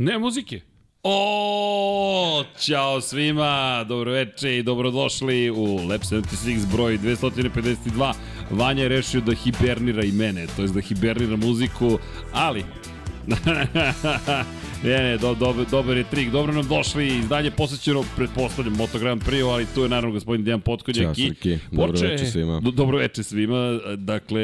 [0.00, 0.60] Ne muzike.
[1.02, 8.12] O, ćao svima, dobroveče i dobrodošli u Lab 76 broj 252.
[8.50, 11.98] Vanja je rešio da hibernira i mene, to je da hibernira muziku,
[12.32, 12.64] ali
[14.84, 16.30] Ne, ne, do, do, dobar je trik.
[16.30, 17.06] Dobro nam došli.
[17.06, 21.16] Izdanje posvećeno, pretpostavljam, Moto Grand Prix, ali tu je naravno gospodin Dejan Potkonjak.
[21.16, 21.58] Ćao, Srki.
[21.72, 22.60] Dobro veče svima.
[22.60, 23.80] Do, dobro veče svima.
[23.96, 24.42] Dakle,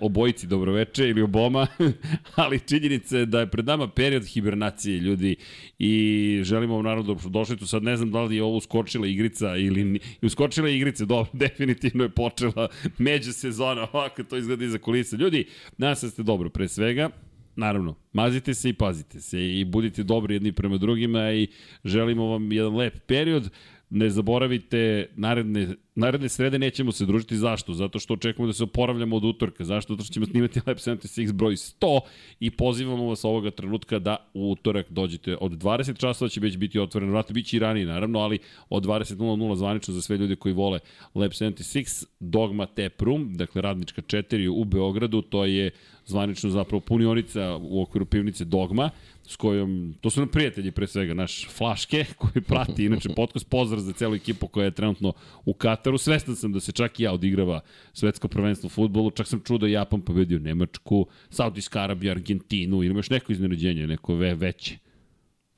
[0.00, 1.66] obojici dobro veče ili oboma,
[2.34, 5.36] ali činjenica je da je pred nama period hibernacije ljudi
[5.78, 7.66] i želimo vam naravno dobro došli tu.
[7.66, 12.10] Sad ne znam da li je ovo uskočila igrica ili uskočila igrice, dobro, definitivno je
[12.10, 15.16] počela međusezona, ovako to izgleda iza kulisa.
[15.16, 15.44] Ljudi,
[15.78, 17.10] nadam se da ste dobro pre svega
[17.56, 21.48] naravno, mazite se i pazite se i budite dobri jedni prema drugima i
[21.84, 23.50] želimo vam jedan lep period.
[23.94, 27.36] Ne zaboravite, naredne, naredne srede nećemo se družiti.
[27.36, 27.74] Zašto?
[27.74, 29.64] Zato što očekujemo da se oporavljamo od utorka.
[29.64, 29.92] Zašto?
[29.94, 32.00] Zato što ćemo snimati Lab 76 broj 100
[32.40, 36.78] i pozivamo vas ovoga trenutka da u utorak dođete od 20 časova će već biti
[36.78, 38.38] otvoren vrat, bit će i ranije naravno, ali
[38.70, 40.78] od 20.00 zvanično za sve ljude koji vole
[41.14, 45.70] Lab 76, Dogma Tap Room, dakle radnička 4 u Beogradu, to je
[46.06, 48.90] zvanično zapravo punionica u okviru pivnice Dogma,
[49.26, 53.80] s kojom, to su nam prijatelji pre svega, naš Flaške, koji prati inače podcast, pozdrav
[53.80, 55.12] za celu ekipu koja je trenutno
[55.44, 57.60] u Kataru, svestan sam da se čak i ja odigrava
[57.92, 62.90] svetsko prvenstvo u futbolu, čak sam čuo da Japan pobedio Nemačku, Saudijska Arabija, Argentinu, ili
[62.90, 64.78] imaš neko iznenađenje, neko ve, veće?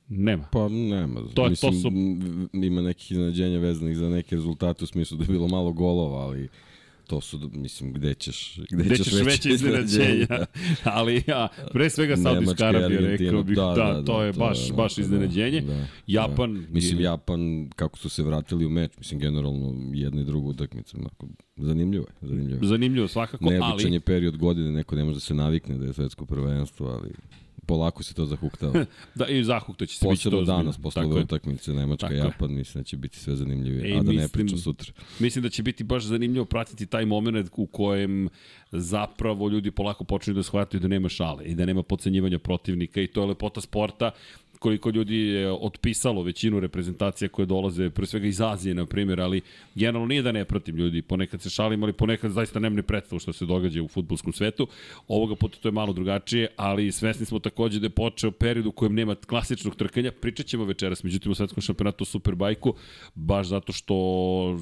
[0.09, 0.47] Nema.
[0.51, 1.21] Pa nema.
[1.33, 1.87] To, Mislim, to su...
[2.53, 6.49] ima nekih iznenađenja vezanih za neke rezultate u smislu da je bilo malo golova, ali
[7.07, 10.45] to su, mislim, gde ćeš, gde, gde ćeš, ćeš veće iznenađenja.
[10.83, 14.75] Ali ja, pre svega Saudijska Arabija, rekao bih, da, da, da, to je baš, da,
[14.75, 15.61] baš iznenađenje.
[15.61, 16.53] Da, da, Japan...
[16.53, 16.67] Da.
[16.69, 21.27] Mislim, Japan, kako su se vratili u meč, mislim, generalno jedna i druga utakmica, onako,
[21.55, 22.27] zanimljivo je.
[22.27, 23.69] Zanimljivo, zanimljivo svakako, Neobičan ali...
[23.69, 27.09] Neobičan je period godine, neko ne može da se navikne da je svetsko prvenstvo, ali
[27.65, 28.85] polako se to zahuktava.
[29.15, 32.81] da, i zahukta će se biti to danas, posle ove utakmice, Nemačka, Tako Japan, mislim
[32.81, 34.93] da će biti sve zanimljivije, a da mislim, ne pričam sutra.
[35.19, 38.29] Mislim da će biti baš zanimljivo pratiti taj moment u kojem
[38.71, 43.07] zapravo ljudi polako počinju da shvataju da nema šale i da nema pocenjivanja protivnika i
[43.07, 44.11] to je lepota sporta
[44.59, 49.41] koliko ljudi je otpisalo većinu reprezentacija koje dolaze, pre svega iz Azije, na primjer, ali
[49.75, 53.19] generalno nije da ne pratim ljudi, ponekad se šalim, ali ponekad zaista nemam ni predstavu
[53.19, 54.67] što se događa u futbolskom svetu.
[55.07, 58.71] Ovoga puta to je malo drugačije, ali svesni smo takođe da je počeo period u
[58.71, 60.11] kojem nema klasičnog trkanja.
[60.11, 62.73] Pričat ćemo večeras, međutim, u svetskom šampionatu u Superbajku,
[63.15, 63.95] baš zato što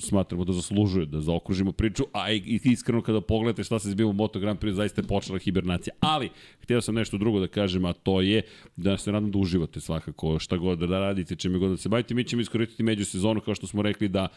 [0.01, 2.31] smatramo da zaslužuje da zaokružimo priču, a
[2.63, 5.93] iskreno kada pogledate šta se zbiva u Moto Grand Prix, zaista je počela hibernacija.
[5.99, 6.29] Ali,
[6.61, 8.41] htio sam nešto drugo da kažem, a to je
[8.75, 12.13] da se nadam da uživate svakako šta god da radite, čime god da se bavite.
[12.13, 14.27] Mi ćemo iskoristiti međusezonu kao što smo rekli da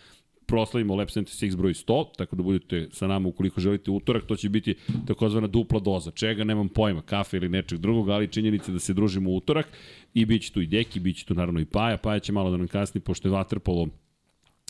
[0.47, 4.49] proslavimo Lab 76 broj 100, tako da budete sa nama ukoliko želite utorak, to će
[4.49, 4.75] biti
[5.07, 6.11] takozvana dupla doza.
[6.11, 9.67] Čega, nemam pojma, kafe ili nečeg drugog, ali činjenica da se družimo utorak
[10.15, 12.51] i bit će tu i Deki, bit će tu naravno i Paja, Paja će malo
[12.51, 13.89] da nam kasni, pošto je Vatrpolo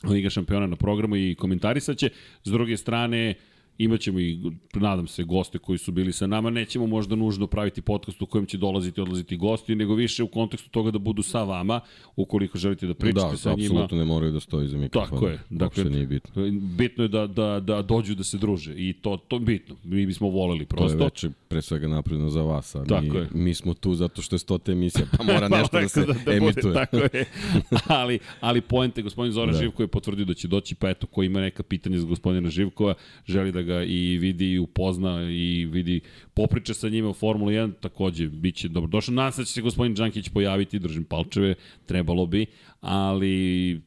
[0.04, 2.10] Liga šampiona na programu i komentarisaće.
[2.44, 4.38] S druge strane, uh, Imaćemo i,
[4.74, 6.50] nadam se, goste koji su bili sa nama.
[6.50, 10.28] Nećemo možda nužno praviti podcast u kojem će dolaziti i odlaziti gosti, nego više u
[10.28, 11.80] kontekstu toga da budu sa vama,
[12.16, 13.58] ukoliko želite da pričate da, sa njima.
[13.58, 15.10] Da, apsolutno ne moraju da stoji za mikrofon.
[15.10, 15.38] Tako je.
[15.50, 16.50] Dakle, nije bitno.
[16.78, 19.76] Bitno je da, da, da dođu da se druže i to, to je bitno.
[19.84, 20.98] Mi bismo voleli prosto.
[20.98, 23.28] To je već pre svega napredno za vas, a tako mi, je.
[23.32, 26.12] mi smo tu zato što je stota emisija, pa mora pa nešto da se da,
[26.24, 26.62] da emituje.
[26.62, 27.24] Bude, tako je.
[28.00, 29.58] ali, ali poente, gospodin Zoran da.
[29.58, 32.94] Živko je potvrdio da će doći, pa eto, ko ima neka pitanja za gospodina Živkova,
[33.26, 36.00] želi da ga i vidi i upozna i vidi
[36.34, 38.88] popriča sa njima u Formula 1, takođe biće dobro.
[38.88, 41.54] Došao nas da će se gospodin Đankić pojaviti, držim palčeve,
[41.86, 42.46] trebalo bi,
[42.80, 43.80] ali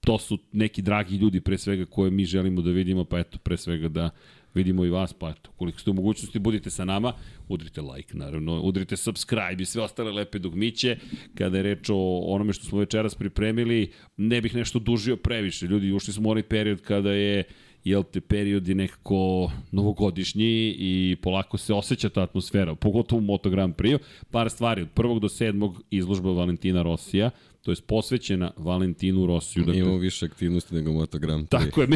[0.00, 3.56] to su neki dragi ljudi pre svega koje mi želimo da vidimo, pa eto, pre
[3.56, 4.10] svega da
[4.54, 7.12] vidimo i vas, pa eto, koliko ste u mogućnosti, budite sa nama,
[7.48, 10.96] udrite like, naravno, udrite subscribe i sve ostale lepe dugmiće.
[11.34, 15.66] Kada je reč o onome što smo večeras pripremili, ne bih nešto dužio previše.
[15.66, 17.44] Ljudi, ušli smo u onaj period kada je
[17.84, 23.50] jel te period je nekako novogodišnji i polako se osjeća ta atmosfera, pogotovo u Moto
[23.50, 23.98] Grand Prix.
[24.30, 27.30] Par stvari, od prvog do sedmog izložba Valentina Rosija,
[27.62, 29.64] to je posvećena Valentinu Rosiju.
[29.64, 31.64] Dakle, Imamo više aktivnosti nego Moto Grand Prix.
[31.64, 31.88] Tako je,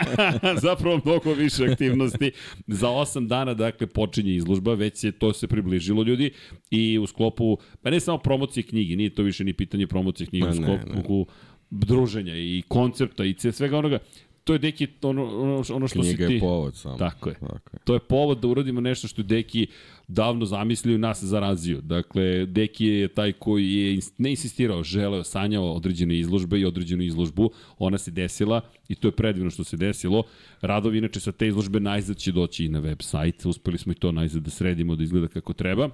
[0.68, 2.30] zapravo mnogo više aktivnosti.
[2.66, 6.30] Za osam dana, dakle, počinje izložba, već se to se približilo ljudi
[6.70, 10.48] i u sklopu, pa ne samo promocije knjige, nije to više ni pitanje promocije knjige,
[10.48, 11.24] u sklopu ne, ne.
[11.70, 13.98] druženja i koncepta i svega onoga
[14.46, 16.34] to je Deki ono, ono, ono što Knjiga si ti...
[16.34, 16.96] je povod samo.
[16.96, 17.34] Tako je.
[17.34, 17.78] Tako je.
[17.84, 19.66] To je povod da uradimo nešto što je Deki
[20.08, 21.80] davno zamislio i nas zarazio.
[21.80, 27.50] Dakle, Deki je taj koji je ne insistirao, želeo, sanjao određene izložbe i određenu izložbu.
[27.78, 30.22] Ona se desila i to je predivno što se desilo.
[30.60, 33.44] Radovi inače sa te izložbe najzad će doći i na web sajt.
[33.44, 35.90] Uspeli smo i to najzad da sredimo, da izgleda kako treba.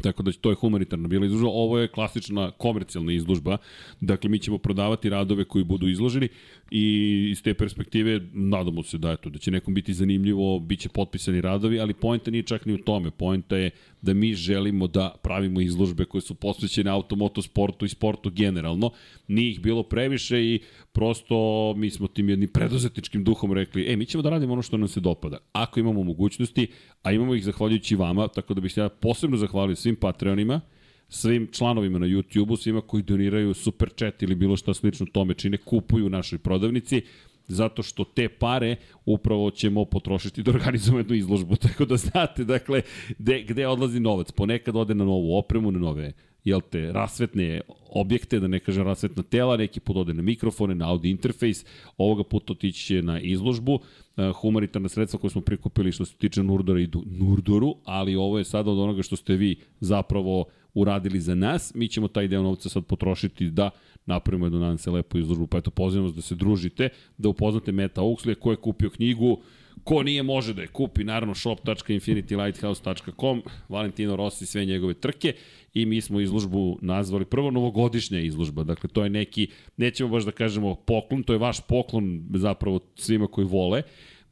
[0.00, 1.48] Tako da to je humanitarna bila izložba.
[1.48, 3.56] Ovo je klasična komercijalna izložba.
[4.00, 6.28] Dakle, mi ćemo prodavati radove koji budu izloženi
[6.70, 10.88] i iz te perspektive nadamo se da, eto, da će nekom biti zanimljivo, bit će
[10.88, 13.10] potpisani radovi, ali poenta nije čak ni u tome.
[13.10, 13.70] Poenta je
[14.02, 18.90] da mi želimo da pravimo izložbe koje su posvećene automoto sportu i sportu generalno.
[19.28, 20.60] Nije ih bilo previše i
[20.92, 24.76] prosto mi smo tim jednim preduzetničkim duhom rekli, e, mi ćemo da radimo ono što
[24.76, 25.38] nam se dopada.
[25.52, 26.66] Ako imamo mogućnosti,
[27.02, 30.60] a imamo ih zahvaljujući vama, tako da bih se ja posebno zahvalio svim Patreonima,
[31.08, 35.56] svim članovima na YouTube-u, svima koji doniraju super chat ili bilo šta slično tome čine,
[35.56, 37.02] kupuju u našoj prodavnici,
[37.46, 41.56] zato što te pare upravo ćemo potrošiti da organizujemo jednu izložbu.
[41.66, 42.82] Tako da znate, dakle,
[43.18, 44.32] gde, gde odlazi novac.
[44.32, 46.12] Ponekad ode na novu opremu, na nove
[46.44, 47.60] jel te, rasvetne
[47.90, 51.64] objekte, da ne kažem rasvetna tela, neki put ode na mikrofone, na audio interfejs,
[51.96, 56.42] ovoga puta otići će na izložbu, uh, humanitarna sredstva koje smo prikupili što se tiče
[56.42, 60.44] Nurdora idu Nurdoru, ali ovo je sada od onoga što ste vi zapravo
[60.74, 63.70] uradili za nas, mi ćemo taj deo novca sad potrošiti da
[64.06, 67.72] napravimo jednu, nadam se, lepu izložbu, pa eto, pozivam vas da se družite, da upoznate
[67.72, 69.38] Meta Oaksley, ko je kupio knjigu,
[69.84, 75.34] Ko nije može da je kupi, naravno shop.infinitylighthouse.com, Valentino Rossi, sve njegove trke
[75.74, 80.30] i mi smo izložbu nazvali prvo novogodišnja izložba, dakle to je neki, nećemo baš da
[80.30, 83.82] kažemo poklon, to je vaš poklon zapravo svima koji vole,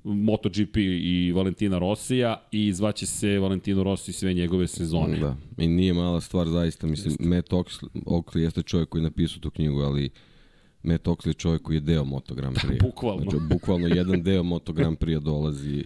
[0.05, 5.19] MotoGP i Valentina Rosija i zvaće se Valentino Rossi sve njegove sezone.
[5.19, 7.25] Da, i nije mala stvar zaista, mislim, Jeste.
[7.25, 7.53] Matt
[8.07, 10.11] Oakley jeste čovjek koji napisao tu knjigu, ali
[10.83, 12.83] Matt Oakley je čovjek koji je deo Moto Grand Prix.
[12.89, 13.23] bukvalno.
[13.23, 15.85] Znači, bukvalno jedan deo Moto Grand Prix dolazi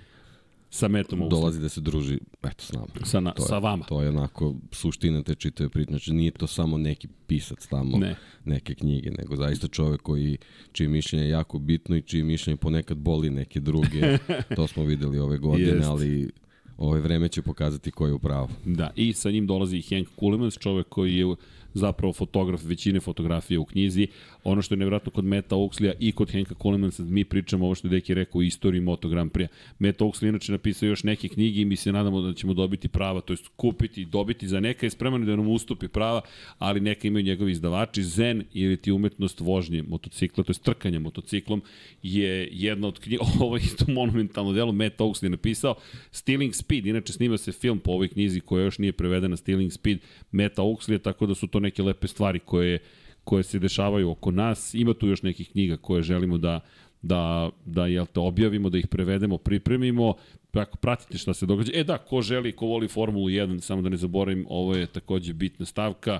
[0.74, 1.30] sa Metom Oakley.
[1.30, 2.86] Dolazi da se druži, eto, s nama.
[3.04, 3.84] Sa, na, to je, sa vama.
[3.84, 5.90] To je onako suština te čitave priče.
[5.90, 8.16] Znači, nije to samo neki pisac tamo, ne.
[8.44, 10.38] neke knjige, nego zaista čovek koji,
[10.72, 14.18] čije mišljenje je jako bitno i čije mišljenje ponekad boli neke druge.
[14.56, 15.88] to smo videli ove godine, Jest.
[15.88, 16.30] ali
[16.76, 18.48] ove vreme će pokazati ko je u pravu.
[18.64, 21.36] Da, i sa njim dolazi Henk Kulemans, čovek koji je
[21.74, 24.06] zapravo fotograf većine fotografije u knjizi.
[24.44, 27.88] Ono što je nevratno kod Meta Oaksleya i kod Henka Colemansa, mi pričamo ovo što
[27.88, 29.48] je Deki rekao u istoriji Moto Grand Prix.
[29.78, 33.20] Meta Oaksley inače napisao još neke knjige i mi se nadamo da ćemo dobiti prava,
[33.20, 36.20] to jest kupiti, dobiti za neka je spreman da nam ustupi prava,
[36.58, 38.02] ali neka imaju njegovi izdavači.
[38.02, 41.62] Zen ili ti umetnost vožnje motocikla, to je trkanje motociklom,
[42.02, 45.74] je jedna od knjiga, ovo je isto monumentalno delo, Meta Oaksley napisao.
[46.10, 49.98] Stealing Speed, inače snima se film po ovoj knjizi koja još nije prevedena, Stealing Speed,
[50.32, 52.78] Meta Oaksley, tako da su to neke lepe stvari koje,
[53.24, 54.74] koje se dešavaju oko nas.
[54.74, 56.60] Ima tu još nekih knjiga koje želimo da,
[57.02, 60.14] da, da jel te, objavimo, da ih prevedemo, pripremimo,
[60.52, 61.72] ako pratite šta se događa.
[61.74, 65.32] E da, ko želi, ko voli Formulu 1, samo da ne zaboravim, ovo je takođe
[65.32, 66.18] bitna stavka.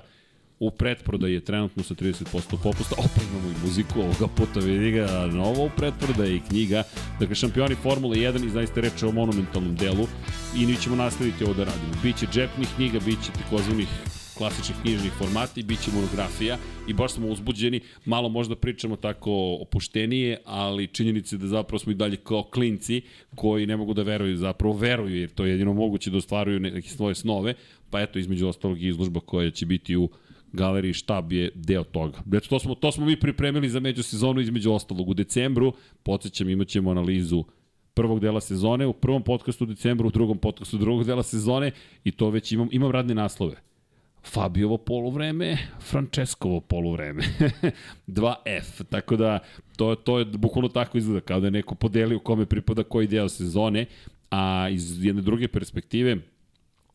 [0.59, 2.23] U pretprodaji je trenutno sa 30%
[2.63, 2.95] popusta.
[2.97, 6.83] Opet imamo i muziku, ovoga puta vidi ga novo u pretprodaji i knjiga.
[7.19, 10.07] Dakle, šampioni Formule 1 i zaista reče o monumentalnom delu
[10.57, 11.93] i mi ćemo nastaviti ovo da radimo.
[12.03, 13.87] Biće džepnih knjiga, biće takozvanih
[14.37, 19.57] klasičnih knjižnih formata i bit će monografija i baš smo uzbuđeni, malo možda pričamo tako
[19.61, 23.01] opuštenije, ali činjenice da zapravo smo i dalje kao klinci
[23.35, 26.89] koji ne mogu da veruju, zapravo veruju jer to je jedino moguće da ostvaruju neke
[26.89, 27.53] svoje snove,
[27.89, 30.09] pa eto između ostalog i izložba koja će biti u
[30.51, 32.23] galeriji štab je deo toga.
[32.29, 35.09] Znači, to smo, to smo mi pripremili za međusezonu između ostalog.
[35.09, 37.43] U decembru, podsjećam, imat ćemo analizu
[37.93, 41.71] prvog dela sezone, u prvom podcastu u decembru, u drugom podcastu drugog dela sezone
[42.03, 43.55] i to već imam, imam radne naslove.
[44.25, 47.23] Fabiovo poluvreme, Franceskovo poluvreme.
[48.07, 48.83] 2F.
[48.89, 49.39] Tako da
[49.77, 53.29] to, to je bukvalno tako izgleda, kao da je neko podelio kome pripada koji deo
[53.29, 53.85] sezone,
[54.31, 56.17] a iz jedne druge perspektive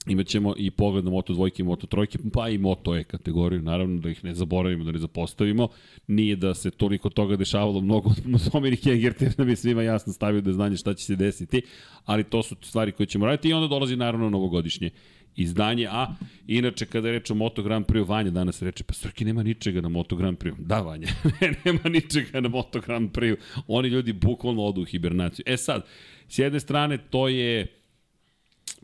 [0.06, 4.00] imaćemo i pogled na Moto dvojke i Moto trojke, pa i Moto E kategoriju, naravno
[4.00, 5.68] da ih ne zaboravimo, da ne zapostavimo.
[6.06, 10.40] Nije da se toliko toga dešavalo mnogo od Dominik Egerter da bi svima jasno stavio
[10.40, 11.62] da znanje šta će se desiti,
[12.04, 14.90] ali to su stvari koje ćemo raditi i onda dolazi naravno novogodišnje
[15.36, 16.14] izdanje, a
[16.46, 19.80] inače kada je reč o Moto Grand Prix, Vanja danas reče, pa Srki nema ničega
[19.80, 20.56] na Moto Grand Prix.
[20.58, 21.08] Da, Vanja,
[21.64, 23.36] nema ničega na Moto Grand Prix.
[23.66, 25.44] Oni ljudi bukvalno odu u hibernaciju.
[25.46, 25.86] E sad,
[26.28, 27.80] s jedne strane to je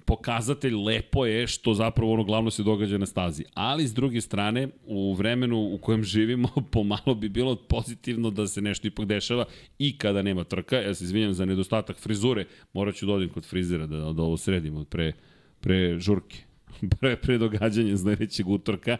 [0.07, 3.45] pokazatelj lepo je što zapravo ono glavno se događa na stazi.
[3.55, 8.63] Ali s druge strane, u vremenu u kojem živimo, pomalo bi bilo pozitivno da se
[8.63, 9.45] nešto ipak dešava
[9.79, 10.77] i kada nema trka.
[10.77, 14.85] Ja se izvinjam za nedostatak frizure, morat ću da kod frizera da, da ovo sredimo
[14.85, 15.13] pre
[15.61, 16.47] pre žurke
[17.01, 18.97] pre, pre događanja sledećeg utorka,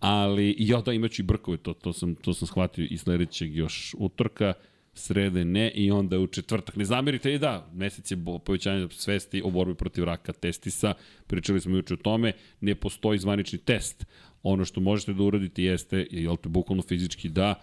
[0.00, 3.94] ali ja da imaću i brkove, to, to, sam, to sam shvatio i sledećeg još
[3.98, 4.52] utorka,
[4.94, 6.76] srede ne i onda u četvrtak.
[6.76, 10.94] Ne zamerite i da, mesec je povećanje svesti o borbi protiv raka testisa,
[11.26, 14.06] pričali smo juče o tome, ne postoji zvanični test.
[14.42, 17.54] Ono što možete da uradite jeste, jel te bukvalno fizički da,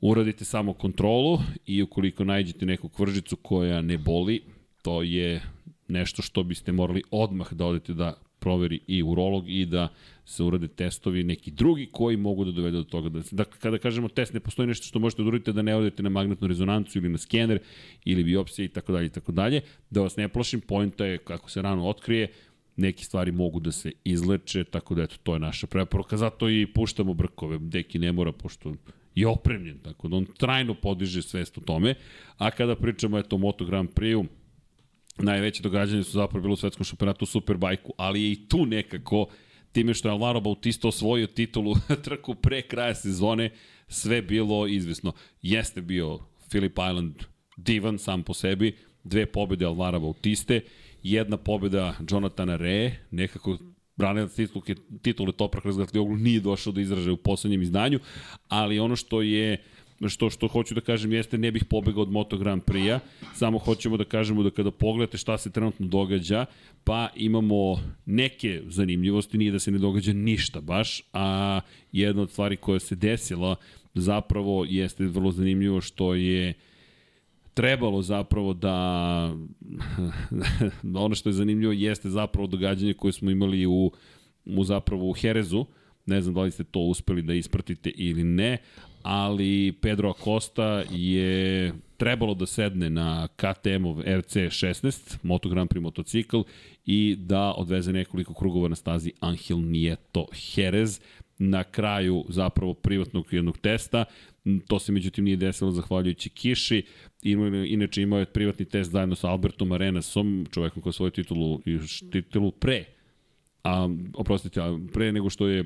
[0.00, 4.42] uradite samo kontrolu i ukoliko nađete neku kvržicu koja ne boli,
[4.82, 5.42] to je
[5.88, 9.88] nešto što biste morali odmah da odete da proveri i urolog i da
[10.24, 13.08] se urade testovi neki drugi koji mogu da dovedu do toga.
[13.08, 16.02] Da, dakle, kada kažemo test, ne postoji nešto što možete da uradite da ne odete
[16.02, 17.58] na magnetnu rezonancu ili na skener
[18.04, 19.60] ili biopsije i tako dalje i tako dalje.
[19.90, 22.28] Da vas ne plašim, pojenta je kako se rano otkrije,
[22.76, 26.16] neke stvari mogu da se izleče, tako da eto, to je naša preporuka.
[26.16, 27.58] Zato i puštamo brkove.
[27.58, 28.74] Deki ne mora, pošto
[29.14, 31.94] je opremljen, tako da on trajno podiže svest o tome.
[32.38, 34.26] A kada pričamo eto, Moto Grand Prix-u,
[35.18, 39.26] najveće događanje su zapravo bilo u svetskom šampionatu u Superbajku, ali je i tu nekako
[39.72, 43.50] time što je Alvaro Bautista osvojio titulu trku pre kraja sezone,
[43.88, 45.12] sve bilo izvisno.
[45.42, 46.18] Jeste bio
[46.48, 47.14] Philip Island
[47.56, 50.60] divan sam po sebi, dve pobede Alvara Bautiste,
[51.02, 53.58] jedna pobeda Jonathana Re, nekako
[53.96, 54.64] branilac titule,
[55.02, 58.00] titule Toprak Razgatlioglu nije došao do izražaja u poslednjem izdanju,
[58.48, 59.62] ali ono što je
[60.08, 63.00] što što hoću da kažem jeste ne bih pobegao od Moto Grand Prix-a,
[63.34, 66.46] samo hoćemo da kažemo da kada pogledate šta se trenutno događa,
[66.84, 71.60] pa imamo neke zanimljivosti, nije da se ne događa ništa baš, a
[71.92, 73.56] jedna od stvari koja se desila
[73.94, 76.54] zapravo jeste vrlo zanimljivo što je
[77.54, 78.76] trebalo zapravo da
[81.04, 83.90] ono što je zanimljivo jeste zapravo događanje koje smo imali u,
[84.44, 85.66] u zapravo u Herezu,
[86.06, 88.58] ne znam da li ste to uspeli da ispratite ili ne,
[89.06, 96.40] ali Pedro Acosta je trebalo da sedne na KTM-ov RC16, Moto Grand Prix motocikl,
[96.86, 101.00] i da odveze nekoliko krugova na stazi Angel Nieto Jerez
[101.38, 104.04] na kraju zapravo privatnog jednog testa.
[104.66, 106.82] To se međutim nije desilo zahvaljujući kiši.
[107.66, 111.60] Inače imao je privatni test zajedno sa Albertom Arenasom, čovekom koji je svoju titulu,
[112.12, 112.84] titulu pre
[113.64, 114.60] a, oprostite,
[114.92, 115.64] pre nego što je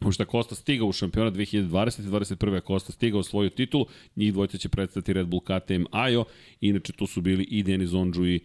[0.00, 2.02] Je Kosta stigao u šampiona 2020.
[2.02, 2.54] 21.
[2.54, 3.86] je Kosta stigao svoju titulu,
[4.16, 6.24] njih dvojica će predstaviti Red Bull KTM Ajo,
[6.60, 8.40] inače tu su bili i Denis Ondžu i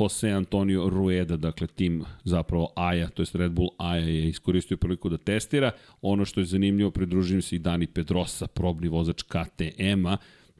[0.00, 5.08] Jose Antonio Rueda, dakle tim zapravo Aja, to je Red Bull Aja je iskoristio priliku
[5.08, 5.70] da testira.
[6.02, 10.16] Ono što je zanimljivo, pridružujem se i Dani Pedrosa, probni vozač KTM-a,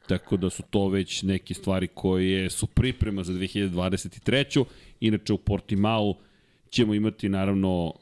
[0.07, 4.63] tako da su to već neke stvari koje su priprema za 2023.
[4.99, 6.15] Inače u Portimao
[6.69, 7.93] ćemo imati naravno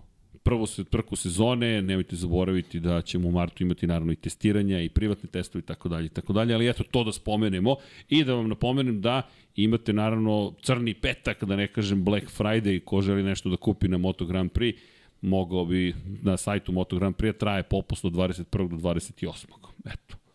[0.48, 4.90] prvo se trku sezone, nemojte zaboraviti da ćemo u martu imati naravno i testiranja i
[4.90, 7.76] privatne testove i tako dalje i tako dalje, ali eto to da spomenemo
[8.10, 9.22] i da vam napomenem da
[9.56, 13.98] imate naravno crni petak, da ne kažem Black Friday, ko želi nešto da kupi na
[13.98, 14.80] Moto Grand Prix,
[15.22, 18.70] mogao bi na sajtu Moto Grand Prix traje popust od 21.
[18.70, 19.46] do 28.
[19.86, 20.27] Eto.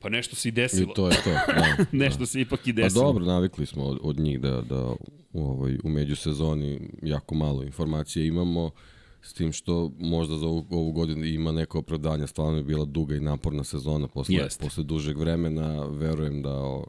[0.00, 0.92] Pa nešto se i desilo.
[0.92, 1.30] I to je to.
[1.60, 2.26] Da, nešto da.
[2.26, 3.02] se ipak i pa desilo.
[3.02, 4.94] Pa dobro, navikli smo od, od njih da, da
[5.32, 8.70] u, ovaj, u međusezoni jako malo informacije imamo,
[9.22, 13.16] s tim što možda za ovu, ovu godinu ima neko opravdanje, stvarno je bila duga
[13.16, 14.60] i naporna sezona posle, Jest.
[14.60, 16.84] posle dužeg vremena, verujem da o,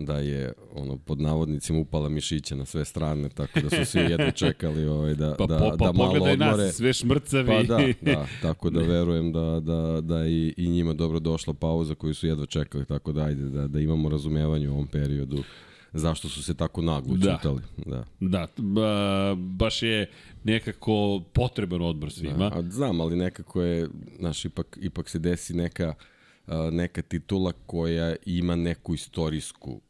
[0.00, 4.30] da je ono pod navodnicima upala mišića na sve strane, tako da su svi jedno
[4.46, 6.36] čekali ovaj, da, pa, da, po, pa, da malo odmore.
[6.36, 7.46] Nas, sve šmrcavi.
[7.46, 11.94] Pa da, da, tako da verujem da, da, da i, i njima dobro došla pauza
[11.94, 15.42] koju su jedva čekali, tako da ajde, da, da imamo razumevanje u ovom periodu
[15.92, 17.36] zašto su se tako naglo da.
[17.36, 17.62] čutali.
[17.86, 20.10] Da, da ba, baš je
[20.44, 22.50] nekako potreban odbor svima.
[22.50, 23.88] Da, a znam, ali nekako je,
[24.18, 25.94] znaš, ipak, ipak se desi neka,
[26.72, 29.80] neka titula koja ima neku istorijsku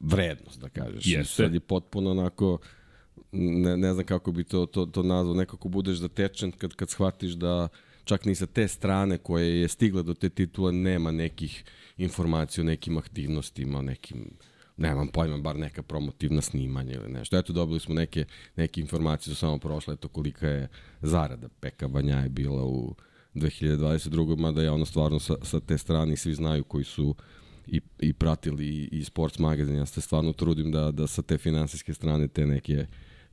[0.00, 1.06] vrednost, da kažeš.
[1.06, 1.34] Jeste.
[1.42, 2.58] Sad je potpuno onako,
[3.32, 7.32] ne, ne znam kako bi to, to, to nazvao, nekako budeš zatečen kad, kad shvatiš
[7.32, 7.68] da
[8.04, 11.64] čak ni sa te strane koje je stigla do te titule nema nekih
[11.96, 14.30] informacija o nekim aktivnostima, o nekim
[14.76, 17.38] nemam pojma, bar neka promotivna snimanja ili nešto.
[17.38, 18.24] Eto, dobili smo neke,
[18.56, 20.68] neke informacije, su samo prošle, eto kolika je
[21.02, 22.94] zarada Peka Banja je bila u
[23.34, 24.38] 2022.
[24.38, 27.16] Mada ja ono stvarno sa, sa te strane svi znaju koji su uh,
[27.66, 29.76] i, i pratili i, i sports magazin.
[29.76, 32.86] Ja se stvarno trudim da, da sa te finansijske strane te neke,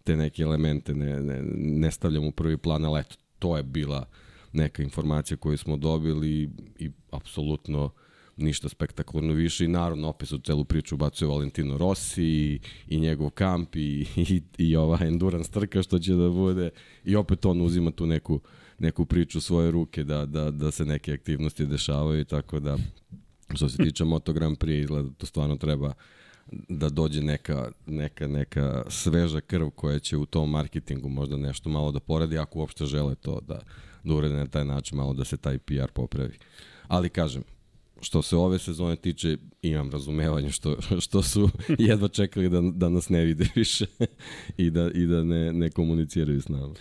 [0.03, 4.05] te neke elemente ne, ne, ne stavljam u prvi plan, ali eto, to je bila
[4.53, 7.91] neka informacija koju smo dobili i, i apsolutno
[8.37, 13.29] ništa spektakularno više i naravno opet u celu priču bacuje Valentino Rossi i, i njegov
[13.29, 16.69] kamp i, i, i ova endurance trka što će da bude
[17.05, 18.39] i opet on uzima tu neku,
[18.79, 22.77] neku priču svoje ruke da, da, da se neke aktivnosti dešavaju tako da
[23.55, 25.93] Što se tiče Moto Grand Prix, izgleda da to stvarno treba
[26.69, 31.91] da dođe neka, neka, neka sveža krv koja će u tom marketingu možda nešto malo
[31.91, 33.59] da poradi, ako uopšte žele to da,
[34.03, 36.37] da urede na taj način, malo da se taj PR popravi.
[36.87, 37.43] Ali kažem,
[38.01, 41.49] što se ove sezone tiče, imam razumevanje što, što su
[41.89, 43.85] jedva čekali da, da nas ne vide više
[44.57, 46.73] i da, i da ne, ne komuniciraju s nama.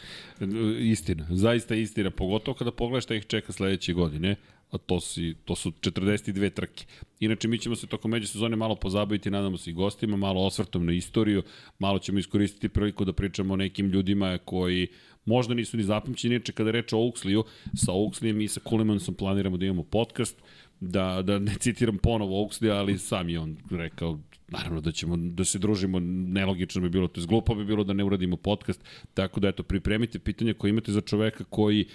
[0.78, 4.36] Istina, zaista istina, pogotovo kada pogledaš šta ih čeka sledeće godine,
[4.70, 6.84] a to, si, to su 42 trke.
[7.20, 10.92] Inače, mi ćemo se tokom međusezone malo pozabaviti, nadamo se i gostima, malo osvrtom na
[10.92, 11.42] istoriju,
[11.78, 14.88] malo ćemo iskoristiti priliku da pričamo o nekim ljudima koji
[15.24, 16.34] možda nisu ni zapamćeni.
[16.34, 20.42] Inače, kada reče o Oaksliju, sa Oakslijem i sa Kulemansom planiramo da imamo podcast,
[20.80, 24.18] da, da ne citiram ponovo Oaksley, ali sam je on rekao
[24.50, 27.92] naravno da ćemo da se družimo, nelogično bi bilo, to je glupo bi bilo da
[27.92, 28.84] ne uradimo podcast,
[29.14, 31.86] tako da eto, pripremite pitanja koje imate za čoveka koji,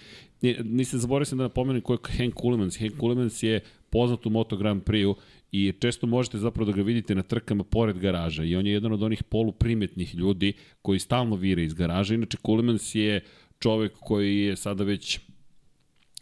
[0.64, 2.80] nisam zaboravio sam da napomenem ko je Hank Kulemans.
[2.80, 3.60] Hank Kulemans je
[3.90, 5.16] poznat u Moto Grand Prix-u
[5.52, 8.92] i često možete zapravo da ga vidite na trkama pored garaža i on je jedan
[8.92, 12.14] od onih poluprimetnih ljudi koji stalno vire iz garaža.
[12.14, 13.22] Inače, Kulemans je
[13.60, 15.20] čovek koji je sada već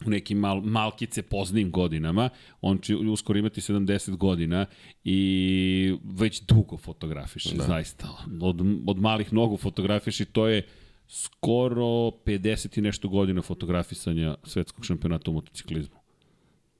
[0.05, 2.29] u nekim mal, malkice poznim godinama,
[2.61, 4.65] on će uskoro imati 70 godina
[5.03, 7.63] i već dugo fotografiše, da.
[7.63, 8.25] zaista.
[8.41, 10.67] Od, od malih nogu fotografiše i to je
[11.13, 15.95] skoro 50 i nešto godina fotografisanja svetskog šampionata u motociklizmu.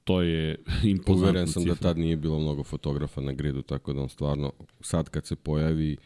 [0.04, 1.88] To je impozantna Uveren sam da cifra.
[1.88, 5.36] da tad nije bilo mnogo fotografa na gridu, tako da on stvarno, sad kad se
[5.36, 5.96] pojavi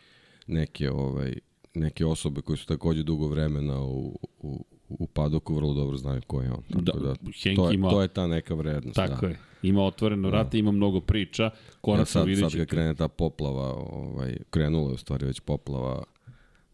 [0.46, 1.34] neke, ovaj,
[1.74, 6.42] neke osobe koje su takođe dugo vremena u, u, u padoku vrlo dobro znaju ko
[6.42, 6.62] je on.
[6.84, 7.14] Tako da, da
[7.56, 8.96] to, je, ima, to je ta neka vrednost.
[8.96, 9.28] Tako da.
[9.28, 9.38] je.
[9.62, 10.58] Ima otvoreno vrate, da.
[10.58, 11.50] ima mnogo priča.
[11.80, 16.04] Konačno ja, sad, sad kad krene ta poplava, ovaj, krenula je u stvari već poplava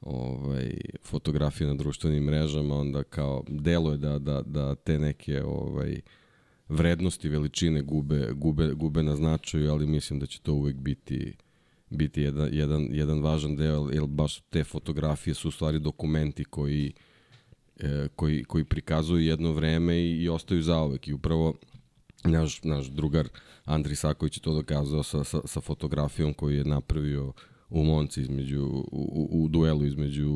[0.04, 6.00] ovaj, fotografije na društvenim mrežama, onda kao deluje da, da, da te neke ovaj,
[6.68, 11.36] vrednosti, veličine gube, gube, gube na značaju, ali mislim da će to uvek biti
[11.90, 16.92] biti jedan, jedan, jedan važan deo, jer baš te fotografije su u stvari dokumenti koji
[17.80, 21.54] e, koji, koji prikazuju jedno vreme i, i ostaju zaovek i upravo
[22.24, 23.28] naš, naš drugar
[23.64, 27.32] Andri Saković je to dokazao sa, sa, sa fotografijom koju je napravio
[27.74, 30.32] u Monci između, u, u duelu između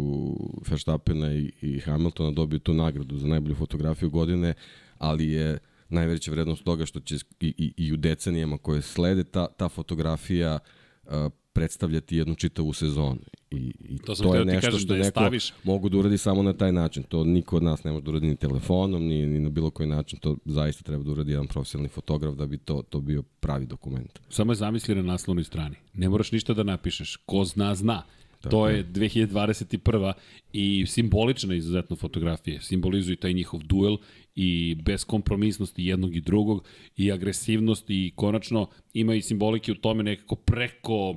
[0.70, 4.54] Verstappena i, i Hamiltona dobio tu nagradu za najbolju fotografiju godine,
[4.98, 5.58] ali je
[5.88, 10.58] najveća vrednost toga što će i, i, i u decenijama koje slede ta, ta fotografija
[11.04, 11.12] uh,
[11.58, 13.18] predstavljati jednu čitavu sezonu.
[13.50, 15.52] I, i to, to je nešto kažem, što da neko staviš...
[15.64, 17.02] mogu da uradi samo na taj način.
[17.02, 19.88] To niko od nas ne može da uradi ni telefonom, ni, ni na bilo koji
[19.88, 20.18] način.
[20.18, 24.18] To zaista treba da uradi jedan profesionalni fotograf da bi to, to bio pravi dokument.
[24.28, 25.76] Samo je zamisli na naslovnoj strani.
[25.94, 27.16] Ne moraš ništa da napišeš.
[27.16, 28.02] Ko zna, zna.
[28.40, 30.12] Tako to je 2021.
[30.52, 32.60] i simbolična izuzetno fotografije.
[32.60, 33.96] Simbolizuje taj njihov duel
[34.34, 36.64] i beskompromisnosti jednog i drugog
[36.96, 41.16] i agresivnost i konačno ima i simbolike u tome nekako preko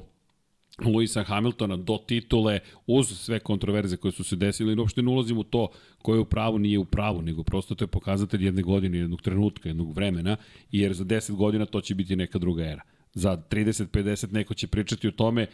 [0.89, 5.37] Luisa Hamiltona do titule uz sve kontroverze koje su se desile i uopšte ne ulazim
[5.37, 5.67] u to
[6.01, 9.21] ko je u pravu, nije u pravu, nego prosto to je pokazatelj jedne godine, jednog
[9.21, 10.37] trenutka, jednog vremena,
[10.71, 12.81] jer za 10 godina to će biti neka druga era.
[13.13, 15.47] Za 30-50 neko će pričati o tome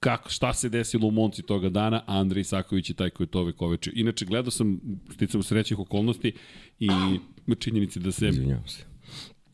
[0.00, 3.40] kako, šta se desilo u Monci toga dana, a Andrej Isaković je taj koji to
[3.40, 3.92] ovekovečio.
[3.96, 4.80] Inače, gledao sam,
[5.14, 6.32] sticam srećih okolnosti
[6.78, 6.88] i
[7.58, 8.28] činjenici da se...
[8.28, 8.87] Izvinjavam se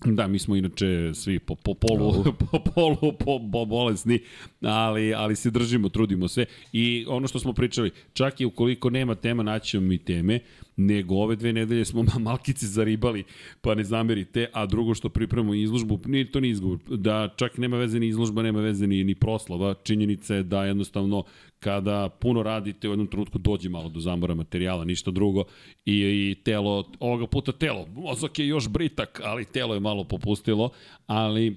[0.05, 4.21] Da, mi smo inače svi po, po polu, po polu po, po bolesni,
[4.63, 6.45] ali, ali se držimo, trudimo se.
[6.73, 10.41] I ono što smo pričali, čak i ukoliko nema tema, naćemo mi teme,
[10.77, 13.25] nego ove dve nedelje smo malkice zaribali,
[13.61, 17.77] pa ne zamerite, a drugo što pripremamo izložbu, ni, to ni izgovor, da čak nema
[17.77, 21.25] veze ni izložba, nema veze ni, ni proslava, činjenica je da jednostavno
[21.61, 25.45] kada puno radite u jednom trenutku dođe malo do zamora materijala, ništa drugo
[25.85, 30.71] i, i telo, ovoga puta telo, mozak je još britak, ali telo je malo popustilo,
[31.07, 31.57] ali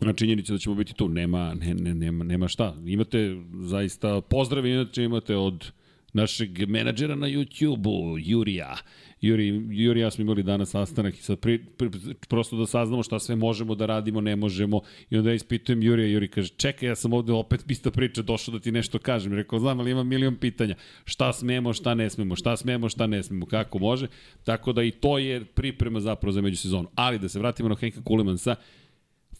[0.00, 2.76] na činjenicu da ćemo biti tu, nema, ne, ne, nema, nema šta.
[2.86, 5.72] Imate zaista pozdrav, inače imate od
[6.12, 8.76] našeg menadžera na YouTube-u, Jurija.
[9.20, 11.90] Juri, Juri ja smo imali danas sastanak i sad pri, pri,
[12.28, 14.80] prosto da saznamo šta sve možemo da radimo, ne možemo.
[15.10, 18.52] I onda ja ispitujem Jurija, Juri kaže, čekaj, ja sam ovde opet ista priča, došao
[18.52, 19.32] da ti nešto kažem.
[19.32, 20.74] Rekao, znam, ali ima milion pitanja.
[21.04, 24.06] Šta smemo, šta ne smemo, šta smemo, šta ne smemo, kako može.
[24.44, 26.88] Tako da i to je priprema zapravo za međusezonu.
[26.94, 28.56] Ali da se vratimo na Henka Kulemansa,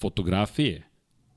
[0.00, 0.82] fotografije,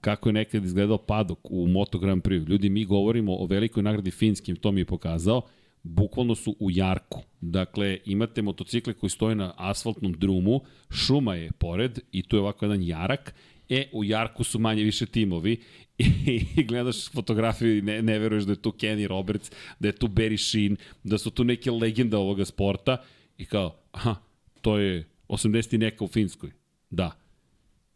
[0.02, 2.50] kako je nekad izgledao padok u Moto Grand Prix.
[2.50, 5.42] Ljudi, mi govorimo o velikoj nagradi finskim, to mi je pokazao,
[5.84, 7.22] bukvalno su u jarku.
[7.42, 12.66] Dakle, imate motocikle koji stoje na asfaltnom drumu, šuma je pored i tu je ovako
[12.66, 13.36] jedan jarak,
[13.70, 15.62] e, u jarku su manje više timovi
[16.58, 20.08] i, gledaš fotografiju i ne, ne veruješ da je tu Kenny Roberts, da je tu
[20.08, 23.04] Barry Sheen, da su tu neke legende ovoga sporta
[23.38, 24.16] i kao, aha,
[24.62, 26.52] to je 80 i neka u Finskoj.
[26.90, 27.12] Da.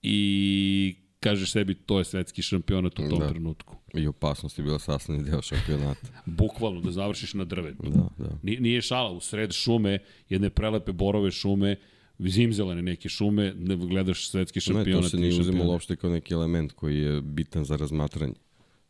[0.02, 3.30] I kažeš sebi to je svetski šampionat u tom da.
[3.30, 3.76] trenutku.
[3.94, 6.08] I opasnost je bila sastavni deo šampionata.
[6.26, 7.90] Bukvalno, da završiš na drvetu.
[7.90, 8.30] Da, da.
[8.44, 11.76] Nije, nije šala, u sred šume, jedne prelepe borove šume,
[12.20, 14.88] zimzelene neke šume, ne gledaš svetski šampionat.
[14.88, 18.34] Ne, to se nije uzimalo uopšte kao neki element koji je bitan za razmatranje.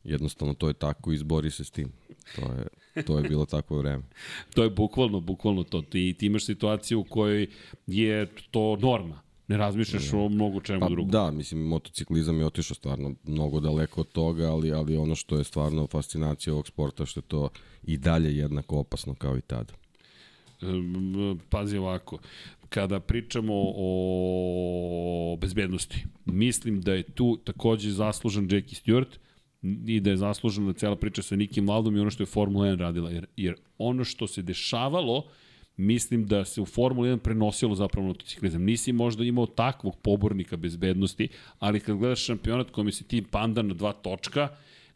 [0.03, 1.91] Jednostavno to je tako i izbori se s tim.
[2.35, 2.67] To je,
[3.03, 4.03] to je bilo takvo vreme.
[4.55, 5.81] to je bukvalno, bukvalno to.
[5.81, 7.47] Ti, ti imaš situaciju u kojoj
[7.87, 10.17] je to norma Ne razmišljaš da.
[10.17, 11.11] o mnogo čemu pa, drugom.
[11.11, 15.43] Da, mislim, motociklizam je otišao stvarno mnogo daleko od toga, ali, ali ono što je
[15.43, 17.49] stvarno fascinacija ovog sporta, što je to
[17.83, 19.73] i dalje jednako opasno kao i tada.
[21.49, 22.17] Pazi ovako,
[22.69, 29.17] kada pričamo o bezbednosti, mislim da je tu takođe zaslužen Jackie Stewart
[29.87, 32.77] i da je zaslužena cela priča sa Nikim Valdom i ono što je Formula 1
[32.77, 35.27] radila, jer, jer ono što se dešavalo
[35.77, 38.63] mislim da se u Formuli 1 prenosilo zapravo motociklizam.
[38.63, 41.27] Nisi možda imao takvog pobornika bezbednosti,
[41.59, 44.49] ali kad gledaš šampionat kome si ti pandan na dva točka,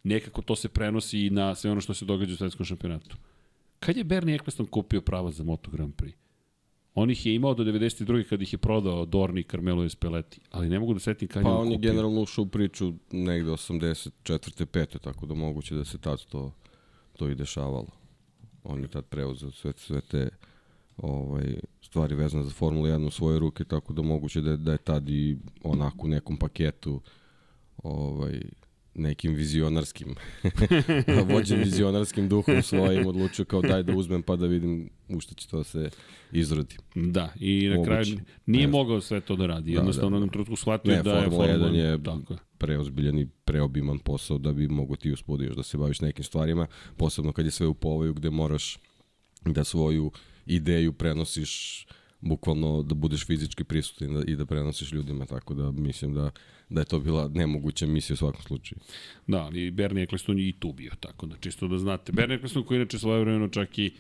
[0.03, 3.17] nekako to se prenosi i na sve ono što se događa u svetskom šampionatu.
[3.79, 6.13] Kad je Bernie Eccleston kupio prava za Moto Grand Prix?
[6.99, 8.23] On ih je imao do 92.
[8.23, 11.49] kad ih je prodao Dorni, Carmelo i Speleti, ali ne mogu da setim kad pa
[11.49, 14.11] je on, on je generalno ušao u priču negde 84.
[14.65, 14.99] 5.
[14.99, 16.51] tako da moguće da se tad to,
[17.17, 17.87] to i dešavalo.
[18.63, 20.29] On je tad preuzeo sve, sve te
[20.97, 24.71] ovaj, stvari vezane za Formulu 1 u svoje ruke, tako da moguće da je, da
[24.71, 27.01] je tad i onako u nekom paketu
[27.77, 28.41] ovaj,
[28.97, 30.15] nekim vizionarskim,
[31.33, 35.47] vođen vizionarskim duhom svojim odlučio kao daj da uzmem pa da vidim u što će
[35.47, 35.89] to se
[36.31, 36.75] izrodi.
[36.95, 37.89] Da, i na Moguće.
[37.89, 39.71] kraju nije ne mogao sve to da radi.
[39.71, 40.25] Da, Jednostavno da, da.
[40.25, 42.35] na trutku shvatio ne, da je Formula 1 je tako.
[42.57, 47.31] preozbiljan i preobiman posao da bi mogo ti uspodiš da se baviš nekim stvarima, posebno
[47.31, 48.77] kad je sve u povoju gde moraš
[49.45, 50.11] da svoju
[50.47, 51.85] ideju prenosiš
[52.21, 56.31] bukvalno da budeš fizički prisutan i da, i da prenosiš ljudima, tako da mislim da,
[56.69, 58.79] da je to bila nemoguća misija u svakom slučaju.
[59.27, 62.11] Da, ali Bernie Eccleston je i tu bio, tako da čisto da znate.
[62.11, 63.91] Bernie Eccleston koji inače svoje vremeno čak i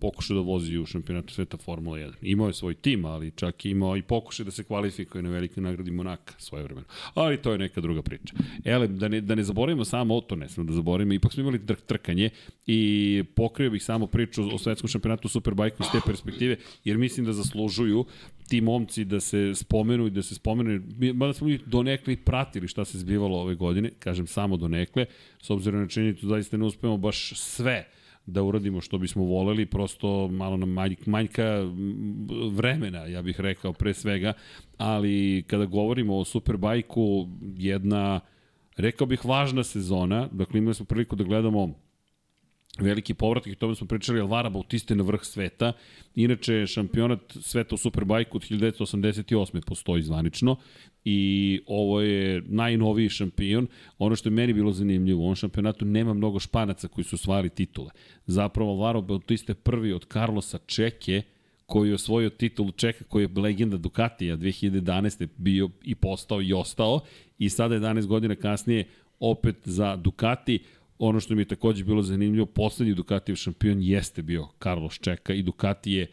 [0.00, 2.12] pokušao da vozi u šampionatu sveta Formula 1.
[2.22, 5.62] Imao je svoj tim, ali čak i imao i pokušaj da se kvalifikuje na velikoj
[5.62, 6.86] nagradi Monaka svoje vremeno.
[7.14, 8.34] Ali to je neka druga priča.
[8.64, 11.66] Ele, da ne, da ne zaboravimo samo to, ne smemo da zaboravimo, ipak smo imali
[11.66, 12.30] trk, trkanje
[12.66, 17.32] i pokrio bih samo priču o svetskom šampionatu Superbike iz te perspektive, jer mislim da
[17.32, 18.04] zaslužuju
[18.48, 20.82] ti momci da se spomenu i da se spomenu,
[21.14, 25.06] mada smo ih donekle pratili šta se zbivalo ove godine, kažem samo donekle,
[25.42, 27.88] s obzirom na činjenicu da zaista ne uspemo baš sve
[28.26, 31.44] da uradimo što bismo voleli, prosto malo nam manjka
[32.52, 34.32] vremena, ja bih rekao pre svega,
[34.78, 38.20] ali kada govorimo o Superbajku, jedna,
[38.76, 41.74] rekao bih, važna sezona, dakle imali smo priliku da gledamo
[42.78, 45.72] veliki povratak i tome smo pričali Alvara Bautiste na vrh sveta.
[46.14, 49.64] Inače, šampionat sveta u Superbajku od 1988.
[49.66, 50.56] postoji zvanično
[51.04, 53.66] i ovo je najnoviji šampion.
[53.98, 57.48] Ono što je meni bilo zanimljivo, u ovom šampionatu nema mnogo španaca koji su osvajali
[57.48, 57.90] titule.
[58.26, 61.22] Zapravo Alvaro Bautista je prvi od Carlosa Čeke,
[61.66, 65.28] koji je osvojio titul Čeka, koji je legenda Ducatija 2011.
[65.36, 67.00] bio i postao i ostao
[67.38, 68.84] i sada 11 godina kasnije
[69.20, 70.58] opet za Ducati.
[71.04, 75.42] Ono što mi je takođe bilo zanimljivo, poslednji Ducatijev šampion jeste bio Carlos Čeka i
[75.42, 76.06] Ducati je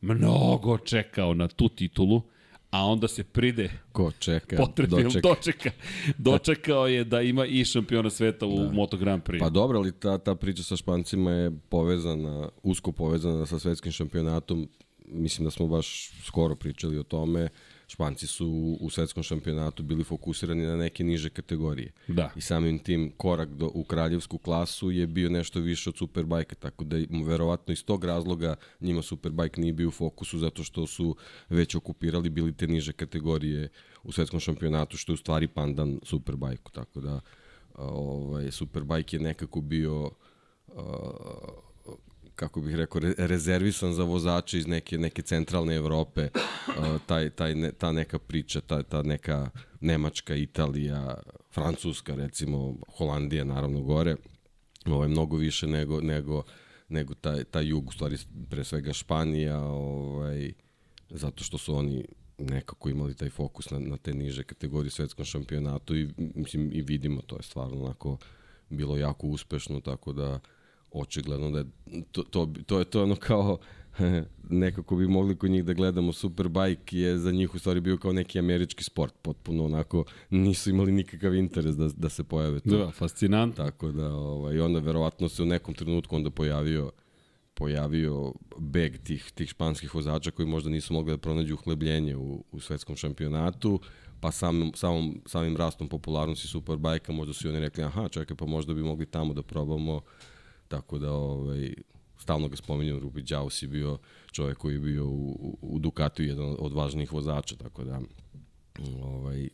[0.00, 2.22] mnogo čekao na tu titulu
[2.70, 5.28] a onda se pride ko čeka potrebno dočeka.
[5.28, 5.70] dočeka
[6.18, 8.72] dočekao je da ima i šampiona sveta u da.
[8.72, 13.46] Moto Grand Prix pa dobro ali ta, ta priča sa Špancima je povezana usko povezana
[13.46, 14.68] sa svetskim šampionatom
[15.06, 17.48] mislim da smo baš skoro pričali o tome
[17.86, 21.92] Španci su u svetskom šampionatu bili fokusirani na neke niže kategorije.
[22.08, 22.30] Da.
[22.36, 26.84] I samim tim korak do, u kraljevsku klasu je bio nešto više od Superbajka, tako
[26.84, 31.16] da verovatno iz tog razloga njima Superbike nije bio u fokusu zato što su
[31.48, 33.68] već okupirali bili te niže kategorije
[34.02, 37.20] u svetskom šampionatu, što je u stvari pandan Superbajku, tako da
[37.74, 40.10] ovaj, Superbike je nekako bio
[40.66, 40.74] uh,
[42.34, 47.72] kako bih rekao, rezervisan za vozače iz neke, neke centralne Evrope, uh, taj, taj, ne,
[47.72, 51.14] ta neka priča, ta, ta neka Nemačka, Italija,
[51.52, 54.16] Francuska, recimo, Holandija, naravno, gore,
[54.86, 56.42] ovo je mnogo više nego, nego,
[56.88, 58.16] nego taj, taj jug, u stvari
[58.50, 60.52] pre svega Španija, ovaj,
[61.10, 62.04] zato što su oni
[62.38, 67.22] nekako imali taj fokus na, na te niže kategorije svetskom šampionatu i mislim i vidimo
[67.22, 68.18] to je stvarno onako
[68.70, 70.40] bilo jako uspešno tako da
[70.94, 71.64] očigledno da je
[72.12, 73.58] to, to, to je to ono kao
[74.50, 78.12] nekako bi mogli kod njih da gledamo Superbike je za njih u stvari bio kao
[78.12, 82.78] neki američki sport, potpuno onako nisu imali nikakav interes da, da se pojave tu.
[82.78, 83.56] Da, fascinant.
[83.56, 86.90] Tako da, ovaj, onda verovatno se u nekom trenutku onda pojavio
[87.54, 92.60] pojavio beg tih, tih španskih vozača koji možda nisu mogli da pronađu uhlebljenje u, u
[92.60, 93.80] svetskom šampionatu,
[94.20, 98.46] pa sam, samom, samim rastom popularnosti Superbajka možda su i oni rekli, aha, čekaj, pa
[98.46, 100.00] možda bi mogli tamo da probamo
[100.74, 101.74] Tako da, ovaj,
[102.18, 103.98] stalno ga spominjem, Rubi Đaus je bio
[104.32, 108.00] čovjek koji je bio u, u Ducatu jedan od važnijih vozača, tako da
[109.02, 109.48] ovaj,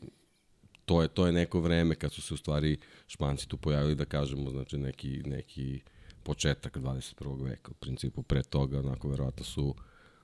[0.85, 4.05] to je to je neko vreme kad su se u stvari Španci tu pojavili da
[4.05, 5.81] kažemo znači neki neki
[6.23, 7.45] početak 21.
[7.45, 9.75] veka u principu pre toga onako verovatno su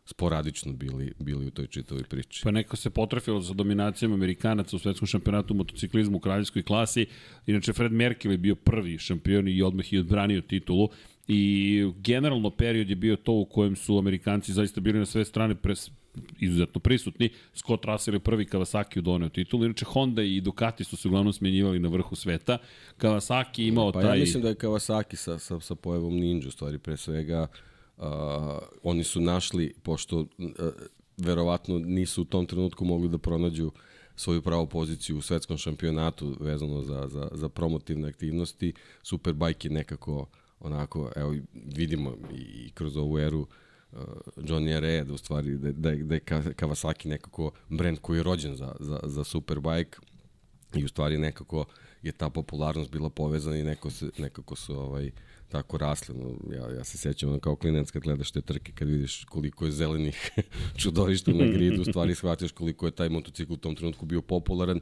[0.07, 2.40] sporadično bili, bili u toj čitavoj priči.
[2.45, 7.07] Pa neko se potrefilo za dominacijom Amerikanaca u svetskom šampionatu u motociklizmu u kraljevskoj klasi.
[7.47, 10.88] Inače, Fred Merkel je bio prvi šampion i odmah je odbranio titulu.
[11.29, 15.55] I generalno period je bio to u kojem su Amerikanci zaista bili na sve strane
[15.55, 15.90] pres,
[16.38, 17.29] izuzetno prisutni.
[17.55, 19.64] Scott Russell je prvi Kawasaki doneo titulu.
[19.64, 22.59] Inače, Honda i Ducati su se uglavnom smjenjivali na vrhu sveta.
[22.99, 24.11] Kawasaki imao pa taj...
[24.11, 27.47] Pa ja mislim da je Kawasaki sa, sa, sa pojavom Ninja, u stvari, pre svega,
[27.97, 28.05] uh,
[28.83, 30.27] oni su našli, pošto uh,
[31.17, 33.73] verovatno nisu u tom trenutku mogli da pronađu
[34.17, 38.73] svoju pravu poziciju u svetskom šampionatu vezano za, za, za promotivne aktivnosti.
[39.03, 40.27] Superbike je nekako
[40.61, 43.99] onako, evo vidimo i kroz ovu eru uh,
[44.37, 46.21] Johnny Rea, da u stvari da, da, da je
[46.57, 49.99] Kawasaki nekako brend koji je rođen za, za, za Superbike
[50.75, 51.65] i u stvari nekako
[52.03, 55.11] je ta popularnost bila povezana i neko se, nekako su ovaj,
[55.49, 56.15] tako rasli.
[56.15, 59.73] No, ja, ja se sećam kao klinac kad gledaš te trke, kad vidiš koliko je
[59.73, 60.31] zelenih
[60.81, 64.81] čudovišta na gridu, u stvari shvatiš koliko je taj motocikl u tom trenutku bio popularan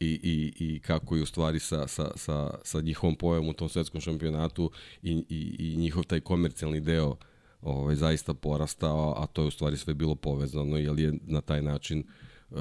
[0.00, 3.68] i, i, i kako je u stvari sa, sa, sa, sa njihovom pojavom u tom
[3.68, 4.70] svetskom šampionatu
[5.02, 7.16] i, i, i njihov taj komercijalni deo
[7.62, 11.62] ovaj, zaista porastao, a to je u stvari sve bilo povezano, jer je na taj
[11.62, 12.04] način
[12.50, 12.58] uh,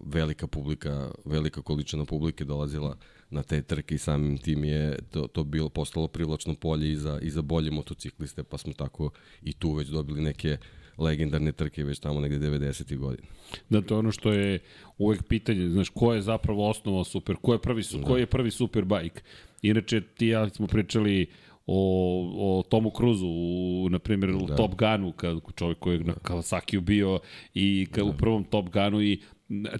[0.00, 2.96] velika publika, velika količina publike dolazila
[3.34, 7.18] na te trke i samim tim je to, to bilo postalo privlačno polje i za,
[7.22, 9.10] i za bolje motocikliste, pa smo tako
[9.42, 10.56] i tu već dobili neke
[10.98, 12.96] legendarne trke već tamo negde 90.
[12.96, 13.28] godina.
[13.68, 14.58] Da, to je ono što je
[14.98, 18.06] uvek pitanje, znaš, ko je zapravo osnovao super, ko je prvi, da.
[18.06, 19.22] ko je prvi superbike?
[19.62, 21.26] Inače, ti ja smo pričali
[21.66, 24.36] o, o Tomu Cruzu, u, na primjer, da.
[24.36, 27.18] u Top Gunu, kad čovjek koji je na Kawasaki bio
[27.54, 28.04] i ka, da.
[28.04, 29.20] u prvom Top Gunu i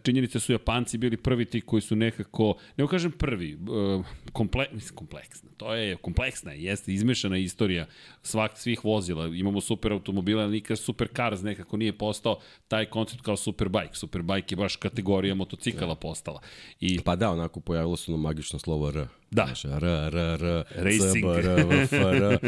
[0.03, 3.59] činjenice su Japanci bili prvi ti koji su nekako, ne kažem prvi,
[4.33, 7.87] komple, kompleksna, to je kompleksna, jeste izmešana istorija
[8.23, 13.23] svak, svih vozila, imamo super automobile, ali nikad super cars nekako nije postao taj koncept
[13.23, 16.41] kao superbike, superbike je baš kategorija motocikala postala.
[16.81, 19.07] I, pa da, onako pojavilo se ono magično slovo R.
[19.35, 19.45] Da.
[19.45, 21.13] Znaš, R, R, R, Racing.
[21.13, 22.39] C, B, R, V, F, R.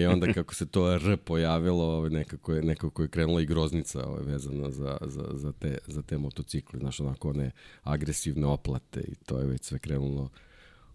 [0.00, 4.06] I onda kako se to R pojavilo, ovaj, nekako je, nekako je krenula i groznica
[4.06, 6.78] ovaj, vezana za, za, za, te, za te motocikle.
[6.78, 7.50] Znaš, onako one
[7.82, 10.28] agresivne oplate i to je već sve krenulo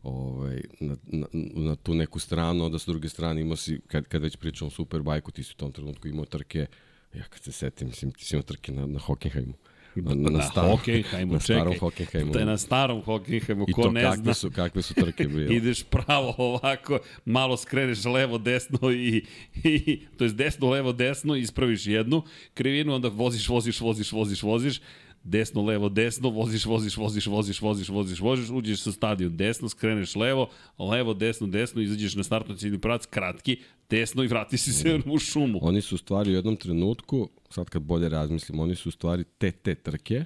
[0.03, 4.21] ovaj, na, na, na tu neku stranu, onda s druge strane imao si, kad, kad
[4.21, 6.65] već pričamo o Superbajku, ti si u tom trenutku imao trke,
[7.13, 9.53] ja kad se setim, mislim, ti si imao trke na, na Hockenheimu.
[9.95, 12.33] Na, na starom, Hockenheimu, na starom Hockenheimu.
[12.33, 14.33] Na starom Hockenheimu, ko ne kakve zna.
[14.33, 15.51] Su, kakve su trke bile.
[15.57, 19.25] Ideš pravo ovako, malo skreneš levo, desno i,
[19.63, 22.23] i to je desno, levo, desno, ispraviš jednu
[22.53, 24.81] krivinu, onda voziš, voziš, voziš, voziš, voziš,
[25.23, 30.15] desno, levo, desno, voziš, voziš, voziš, voziš, voziš, voziš, voziš, uđeš sa stadion desno, skreneš
[30.15, 33.57] levo, levo, desno, desno, izađeš na startno ciljni pravac, kratki,
[33.89, 35.59] desno i vrati si se u šumu.
[35.61, 39.23] Oni su u stvari u jednom trenutku, sad kad bolje razmislim, oni su u stvari
[39.37, 40.25] te te trke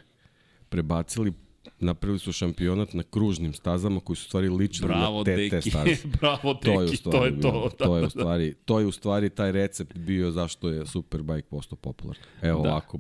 [0.70, 1.34] prebacili
[1.80, 5.50] napravili su šampionat na kružnim stazama koji su stvari ličili Bravo, na te, deki.
[5.50, 5.96] te staze.
[6.20, 7.70] Bravo, deki, to je, stvari, to je to.
[7.80, 11.48] Da, to je u stvari, to je u stvari taj recept bio zašto je Superbike
[11.50, 12.24] postao popularan.
[12.42, 12.70] Evo da.
[12.70, 13.00] ovako,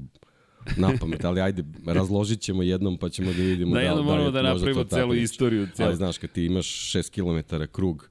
[0.77, 4.31] na pamet, ali ajde, razložit ćemo jednom pa ćemo da vidimo da, da, jednom moramo
[4.31, 5.67] da, da napravimo celu istoriju.
[5.73, 5.87] Celu.
[5.87, 8.09] Ali znaš, kad ti imaš 6 km krug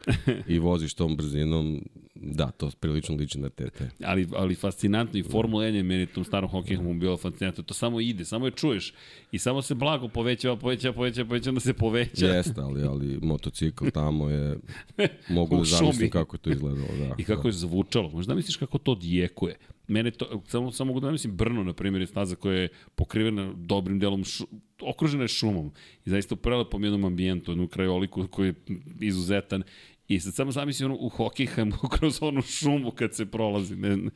[0.49, 1.83] i voziš tom brzinom,
[2.14, 3.83] da, to prilično liči na TT.
[4.05, 7.64] Ali, ali fascinantno i Formula 1 je meni tom starom hokeju bilo fascinantno.
[7.64, 8.95] To samo ide, samo je čuješ
[9.33, 12.27] i samo se blago povećava, povećava, povećava, povećava, onda se poveća.
[12.27, 14.59] Jeste, ali, ali motocikl tamo je,
[15.29, 16.88] mogu da zamislim kako to izgledalo.
[16.99, 17.49] Da, I kako da.
[17.49, 18.11] je zvučalo.
[18.11, 19.57] Možda misliš kako to dijekuje.
[19.88, 23.53] Mene to, samo, samo mogu da mislim Brno, na primjer, je staza koja je pokrivena
[23.57, 24.44] dobrim delom, šu,
[24.83, 25.73] okružena je šumom
[26.05, 28.55] i zaista u prelepom jednom ambijentu, jednu krajoliku koji je
[29.01, 29.62] izuzetan
[30.09, 33.77] I sad samo zamisli ono u Hockenheimu kroz onu šumu kad se prolazi.
[33.77, 34.11] Ne, ne,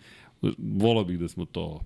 [0.58, 1.80] volao bih da smo to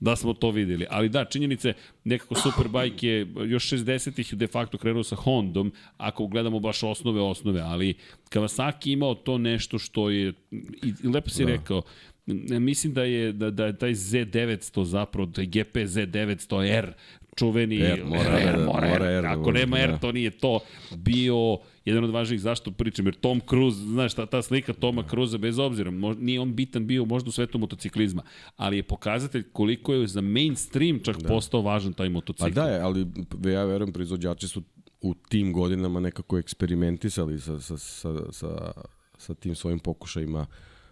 [0.00, 0.86] da smo to videli.
[0.90, 1.72] Ali da, činjenice,
[2.04, 7.60] nekako Superbike je još 60-ih de facto krenuo sa Hondom, ako gledamo baš osnove, osnove,
[7.60, 7.94] ali
[8.30, 10.32] Kawasaki imao to nešto što je,
[10.82, 11.50] i lepo si da.
[11.50, 11.82] rekao,
[12.60, 16.92] mislim da je da, da je taj Z900 zapravo, taj GP Z900R,
[17.36, 19.98] čuveni R, mora, R, mora, mora R, R, ako nema R, da.
[19.98, 20.60] to nije to,
[20.96, 25.08] bio jedan od važnijih zašto pričam, jer Tom Cruise, znaš, ta, ta slika Toma da.
[25.08, 28.22] Cruza, bez obzira, mož, nije on bitan bio možda u svetu motociklizma,
[28.56, 31.28] ali je pokazatelj koliko je za mainstream čak da.
[31.28, 32.44] postao važan taj motocikl.
[32.44, 33.06] Pa da je, ali
[33.44, 34.62] ja verujem, proizvođači su
[35.00, 38.72] u tim godinama nekako eksperimentisali sa, sa, sa, sa,
[39.18, 40.46] sa tim svojim pokušajima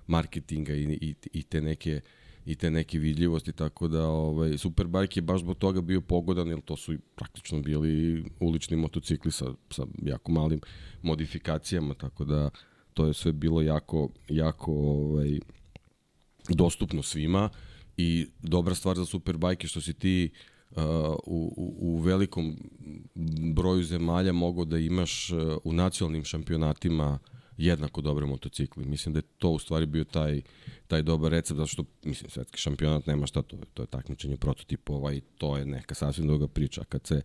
[0.07, 2.01] marketinga i, i, i te neke
[2.47, 6.61] i te neke vidljivosti, tako da ovaj, Superbike je baš zbog toga bio pogodan, jer
[6.61, 10.61] to su praktično bili ulični motocikli sa, sa jako malim
[11.03, 12.51] modifikacijama, tako da
[12.95, 15.39] to je sve bilo jako, jako ovaj,
[16.49, 17.49] dostupno svima.
[17.97, 20.31] I dobra stvar za Superbike je što si ti
[20.71, 20.83] uh,
[21.27, 22.57] u, u, velikom
[23.55, 27.19] broju zemalja mogao da imaš uh, u nacionalnim šampionatima
[27.57, 28.85] jednako dobre motocikli.
[28.85, 30.43] Mislim da je to u stvari bio taj,
[30.87, 35.13] taj dobar recept, zato što, mislim, svetski šampionat nema šta, to, to je takmičenje prototipova
[35.13, 36.85] i to je neka sasvim druga priča.
[36.85, 37.23] Kad se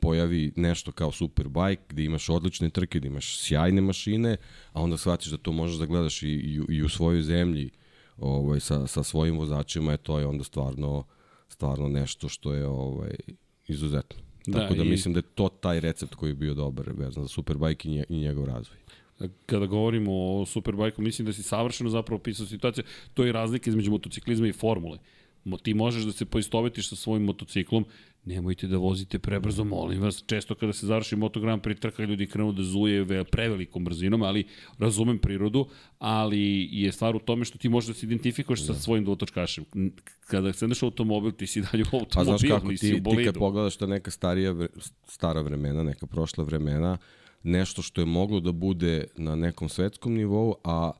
[0.00, 4.36] pojavi nešto kao Superbike, gde imaš odlične trke, gde imaš sjajne mašine,
[4.72, 7.70] a onda shvatiš da to možeš da gledaš i, i, i u svojoj zemlji
[8.18, 11.04] ovaj, sa, sa svojim vozačima, je to je onda stvarno,
[11.48, 13.14] stvarno nešto što je ovaj,
[13.66, 14.20] izuzetno.
[14.46, 14.88] Da, Tako da i...
[14.88, 18.04] mislim da je to taj recept koji je bio dobar vezan za Superbike i, nje,
[18.08, 18.78] i njegov razvoj
[19.46, 22.84] kada govorimo o Superbike-u, mislim da si savršeno zapravo opisao situaciju.
[23.14, 24.98] To je razlika između motociklizma i formule.
[25.62, 27.84] Ti možeš da se poistovetiš sa svojim motociklom,
[28.24, 30.24] nemojte da vozite prebrzo, molim vas.
[30.26, 34.44] Često kada se završi motogram pri trka, ljudi krenu da zuje prevelikom brzinom, ali
[34.78, 35.66] razumem prirodu,
[35.98, 38.74] ali je stvar u tome što ti možeš da se identifikuješ da.
[38.74, 39.64] sa svojim dvotočkašem.
[40.26, 43.34] Kada sedneš u automobil, ti si dalje u automobil, A znaš kako, ti, ti kad
[43.34, 44.54] pogledaš ta neka starija,
[45.08, 46.98] stara vremena, neka prošla vremena,
[47.42, 50.90] nešto što je moglo da bude na nekom svetskom nivou, a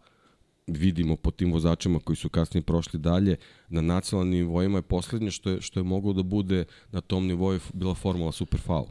[0.66, 3.36] vidimo po tim vozačima koji su kasnije prošli dalje,
[3.68, 7.58] na nacionalnim nivoima je poslednje što je, što je moglo da bude na tom nivou
[7.72, 8.86] bila formula Super FAU.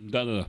[0.00, 0.46] Da, da, da.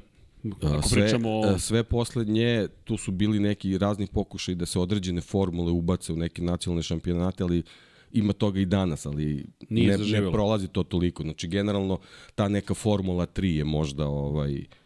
[0.67, 1.59] Ako sve, pričamo...
[1.59, 6.41] sve poslednje, tu su bili neki razni pokušaj da se određene formule ubace u neke
[6.41, 7.63] nacionalne šampionate, ali
[8.11, 11.23] ima toga i danas, ali Nije ne, ne prolazi to toliko.
[11.23, 11.99] Znači, generalno,
[12.35, 14.82] ta neka Formula 3 je možda ovaj, uh,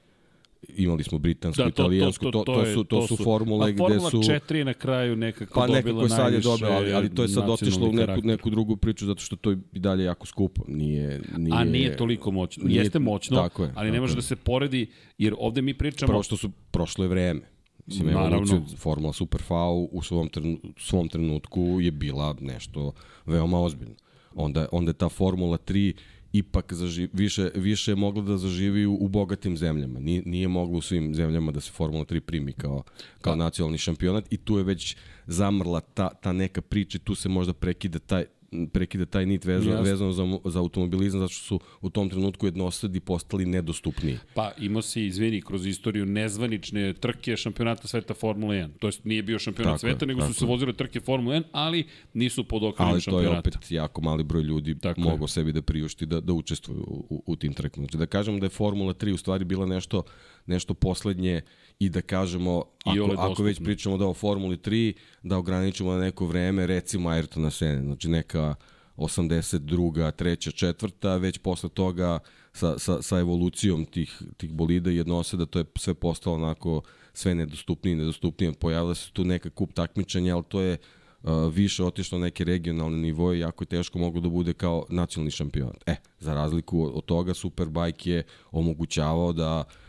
[0.75, 3.71] imali smo britansku, da, to, italijansku, to, to, to, to, to, su, to, su formule
[3.71, 4.10] gde su...
[4.10, 7.21] Formula 4 je na kraju nekako pa, dobila nekako sad je dobila, ali, ali to
[7.21, 10.25] je sad otišlo u neku, neku drugu priču zato što to je i dalje jako
[10.25, 10.62] skupo.
[10.67, 12.63] Nije, nije, A nije toliko moćno.
[12.63, 16.08] Nije, Jeste moćno, tako je, ali ne može da se poredi, jer ovde mi pričamo...
[16.08, 17.41] Prvo što su prošlo je vreme.
[17.86, 18.65] Mislim, Naravno.
[18.77, 19.56] Formula Super V
[19.91, 22.91] u svom, trenu, svom trenutku je bila nešto
[23.25, 23.95] veoma ozbiljno.
[24.36, 25.93] Onda, onda je ta Formula 3
[26.33, 29.99] ipak zaživ, više, više je moglo da zaživi u, u bogatim zemljama.
[29.99, 32.83] Nije, nije moglo u svim zemljama da se Formula 3 primi kao,
[33.21, 33.43] kao da.
[33.43, 37.53] nacionalni šampionat i tu je već zamrla ta, ta neka priča i tu se možda
[37.53, 38.25] prekida taj,
[38.73, 42.99] prekida taj nit vezano, vezano za, za automobilizam, zato što su u tom trenutku jednosedi
[42.99, 44.17] postali nedostupniji.
[44.33, 48.69] Pa imao si, izvini, kroz istoriju nezvanične trke šampionata sveta Formula 1.
[48.79, 51.83] To jest nije bio šampionat tako sveta, nego su se vozile trke Formula 1, ali
[52.13, 53.17] nisu pod okvirom šampionata.
[53.17, 55.27] Ali to je opet jako mali broj ljudi tako mogo je.
[55.27, 57.86] sebi da priušti da, da učestvuju u, u, u tim trkama.
[57.86, 60.03] Znači da kažem da je Formula 3 u stvari bila nešto,
[60.45, 61.41] nešto poslednje
[61.79, 66.25] i da kažemo, ako, ako već pričamo da o Formuli 3, da ograničimo na neko
[66.25, 68.55] vreme, recimo Ayrtona Sene, znači neka
[68.97, 70.11] 82.
[70.11, 72.19] treća, četvrta, već posle toga
[72.53, 76.81] sa, sa, sa evolucijom tih, tih bolida i jednose da to je sve postalo onako
[77.13, 78.53] sve nedostupnije i nedostupnije.
[78.53, 80.77] Pojavila se tu neka kup takmičenja, ali to je
[81.23, 84.85] uh, više otišlo na neke regionalne nivoje i jako je teško moglo da bude kao
[84.89, 85.83] nacionalni šampionat.
[85.85, 89.87] E, za razliku od toga Superbike je omogućavao da uh,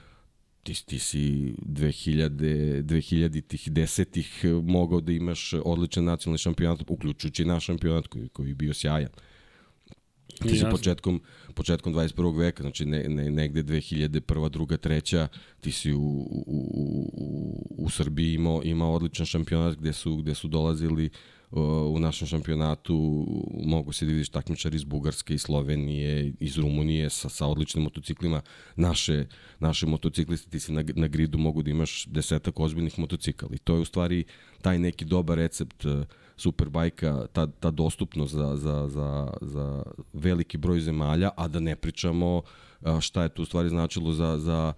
[0.75, 7.65] ti, ti si 2000, 2000 tih desetih mogao da imaš odličan nacionalni šampionat, uključujući naš
[7.65, 9.11] šampionat koji, koji je bio sjajan.
[10.39, 11.21] Ti si početkom,
[11.55, 12.39] početkom 21.
[12.39, 14.49] veka, znači ne, ne, negde 2001.
[14.49, 15.29] druga, treća,
[15.61, 20.49] ti si u, u, u, u Srbiji imao, imao odličan šampionat gde su, gde su
[20.49, 21.11] dolazili
[21.51, 21.61] uh,
[21.95, 23.27] u našem šampionatu
[23.65, 28.41] mogu se da vidiš takmičari iz Bugarske, iz Slovenije, iz Rumunije sa, sa odličnim motociklima.
[28.77, 29.27] Naše,
[29.61, 33.75] naše motociklisti ti si na, na gridu mogu da imaš desetak ozbiljnih motocikala i to
[33.75, 34.25] je u stvari
[34.63, 36.05] taj neki dobar recept e,
[36.39, 42.43] Superbajka, ta, ta dostupnost za, za, za, za veliki broj zemalja, a da ne pričamo
[43.01, 44.73] šta je tu u stvari značilo za, za,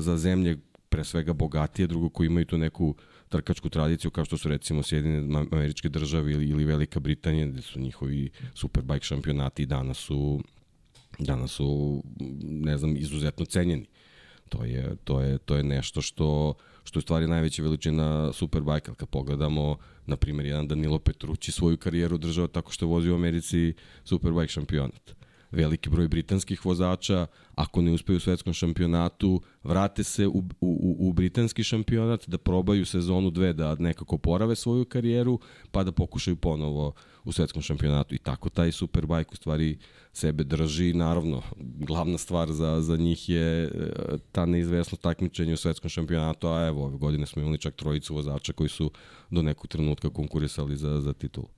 [0.00, 2.94] za zemlje pre svega bogatije, drugo koji imaju tu neku
[3.28, 7.80] trkačku tradiciju kao što su recimo Sjedine američke države ili, ili Velika Britanija gde su
[7.80, 10.40] njihovi superbike šampionati danas su
[11.18, 12.02] danas su
[12.42, 13.86] ne znam izuzetno cenjeni.
[14.48, 19.08] To je, to je, to je nešto što, što je stvari najveća veličina Superbike, kad
[19.08, 19.76] pogledamo,
[20.10, 24.48] na primjer, jedan Danilo Petrući svoju karijeru držao tako što je vozio u Americi Superbike
[24.48, 25.19] šampionat
[25.50, 31.12] veliki broj britanskih vozača, ako ne uspeju u svetskom šampionatu, vrate se u, u, u
[31.12, 35.40] britanski šampionat, da probaju sezonu dve, da nekako porave svoju karijeru,
[35.70, 36.92] pa da pokušaju ponovo
[37.24, 38.14] u svetskom šampionatu.
[38.14, 39.78] I tako taj Superbike u stvari
[40.12, 40.92] sebe drži.
[40.92, 43.70] Naravno, glavna stvar za, za njih je e,
[44.32, 48.52] ta neizvesnost takmičenja u svetskom šampionatu, a evo, ove godine smo imali čak trojicu vozača
[48.52, 48.90] koji su
[49.30, 51.48] do nekog trenutka konkurisali za, za titulu.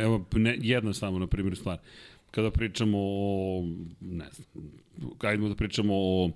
[0.00, 1.78] Evo, ne, jedna samo, na primjer, stvar
[2.30, 3.64] kada pričamo o,
[4.00, 4.70] ne znam,
[5.18, 6.30] kajdemo da pričamo o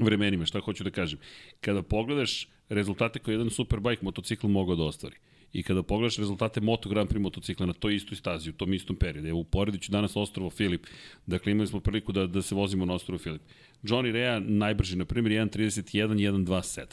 [0.00, 1.18] vremenima, šta hoću da kažem.
[1.60, 5.16] Kada pogledaš rezultate koje jedan Superbike motocikl mogao da ostvari,
[5.56, 8.96] I kada pogledaš rezultate Moto Grand Prix motocikla na toj istoj stazi, u tom istom
[8.96, 10.86] periodu, evo uporedit danas Ostrovo Filip,
[11.26, 13.42] dakle imali smo priliku da, da se vozimo na Ostrovo Filip.
[13.82, 16.84] Johnny Rea najbrži, na primjer, 1.31, 1.27.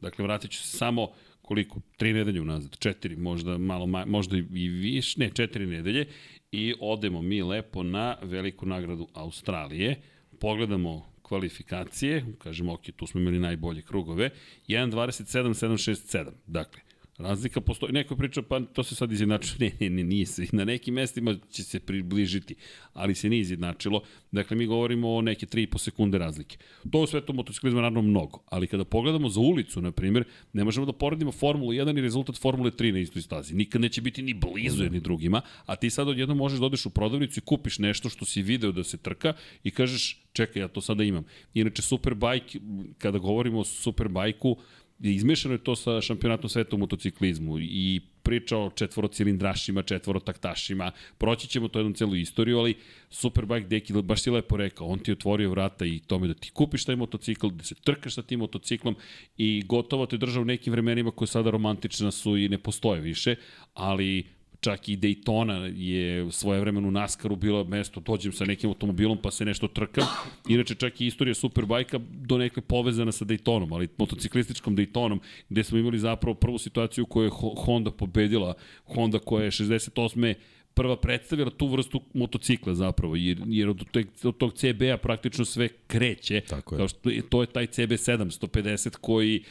[0.00, 1.08] Dakle, vratit ću se samo
[1.42, 1.80] koliko?
[1.96, 6.06] Tri nedelje unazad, četiri, možda malo ma, možda i više, ne, četiri nedelje
[6.52, 10.00] i odemo mi lepo na veliku nagradu Australije,
[10.40, 14.30] pogledamo kvalifikacije, kažemo, ok, tu smo imali najbolje krugove,
[14.68, 16.80] 1.27.767, dakle,
[17.18, 20.64] Razlika postoji, neko priča, pa to se sad izjednačilo, ne, ne, ne, nije se, na
[20.64, 22.54] nekim mestima će se približiti,
[22.92, 24.02] ali se nije izjednačilo,
[24.32, 26.56] dakle mi govorimo o neke 3,5 sekunde razlike.
[26.92, 30.86] To u svetu motociklizma naravno mnogo, ali kada pogledamo za ulicu, na primjer, ne možemo
[30.86, 34.34] da poredimo Formulu 1 i rezultat Formule 3 na istoj stazi, nikad neće biti ni
[34.34, 38.08] blizu jedni drugima, a ti sad odjedno možeš da odeš u prodavnicu i kupiš nešto
[38.08, 39.32] što si video da se trka
[39.64, 41.24] i kažeš, čekaj, ja to sada imam.
[41.54, 42.60] Inače, Superbike,
[42.98, 44.56] kada govorimo o Superbajku,
[45.00, 51.68] izmešano je to sa šampionatom sveta u motociklizmu i priča o četvorocilindrašima, četvorotaktašima, proći ćemo
[51.68, 52.74] to jednu celu istoriju, ali
[53.10, 56.84] Superbike Deki baš si lepo rekao, on ti otvorio vrata i tome da ti kupiš
[56.84, 58.96] taj motocikl, da se trkaš sa tim motociklom
[59.36, 63.36] i gotovo te drža u nekim vremenima koje sada romantična su i ne postoje više,
[63.74, 69.18] ali čak i Daytona je svoje vremenu u NASCAR-u bilo mesto, dođem sa nekim automobilom
[69.22, 70.06] pa se nešto trkam.
[70.48, 75.78] Inače čak i istorija Superbajka do nekle povezana sa Daytonom, ali motociklističkom Daytonom, gde smo
[75.78, 77.32] imali zapravo prvu situaciju u kojoj je
[77.64, 78.54] Honda pobedila,
[78.84, 80.34] Honda koja je 68
[80.78, 85.68] prva predstavila tu vrstu motocikla zapravo, jer, jer od, tog, od tog CB-a praktično sve
[85.86, 86.40] kreće.
[86.40, 86.78] Tako je.
[86.78, 89.42] Kao što, to je taj CB 750 koji.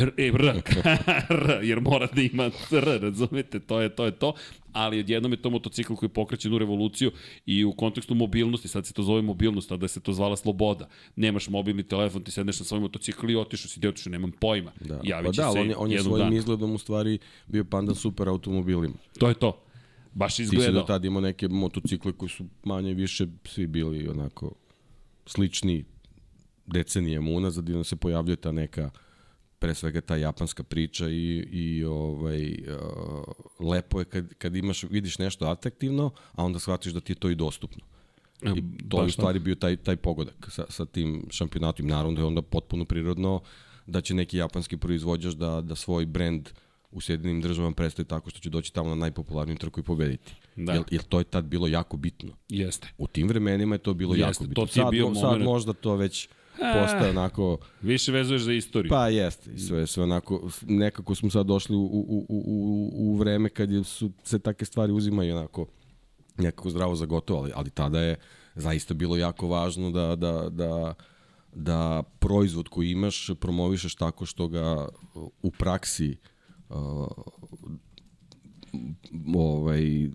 [0.00, 0.62] R, e, R,
[1.30, 4.34] R, jer mora da ima R, razumete, to je to, je to
[4.72, 7.10] ali odjednom je to motocikl koji pokreće jednu revoluciju
[7.46, 10.88] i u kontekstu mobilnosti, sad se to zove mobilnost, tada se to zvala sloboda.
[11.16, 14.72] Nemaš mobilni telefon, ti sedneš na svoj motocikl i otišao si, otišao, nemam pojma.
[14.80, 15.00] Da.
[15.04, 16.36] Javit pa će da, se on je, on je svojim dana.
[16.36, 18.94] izgledom u stvari bio pandan super automobilima.
[19.18, 19.62] To je to.
[20.14, 20.80] Baš Ti si izgledao.
[20.80, 24.52] do tada imao neke motocikle koji su manje više svi bili onako
[25.26, 25.84] slični
[26.66, 28.90] decenijama unazad i onda se pojavljuje ta neka
[29.60, 35.18] pre svega ta japanska priča i, i ovaj, uh, lepo je kad, kad imaš, vidiš
[35.18, 37.84] nešto atraktivno, a onda shvatiš da ti je to i dostupno.
[38.56, 41.86] I to je u stvari bio taj, taj pogodak sa, sa tim šampionatom.
[41.86, 43.40] Naravno da je onda potpuno prirodno
[43.86, 46.48] da će neki japanski proizvođač da, da svoj brend
[46.90, 50.32] u Sjedinim državama predstavi tako što će doći tamo na najpopularniju trku i pobediti.
[50.56, 50.72] Da.
[50.72, 52.32] Jer, jer to je tad bilo jako bitno.
[52.48, 52.88] Jeste.
[52.98, 54.66] U tim vremenima je to bilo Jeste, jako bitno.
[54.66, 56.28] to ti je sad, bio sad moment- možda to već
[56.60, 57.58] postaje onako...
[57.82, 58.90] Više vezuješ za istoriju.
[58.90, 63.48] Pa jeste, sve, sve onako, nekako smo sad došli u, u, u, u, u vreme
[63.48, 65.66] kad su se takve stvari uzimaju onako
[66.36, 68.16] nekako zdravo za gotovo, ali, ali tada je
[68.54, 70.94] zaista bilo jako važno da, da, da,
[71.54, 74.88] da proizvod koji imaš promovišeš tako što ga
[75.42, 76.16] u praksi
[76.68, 76.76] uh,
[79.34, 80.10] ovaj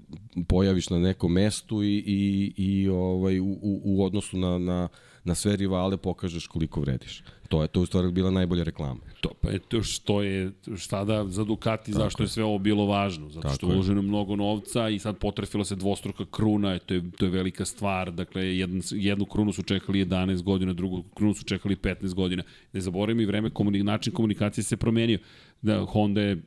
[0.48, 4.88] pojaviš na nekom mestu i i i ovaj u, u, u odnosu na na
[5.26, 7.24] na sve rivale pokažeš koliko vrediš.
[7.50, 9.02] To je to je u stvari bila najbolja reklama.
[9.22, 12.58] To, pa je to što je, šta da za Ducati, Tako zašto je sve ovo
[12.58, 13.30] bilo važno?
[13.30, 13.76] Zato Tako što je je.
[13.76, 18.12] uloženo mnogo novca i sad potrefila se dvostruka kruna, to je, to je velika stvar.
[18.12, 22.44] Dakle, jedan, jednu krunu su čekali 11 godina, drugu krunu su čekali 15 godina.
[22.74, 25.20] Ne zaboravimo i vreme, komunik, način komunikacije se promenio.
[25.62, 26.42] Da, Honda je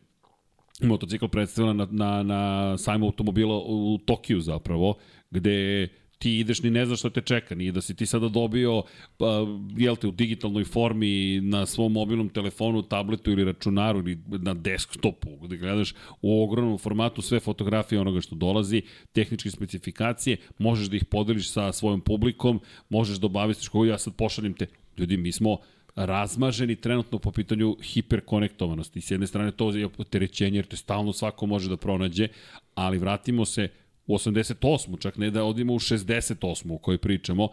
[0.82, 4.94] motocikl predstavila na, na, na sajmu automobila u Tokiju zapravo,
[5.30, 8.82] gde ti ideš ni ne znaš šta te čeka, nije da si ti sada dobio,
[9.16, 14.54] pa, jel te, u digitalnoj formi na svom mobilnom telefonu, tabletu ili računaru ili na
[14.54, 20.96] desktopu, gde gledaš u ogromnom formatu sve fotografije onoga što dolazi, tehničke specifikacije, možeš da
[20.96, 24.66] ih podeliš sa svojom publikom, možeš da obavistiš kogu ja sad pošaljem te,
[24.98, 25.58] ljudi, mi smo
[25.98, 29.00] razmaženi trenutno po pitanju hiperkonektovanosti.
[29.00, 32.28] S jedne strane to je opterećenje, jer te stalno svako može da pronađe,
[32.74, 33.68] ali vratimo se
[34.06, 35.00] u 88.
[35.00, 36.72] čak ne da odimo u 68.
[36.72, 37.48] u kojoj pričamo,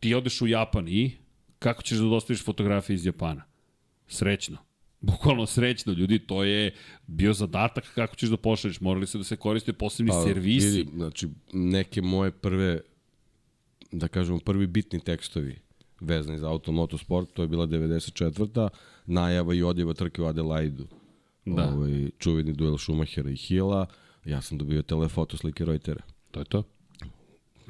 [0.00, 1.10] ti odeš u Japan i
[1.58, 3.42] kako ćeš da dostaviš fotografije iz Japana?
[4.06, 4.58] Srećno.
[5.00, 6.74] Bukvalno srećno, ljudi, to je
[7.06, 8.80] bio zadatak kako ćeš da pošalješ.
[8.80, 10.66] Morali su da se koriste posebni pa, servisi.
[10.66, 12.80] Vidi, znači, neke moje prve,
[13.92, 15.61] da kažemo, prvi bitni tekstovi
[16.02, 18.68] vezani za auto motosport, to je bila 94.
[19.06, 20.86] najava i odjeva trke u Adelaidu.
[21.44, 21.68] Da.
[21.68, 23.86] Ovaj, čuveni duel Schumachera i Hila.
[24.24, 26.02] Ja sam dobio telefoto slike Reutera.
[26.30, 26.62] To je to.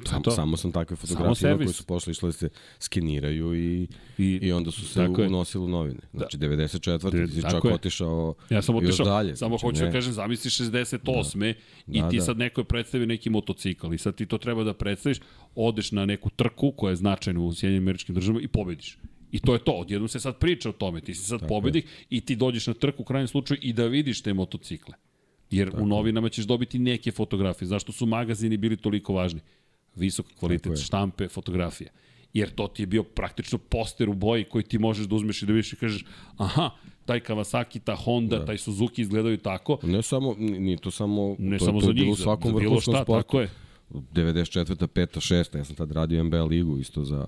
[0.05, 0.31] Sam, to.
[0.31, 3.87] samo sam takve fotografije koje su pošle išle da se skeniraju i,
[4.17, 5.27] I, i onda su se Tako je.
[5.27, 5.99] unosili u novine.
[6.13, 7.25] Znači, 94.
[7.27, 7.73] ti si čak je.
[7.73, 9.35] otišao Ja sam još otišao, dalje.
[9.35, 9.91] samo znači, hoću da ne.
[9.91, 11.53] kažem, zamisli 68.
[11.87, 12.23] i Da, ti da.
[12.23, 15.17] sad neko je predstavio neki motocikl i sad ti to treba da predstaviš,
[15.55, 18.97] odeš na neku trku koja je značajna u Sjedinjenim američkim državama i pobediš.
[19.31, 21.85] I to je to, odjednom se sad priča o tome, ti si sad Tako pobednik
[21.85, 21.89] je.
[22.09, 24.93] i ti dođeš na trku u krajnjem slučaju i da vidiš te motocikle.
[25.51, 27.67] Jer Tako u novinama ćeš dobiti neke fotografije.
[27.67, 29.39] Zašto su magazini bili toliko važni?
[29.95, 31.89] Visok kvalitet štampe, fotografija.
[32.33, 35.45] Jer to ti je bio praktično poster u boji koji ti možeš da uzmeš i
[35.45, 36.05] da vidiš i kažeš
[36.37, 36.69] aha,
[37.05, 38.45] taj Kawasaki, ta Honda, da.
[38.45, 39.77] taj Suzuki izgledaju tako.
[39.83, 42.81] Ne samo, nije to samo, ne to, samo to za njih, u svakom za, bilo
[42.81, 43.23] šta, sportu.
[43.23, 43.49] tako je.
[43.93, 44.87] 94.
[44.87, 45.33] 5.
[45.33, 45.57] 6.
[45.57, 47.25] Ja sam tad radio NBA ligu isto za,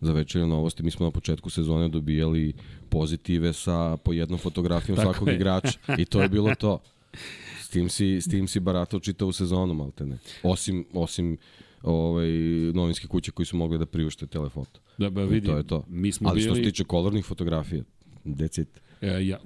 [0.00, 0.82] za večernje novosti.
[0.82, 2.52] Mi smo na početku sezone dobijali
[2.88, 5.34] pozitive sa po jednom fotografijom Tako svakog je.
[5.34, 5.78] igrača.
[5.98, 6.78] I to je bilo to.
[7.62, 10.18] S tim si, s tim si baratao čitavu sezonu, malte ne.
[10.42, 11.36] Osim, osim
[11.82, 12.28] ovaj,
[12.74, 14.80] novinske kuće koji su mogli da priušte telefoto.
[14.98, 15.84] Da, ba vidi, to je to.
[15.88, 16.46] Mi smo Ali bili...
[16.46, 17.82] što se tiče kolornih fotografija,
[18.24, 18.68] decit.
[19.00, 19.38] E, ja,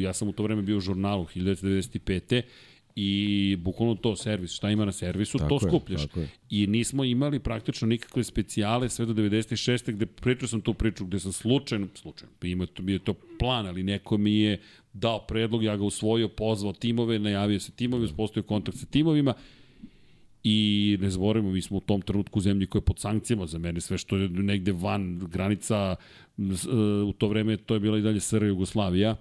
[0.00, 2.42] ja sam u to vreme bio u žurnalu 1995
[2.96, 6.02] i bukvalno to servis, šta ima na servisu, tako to skupljaš.
[6.16, 9.92] Je, I nismo imali praktično nikakve specijale sve do 96.
[9.92, 13.82] gde pričao sam tu priču gde sam slučajno, slučajno, ima to, bio to plan, ali
[13.82, 14.60] neko mi je
[14.92, 19.34] dao predlog, ja ga usvojio, pozvao timove, najavio se timovi, uspostavio kontakt sa timovima
[20.44, 23.58] I ne zaboravimo, mi smo u tom trenutku u zemlji koja je pod sankcijama za
[23.58, 25.96] mene, sve što je negde van granica,
[27.06, 29.16] u to vreme to je bila i dalje SR Jugoslavija,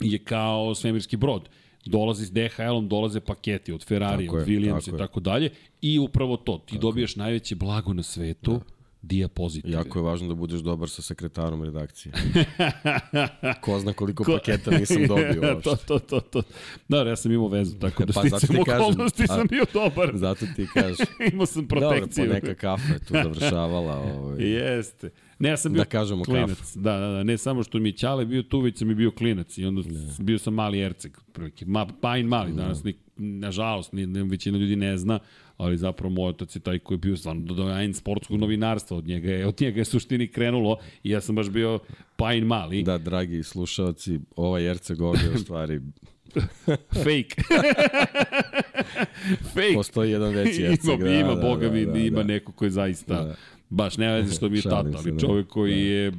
[0.00, 1.48] je kao svemirski brod
[1.84, 5.50] dolazi s DHL-om, dolaze paketi od Ferrari, od Williams i tako dalje.
[5.80, 7.18] I upravo to, ti tako dobiješ je.
[7.18, 9.72] najveće blago na svetu, da diapozitive.
[9.72, 12.12] Jako je važno da budeš dobar sa sekretarom redakcije.
[13.62, 14.32] Ko zna koliko Ko...
[14.32, 15.70] paketa nisam dobio uopšte.
[15.70, 16.42] to, to, to, to.
[16.88, 20.10] Da, ja sam imao vezu, tako da pa, sticam okolnosti sam bio dobar.
[20.14, 20.98] Zato ti kažeš.
[21.32, 22.26] imao sam protekciju.
[22.26, 23.96] Dobro, pa neka kafa je tu završavala.
[23.96, 24.44] Ovaj.
[24.44, 25.10] Jeste.
[25.38, 26.58] Ne, ja sam bio da kažemo klinac.
[26.58, 26.78] Kafu.
[26.78, 29.58] Da, da, da, ne samo što mi Ćale bio tu, već sam i bio klinac
[29.58, 30.14] i onda ne.
[30.18, 31.66] bio sam mali Erceg, prilike.
[31.66, 35.18] Ma, Pajin mali, danas nik, nažalost, ni, ne, većina ljudi ne zna,
[35.58, 39.30] ali zapravo moj otac je taj koji je bio stvarno dodajan sportskog novinarstva, od njega
[39.30, 41.78] je, od njega je suštini krenulo i ja sam baš bio
[42.16, 42.82] Pajin mali.
[42.82, 45.80] Da, dragi slušalci, ovaj Erceg ovdje u stvari
[47.04, 47.42] Fake.
[49.54, 49.74] Fake.
[49.74, 51.00] Postoji jedan veći Erceg.
[51.00, 52.24] Ima, ima, da, boga da, mi, da, ima da.
[52.24, 53.14] neko ko je zaista...
[53.14, 53.36] Da
[53.70, 55.18] Baš ne veze što mi je tata, ali da.
[55.18, 55.80] čovjek koji da.
[55.80, 56.12] je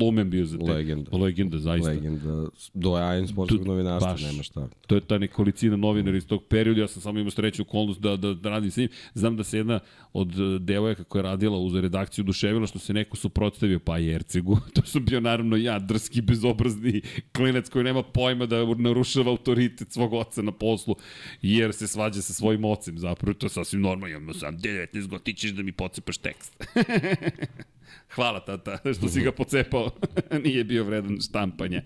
[0.00, 0.72] lumen bio za te.
[0.72, 1.16] Legenda.
[1.16, 1.90] Legenda, zaista.
[1.90, 2.46] Legenda.
[2.74, 4.68] Dojajan sportskog novinarstva, baš, nema šta.
[4.86, 8.16] To je ta nekolicina novinara iz tog perioda, ja sam samo imao sreću okolnost da,
[8.16, 8.88] da, da radim s njim.
[9.14, 9.80] Znam da se jedna
[10.12, 14.58] od e, devojaka koja je radila uz redakciju duševila što se neko suprotstavio pa Jercegu.
[14.74, 17.02] to sam bio naravno ja, drski, bezobrazni
[17.36, 20.96] klinac koji nema pojma da narušava autoritet svog oca na poslu,
[21.42, 22.98] jer se svađa sa svojim ocem.
[22.98, 24.16] Zapravo to je sasvim normalno.
[24.16, 26.64] Imamo sam 19 godina, ti ćeš da mi pocepaš tekst.
[28.14, 29.90] Hvala tata što si ga pocepao.
[30.44, 31.82] Nije bio vredan štampanja.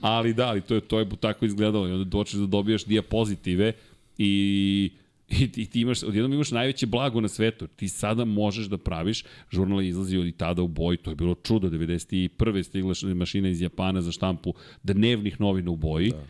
[0.00, 1.88] Ali da, ali to je, to je tako izgledalo.
[1.88, 3.72] I onda doćeš da dobijaš diapozitive
[4.18, 4.90] i
[5.30, 7.66] I, i ti imaš, odjednom imaš najveće blago na svetu.
[7.66, 11.34] Ti sada možeš da praviš, žurnal je izlazio i tada u boji, to je bilo
[11.34, 12.62] čudo, 91.
[12.62, 16.10] stigla mašina iz Japana za štampu dnevnih novina u boji.
[16.10, 16.24] Da.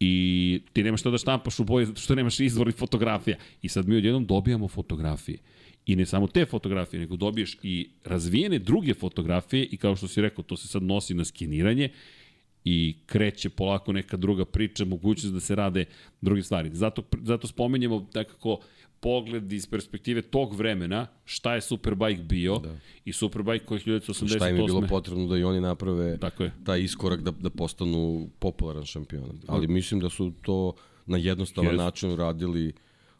[0.00, 3.36] I ti nemaš šta da štampaš u boji zato što nemaš izvornih fotografija.
[3.62, 5.38] I sad mi odjednom dobijamo fotografije.
[5.86, 10.20] I ne samo te fotografije, nego dobiješ i razvijene druge fotografije i kao što si
[10.20, 11.88] rekao, to se sad nosi na skeniranje
[12.64, 15.84] i kreće polako neka druga priča, mogućnost da se rade
[16.20, 16.70] druge stvari.
[16.72, 18.60] Zato, zato spomenjemo takako
[19.00, 22.76] pogled iz perspektive tog vremena, šta je Superbike bio da.
[23.04, 24.36] i Superbike koji je 1988.
[24.36, 26.52] Šta im je bilo potrebno da i oni naprave Tako je.
[26.64, 29.40] taj iskorak da, da postanu popularan šampion.
[29.46, 30.72] Ali mislim da su to
[31.06, 31.78] na jednostavan yes.
[31.78, 32.74] način radili uh,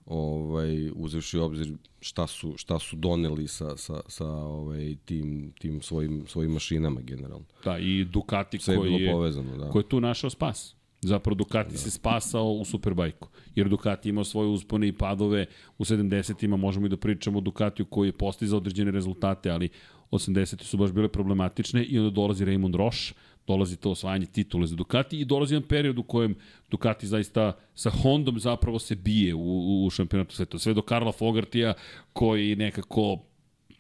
[0.06, 6.24] ovaj uzevši obzir šta su šta su doneli sa sa sa ovaj tim tim svojim
[6.26, 7.46] svojim mašinama generalno.
[7.64, 9.70] Da i Ducati Sve koji je bilo povezano, da.
[9.70, 10.76] Koji je tu našao spas.
[11.02, 11.78] Zapravo Ducati da.
[11.78, 13.28] se spasao u Superbajku.
[13.54, 15.46] Jer Ducati imao svoje uspone i padove
[15.78, 19.68] u 70-ima, možemo i da pričamo o Ducatiju koji je postizao određene rezultate, ali
[20.10, 23.14] 80 su baš bile problematične i onda dolazi Raymond Roche,
[23.46, 26.34] dolazi to osvajanje titule za Ducati i dolazi jedan period u kojem
[26.70, 30.58] Ducati zaista sa Hondom zapravo se bije u, u šampionatu sveta.
[30.58, 31.74] Sve do Karla Fogartija
[32.12, 33.18] koji nekako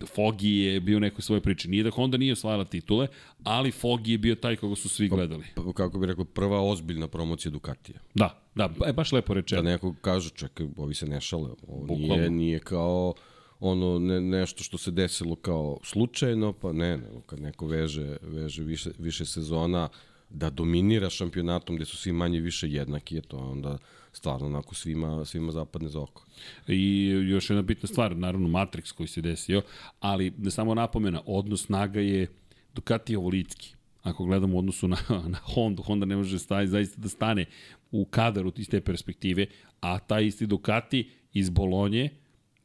[0.06, 1.68] Fogi je bio u nekoj svojoj priči.
[1.68, 3.06] Nije da Honda nije osvajala titule,
[3.44, 5.44] ali Fogi je bio taj koga su svi pa, gledali.
[5.54, 7.98] Pa, kako bi rekao, prva ozbiljna promocija Ducatija.
[8.14, 9.62] Da, da, e, baš lepo rečeno.
[9.62, 11.50] Da neko kaže, čekaj, ovi se ne šale.
[11.68, 13.14] Ovo nije, nije kao
[13.60, 18.62] ono ne, nešto što se desilo kao slučajno, pa ne, ne, kad neko veže, veže
[18.62, 19.88] više, više sezona
[20.30, 23.78] da dominira šampionatom gde su svi manje više jednaki, je to onda
[24.12, 26.24] stvarno onako svima, svima zapadne za oko.
[26.68, 29.62] I još jedna bitna stvar, naravno Matrix koji se desio,
[30.00, 32.26] ali da samo napomena, odnos snaga je
[32.74, 33.74] Ducati ovolitski.
[34.02, 34.96] Ako gledamo u odnosu na,
[35.26, 37.46] na Honda, Honda ne može staje, zaista da stane
[37.90, 39.46] u kadaru iz te perspektive,
[39.80, 42.10] a taj isti Ducati iz Bolonje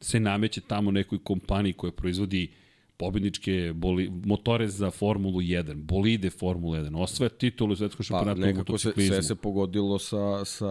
[0.00, 2.48] se nameće tamo nekoj kompaniji koja proizvodi
[2.96, 8.24] pobedničke boli, motore za Formulu 1, bolide Formulu 1, osvaja titulu u svetskom Pa u
[8.24, 9.14] nekako se, motociklizmu.
[9.14, 10.66] sve se pogodilo sa, sa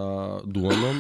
[0.46, 1.00] Duanom,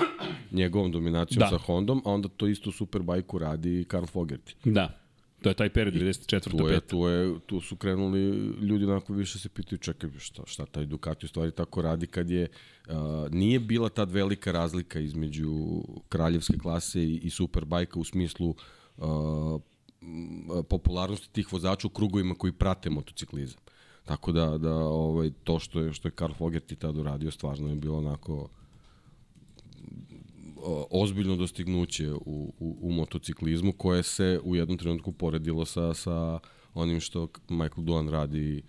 [0.51, 1.47] njegovom dominacijom Da.
[1.49, 4.53] sa Hondom, a onda to isto Superbajku radi Karl Fogerty.
[4.63, 5.04] Da,
[5.45, 6.57] to je taj period, 94.
[6.57, 6.87] Tu, je, 5.
[6.87, 8.19] tu, je, tu su krenuli
[8.61, 12.29] ljudi onako više se pitaju čekaj šta, šta taj Ducati u stvari tako radi kad
[12.29, 12.47] je
[12.87, 12.95] uh,
[13.31, 15.51] nije bila tad velika razlika između
[16.09, 18.55] kraljevske klase i, i Superbajka u smislu
[18.97, 19.61] uh,
[20.69, 23.59] popularnosti tih vozača u krugovima koji prate motociklizam.
[24.05, 27.75] Tako da, da ovaj, to što je, što je Karl Fogerty tad uradio stvarno je
[27.75, 28.49] bilo onako
[30.91, 36.39] ozbiljno dostignuće u, u, u motociklizmu koje se u jednom trenutku poredilo sa, sa
[36.73, 38.63] onim što Michael Duan radi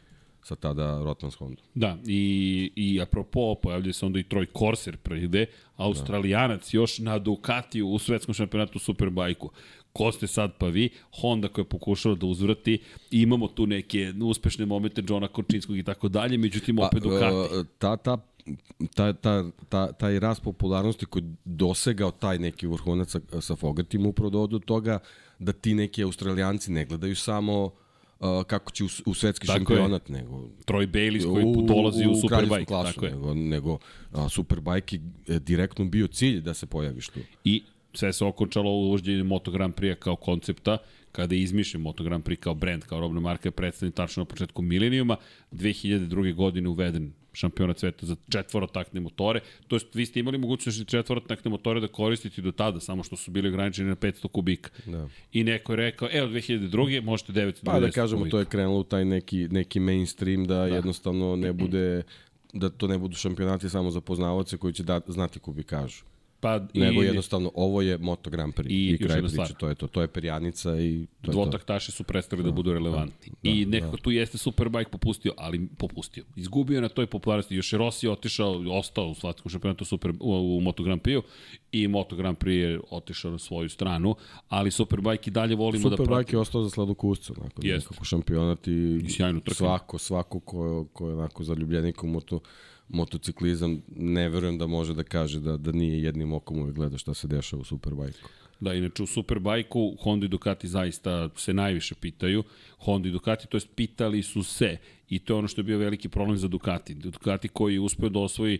[0.47, 1.63] sa tada Rotmans Honda.
[1.75, 7.89] Da, i, i apropo, pojavljuje se onda i Troy Corser preide, australijanac još na Ducatiju
[7.89, 9.51] u svetskom šampionatu Superbajku.
[9.93, 10.91] Ko ste sad pa vi?
[11.21, 12.79] Honda koja je pokušala da uzvrati.
[13.11, 17.57] Imamo tu neke uspešne momente Johna Kočinskog i tako dalje, međutim opet Ducati.
[17.61, 18.19] e, ta, ta,
[18.95, 24.31] ta, ta, ta, taj rast popularnosti koji dosegao taj neki vrhunac sa, sa Fogartim upravo
[24.31, 24.99] do, do toga
[25.39, 27.73] da ti neki australijanci ne gledaju samo uh,
[28.47, 29.79] kako će u, u svetski Tako je.
[29.79, 32.65] šampionat, nego Troy Bayliss koji dolazi u, kraljevsku Superbike.
[32.65, 33.13] klasu, Tako je.
[33.13, 33.79] nego, nego
[34.13, 37.21] a, Superbike je direktno bio cilj da se pojaviš tu.
[37.45, 37.63] I
[37.95, 40.79] sve se okončalo u uvođenju Moto Grand Prix kao koncepta,
[41.13, 44.25] kada je izmišljen Moto Grand Prix kao brand, kao robna marka, je predstavljen tačno na
[44.25, 45.17] početku milenijuma,
[45.53, 46.35] 2002.
[46.35, 51.51] godine uveden šampionat sveta za četvorotakne motore, to jest vi ste imali mogućnost i četvorotakne
[51.51, 54.71] motore da koristite do tada, samo što su bili ograničeni na 500 kubika.
[54.87, 55.09] Da.
[55.33, 57.03] I neko je rekao, evo 2002.
[57.03, 58.31] možete 990 Pa da kažemo, kubika.
[58.31, 62.03] to je krenulo u taj neki, neki mainstream da, da jednostavno ne bude
[62.53, 66.05] da to ne budu šampionati samo za poznavaoce koji će da, znati kubikažu.
[66.47, 69.53] Pa, I, nego jednostavno ovo je Moto Grand Prix I i, kraj priče, stvar.
[69.53, 69.87] to je to.
[69.87, 71.33] To je perjanica i to je to.
[71.33, 73.33] dvotaktaši su prestali da budu relevantni.
[73.43, 74.03] Da, I nekako da.
[74.03, 76.25] tu jeste Superbike popustio, ali popustio.
[76.37, 77.55] Izgubio je na toj popularnosti.
[77.55, 81.23] Još je Rossi otišao, ostao u svetskom šampionatu super, u, u Moto Grand Prix-u
[81.73, 84.15] i Moto Grand Prix je otišao na svoju stranu,
[84.49, 86.39] ali Superbike i dalje volimo da Superbike pratimo.
[86.39, 89.57] je ostao za sladokuscu, onako, da nekako šampionat i, I sjajno trkanje.
[89.57, 92.41] svako, svako ko, ko je onako zaljubljenik u moto,
[92.89, 97.15] motociklizam, ne verujem da može da kaže da, da nije jednim okom uvek gleda šta
[97.15, 98.29] se dešava u Superbike-u.
[98.61, 102.45] Da, inače u Superbajku Honda i Ducati zaista se najviše pitaju.
[102.79, 104.77] Honda i Ducati, to jest pitali su se.
[105.09, 106.95] I to je ono što je bio veliki problem za Ducati.
[106.95, 108.59] Ducati koji je uspeo da osvoji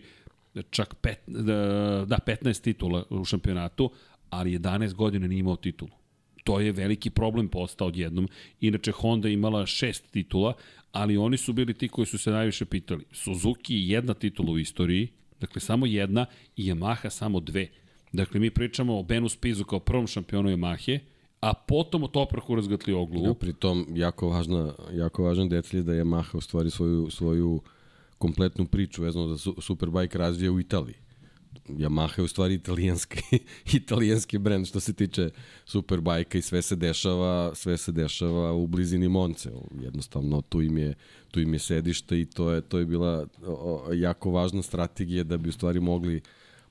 [0.69, 3.91] čak pet, da, da, 15 titula u šampionatu,
[4.29, 5.91] ali 11 godina nije imao titulu.
[6.43, 8.29] To je veliki problem postao odjednom.
[8.61, 10.53] Inače, Honda imala šest titula,
[10.91, 13.05] ali oni su bili ti koji su se najviše pitali.
[13.11, 15.07] Suzuki jedna titula u istoriji,
[15.39, 16.25] dakle samo jedna,
[16.55, 17.67] i Yamaha samo dve.
[18.13, 20.99] Dakle, mi pričamo o Benu Spizu kao prvom šampionu Yamahe,
[21.39, 23.25] a potom o Topraku razgatli oglu.
[23.25, 27.61] Ja, pritom, jako, važna, jako važan detalj je da je Yamaha u stvari svoju, svoju
[28.17, 30.95] kompletnu priču vezano za su, Superbike razvija u Italiji.
[31.69, 33.39] Yamaha je u stvari italijanski,
[33.81, 35.29] italijanski brend što se tiče
[35.65, 39.51] Superbajka i sve se dešava, sve se dešava u blizini Monce.
[39.81, 40.93] Jednostavno tu im je
[41.31, 43.27] tu im je sedište i to je to je bila
[43.93, 46.21] jako važna strategija da bi u stvari mogli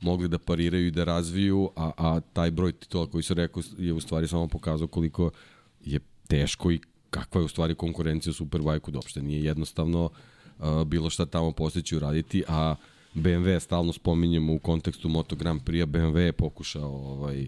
[0.01, 3.93] mogli da pariraju i da razviju, a, a taj broj titula koji se rekao je
[3.93, 5.30] u stvari samo pokazao koliko
[5.84, 6.80] je teško i
[7.11, 10.05] kakva je u stvari konkurencija u Superbajku, da uopšte nije jednostavno
[10.59, 12.74] uh, bilo šta tamo postići uraditi, a
[13.16, 17.46] BMW stalno spominjemo u kontekstu Moto Grand Prix, BMW je pokušao ovaj,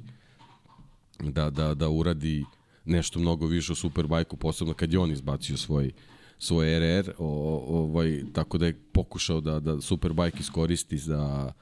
[1.20, 2.44] da, da, da uradi
[2.84, 5.92] nešto mnogo više u Superbajku, posebno kad je on izbacio svoj
[6.38, 11.52] svoj RR, o, ovaj, tako da je pokušao da, da Superbike iskoristi za,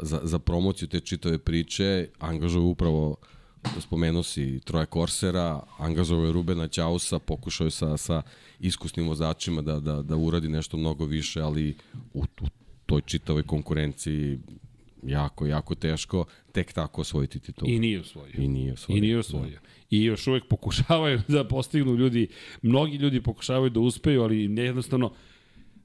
[0.00, 3.16] za, za promociju te čitave priče, angažuje upravo
[3.80, 8.22] spomenuo si Troja Korsera, angažovao je Rubena Ćausa, pokušao je sa, sa
[8.60, 11.76] iskusnim vozačima da, da, da uradi nešto mnogo više, ali
[12.14, 12.46] u, u
[12.86, 14.38] toj čitavoj konkurenciji
[15.02, 17.68] jako, jako teško tek tako osvojiti titul.
[17.68, 18.34] I nije osvojio.
[18.38, 18.98] I nije osvojio.
[18.98, 19.60] I nije osvojio.
[19.60, 19.68] Da.
[19.90, 22.28] I još uvek pokušavaju da postignu ljudi,
[22.62, 25.12] mnogi ljudi pokušavaju da uspeju, ali jednostavno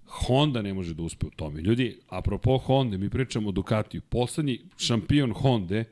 [0.06, 1.62] Honda ne može da uspe u tome.
[1.62, 4.02] Ljudi, apropo Honda, mi pričamo o Ducatiju.
[4.02, 5.84] Poslednji šampion Honda,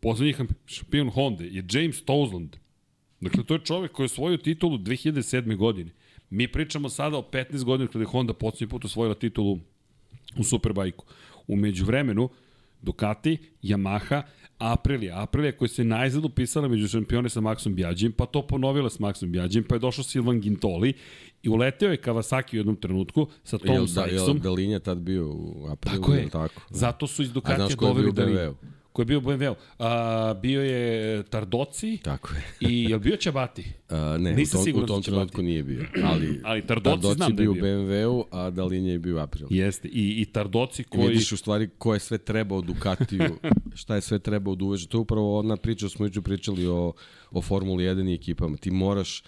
[0.00, 0.34] poslednji
[0.66, 2.56] šampion Honda je James Towsland.
[3.20, 5.56] Dakle, to je čovek koji je osvojio titulu 2007.
[5.56, 5.90] godine.
[6.30, 9.58] Mi pričamo sada o 15 godina kada je Honda posljednji put osvojila titulu
[10.38, 11.04] u Superbajku.
[11.46, 12.28] Umeđu vremenu,
[12.82, 14.22] Ducati, Yamaha,
[14.58, 15.22] Aprilia.
[15.22, 19.26] Aprilia koja se najzad upisala među šampione sa Maxom Bjađim, pa to ponovila s Maxom
[19.26, 20.92] Bjađim, pa je došao Silvan Gintoli
[21.42, 24.06] i uleteo je Kawasaki u jednom trenutku sa Tom jel, da,
[24.42, 26.00] Galinja tad bio u Aprilu?
[26.00, 26.28] Tako je.
[26.28, 26.76] Tako, da.
[26.76, 28.54] Zato su iz Ducatija doveli Dalinu.
[28.96, 29.54] Ko je bio u BMW-u?
[29.78, 32.70] A, bio je Tardoci Tako je.
[32.70, 33.64] i je li bio Čabati?
[33.88, 35.84] A, ne, Nisam u tom, u tom da će trenutku nije bio.
[36.04, 37.54] Ali, Ali Tardoci znam je da je bio u.
[37.54, 39.48] BMW-u, a Dalinja je bio u April.
[39.50, 41.08] Jeste, i, i Tardoci I koji...
[41.08, 43.22] vidiš u stvari ko je sve trebao Ducatiju,
[43.80, 44.88] šta je sve trebao da uveže.
[44.88, 46.92] To je upravo ona priča, smo juče pričali o,
[47.30, 48.56] o Formuli 1 i ekipama.
[48.56, 49.22] Ti moraš,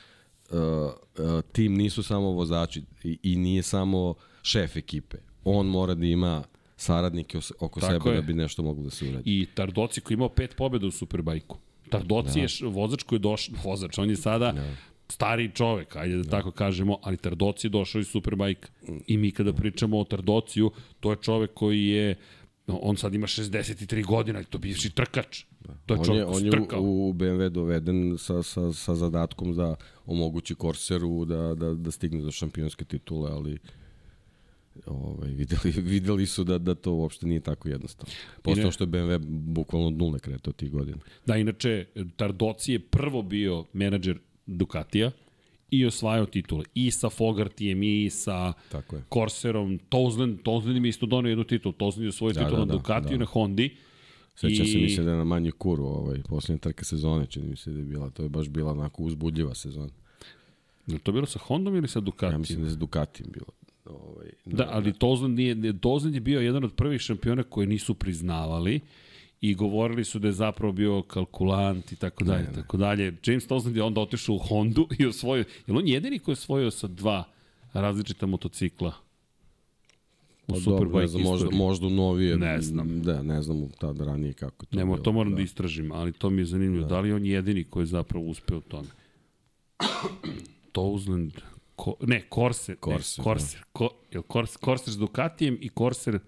[0.51, 5.17] uh, uh, tim nisu samo vozači i, i nije samo šef ekipe.
[5.45, 6.45] On mora da ima
[6.79, 8.21] saradnike oko Tako sebe je.
[8.21, 9.23] da bi nešto moglo da se uradi.
[9.25, 11.59] I Tardoci koji je imao pet pobjeda u Superbajku.
[11.91, 12.41] Tardoci da.
[12.41, 14.65] je vozač koji je došao, vozač, on je sada da.
[15.09, 18.69] stari čovek, ajde da, da tako kažemo, ali Tardoci je došao iz Superbajka.
[19.07, 20.71] I mi kada pričamo o Tardociju,
[21.01, 22.15] to je čovek koji je,
[22.67, 25.45] on sad ima 63 godina, to je bivši trkač.
[25.87, 26.81] To je on čovek je, on je trkao.
[26.81, 29.75] u, u BMW doveden sa, sa, sa zadatkom da
[30.07, 33.59] omogući Corseru da, da, da stigne do šampionske titule, ali
[34.87, 38.13] ovaj, videli, videli su da, da to uopšte nije tako jednostavno.
[38.43, 40.99] Postao što je BMW bukvalno od nule kretao tih godina.
[41.27, 45.11] Da, inače, Tardoci je prvo bio menadžer Ducatija
[45.71, 46.65] i osvajao titule.
[46.75, 49.03] I sa Fogartijem, i sa Tako je.
[49.15, 51.73] Corserom, Tozlen, Tozlen im je isto donio jednu titulu.
[51.73, 53.19] Tozlen je osvojio Da, titulu da, na da, Ducatiju da.
[53.19, 53.77] na Hondi.
[54.35, 57.47] Sećam I- se mi se da je na manju kuru ovaj, posljednja trka sezone, čini
[57.47, 58.11] mi se da je bila.
[58.11, 59.89] To je baš bila onako uzbudljiva sezona.
[60.87, 62.33] Je to bilo sa Hondom ili sa Ducatijom?
[62.33, 63.47] Ja mislim da je s Ducatijem bilo.
[63.89, 67.95] Ovaj, Da, ali Tozlen, nije, nije- Tozlen je bio jedan od prvih šampiona koje nisu
[67.95, 68.81] priznavali
[69.41, 73.17] i govorili su da je zapravo bio kalkulant i tako dalje, tako dalje.
[73.27, 76.71] James Tozlen je onda otišao u Hondu i osvojio, je on jedini koji je osvojio
[76.71, 77.25] sa dva
[77.73, 78.93] različita motocikla?
[80.49, 82.37] U Pa dobro, Superbike ne znam, možda, možda u novije.
[82.37, 83.03] Ne znam.
[83.03, 85.03] Da, ne znam tad ranije kako je to Nemo, bilo.
[85.05, 85.37] to moram da.
[85.37, 86.83] da istražim, ali to mi je zanimljivo.
[86.83, 86.89] Da.
[86.89, 88.89] da li je on jedini koji je zapravo uspeo u tome?
[90.73, 91.33] Tozland,
[91.79, 96.19] ko, ne, Corsair, Corsair, ne, Corsair, ko, je Corsair, Corsair s Ducatijem i Corsair,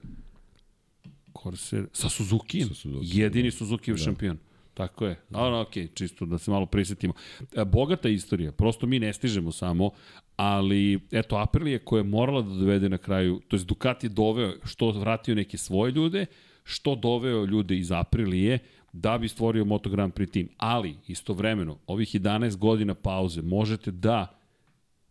[1.42, 4.02] Corsair sa Suzukijem, Sa Suzukijem, jedini Suzukijev da.
[4.02, 4.38] šampion.
[4.74, 5.16] Tako je.
[5.30, 5.38] Da.
[5.38, 7.14] A, ok, čisto da se malo prisetimo.
[7.56, 9.90] E, Bogata istorija, prosto mi ne stižemo samo,
[10.36, 14.90] ali eto Aprilia koja je morala da dovede na kraju, to je Ducati doveo, što
[14.90, 16.26] vratio neke svoje ljude,
[16.64, 18.58] što doveo ljude iz Aprilije,
[18.92, 20.48] da bi stvorio Moto Grand Prix tim.
[20.56, 24.39] Ali, istovremeno, ovih 11 godina pauze možete da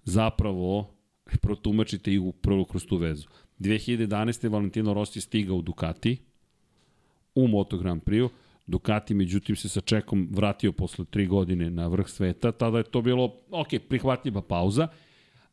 [0.04, 0.90] zapravo
[1.42, 3.28] protumačite i upravo kroz tu vezu.
[3.60, 4.50] 2011.
[4.50, 6.18] Valentino Rossi stigao u Ducati,
[7.36, 8.30] u Moto Grand Prix-u,
[8.68, 13.02] Ducati međutim se sa čekom vratio posle tri godine na vrh sveta, tada je to
[13.02, 14.88] bilo, ok, prihvatljiva pauza,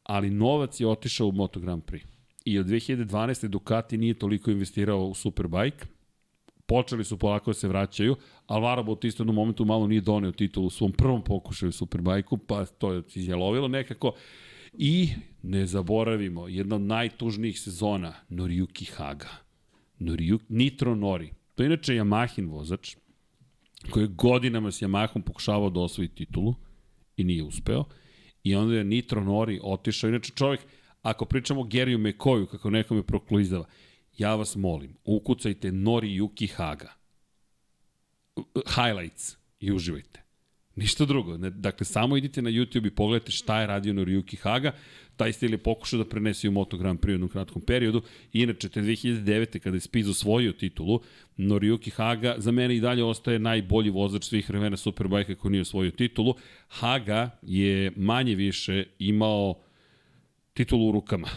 [0.02, 2.04] ali novac je otišao u Moto Grand Prix.
[2.44, 3.48] I od 2012.
[3.48, 5.86] Ducati nije toliko investirao u Superbike,
[6.66, 10.66] počeli su polako da se vraćaju, Alvaro Bautista u jednom momentu malo nije doneo titulu
[10.66, 14.12] u svom prvom pokušaju Superbajku, pa to je izjelovilo nekako.
[14.72, 15.08] I
[15.42, 19.28] ne zaboravimo, jedna od najtužnijih sezona, Noriyuki Haga.
[19.98, 21.32] Noriyuki, Nitro Nori.
[21.54, 22.96] To je inače Yamahin vozač,
[23.90, 26.54] koji je godinama s Yamahom pokušavao da osvoji titulu
[27.16, 27.84] i nije uspeo.
[28.44, 30.08] I onda je Nitro Nori otišao.
[30.08, 30.60] Inače čovjek,
[31.02, 33.66] ako pričamo o Geriju Mekoju, kako nekome proklizava,
[34.18, 36.92] ja vas molim, ukucajte Nori Yuki Haga.
[38.76, 40.26] Highlights i uživajte.
[40.76, 41.36] Ništa drugo.
[41.36, 44.72] Dakle, samo idite na YouTube i pogledajte šta je radio Noriyuki Haga.
[45.16, 48.02] Taj stil je pokušao da prenese u Moto Grand Prix u jednom kratkom periodu.
[48.32, 49.58] Inače, te 2009.
[49.58, 51.00] kada je Spiz osvojio titulu,
[51.36, 55.90] Noriyuki Haga za mene i dalje ostaje najbolji vozač svih vremena Superbike koji nije osvojio
[55.90, 56.34] titulu.
[56.68, 59.54] Haga je manje više imao
[60.54, 61.28] titulu u rukama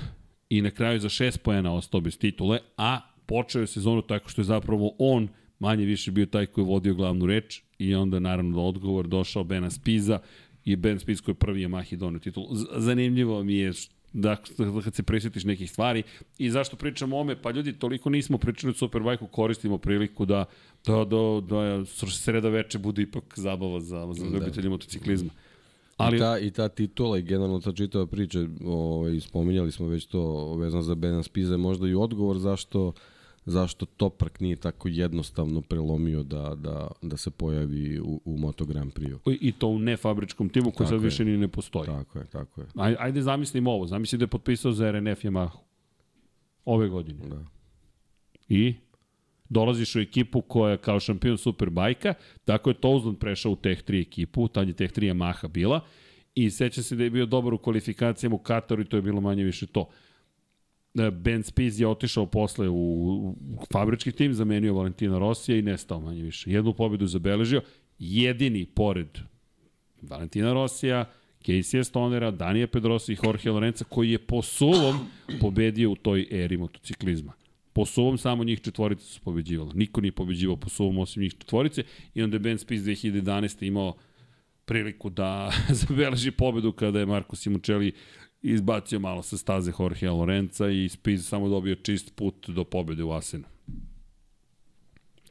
[0.50, 4.41] i na kraju za šest pojena ostao bez titule, a počeo je sezonu tako što
[4.41, 5.28] je zapravo on
[5.60, 9.43] manje više bio taj koji je vodio glavnu reč i onda naravno do odgovor došao
[9.43, 10.20] Bena Spiza
[10.66, 12.47] i Ben Spiz koji je prvi Yamahi donio titulu.
[12.76, 13.72] Zanimljivo mi je
[14.14, 16.04] da, da kad se prisjetiš nekih stvari
[16.38, 20.45] i zašto pričamo o ome, pa ljudi toliko nismo pričali o Superbike-u, koristimo priliku da
[20.86, 24.70] da, da, da sreda veče bude ipak zabava za, za ljubitelji da.
[24.70, 25.30] motociklizma.
[26.00, 26.18] Ali...
[26.18, 30.54] I, ta, I ta titula i generalno ta čitava priča, ovaj, spominjali smo već to
[30.56, 32.93] vezano za Benan Spiza, možda i odgovor zašto
[33.45, 38.93] zašto Toprak nije tako jednostavno prelomio da, da, da se pojavi u, u Moto Grand
[38.93, 39.32] Prix-u.
[39.41, 41.86] I to u nefabričkom timu koji sad više ni ne postoji.
[41.86, 42.68] Tako je, tako je.
[42.76, 45.58] Aj, ajde zamislimo ovo, zamisli da je potpisao za RNF Yamaha
[46.66, 47.30] ove godine.
[47.30, 47.43] Da.
[48.50, 48.76] I
[49.50, 52.14] dolaziš u ekipu koja je kao šampion Superbajka,
[52.45, 55.82] tako je Touzland prešao u Tech 3 ekipu, tad je Tech 3 Yamaha bila,
[56.36, 59.22] i seća se da je bio dobar u kvalifikacijama u Kataru i to je bilo
[59.22, 59.89] manje više to.
[61.12, 63.36] Ben Spies je otišao posle u
[63.72, 66.52] fabrički tim, zamenio Valentina Rosija i nestao manje više.
[66.52, 67.62] Jednu pobedu zabeležio,
[68.00, 69.08] jedini pored
[70.02, 71.06] Valentina Rosija,
[71.45, 75.00] Casey Stonera, Danija Pedrosa i Jorge Lorenza koji je po suvom
[75.41, 77.34] pobedio u toj eri motociklizma.
[77.80, 79.71] Po suvom samo njih četvorice su pobeđivali.
[79.73, 83.67] Niko nije pobeđivao po suvom osim njih četvorice i onda je Ben Spies 2011.
[83.67, 83.93] imao
[84.65, 85.51] priliku da
[85.88, 87.91] zabeleži pobedu kada je Marko Simoncelli
[88.41, 93.11] izbacio malo sa staze Jorge Lorenza i Spies samo dobio čist put do pobede u
[93.11, 93.45] Asenu.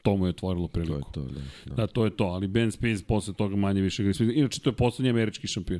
[0.01, 1.11] To mu je otvorilo priliku.
[1.11, 1.41] To je to, da.
[1.65, 1.75] Da.
[1.75, 4.25] da, to je to, ali Ben Spies posle toga manje više igra.
[4.33, 5.79] Inače, to je poslednji američki šampion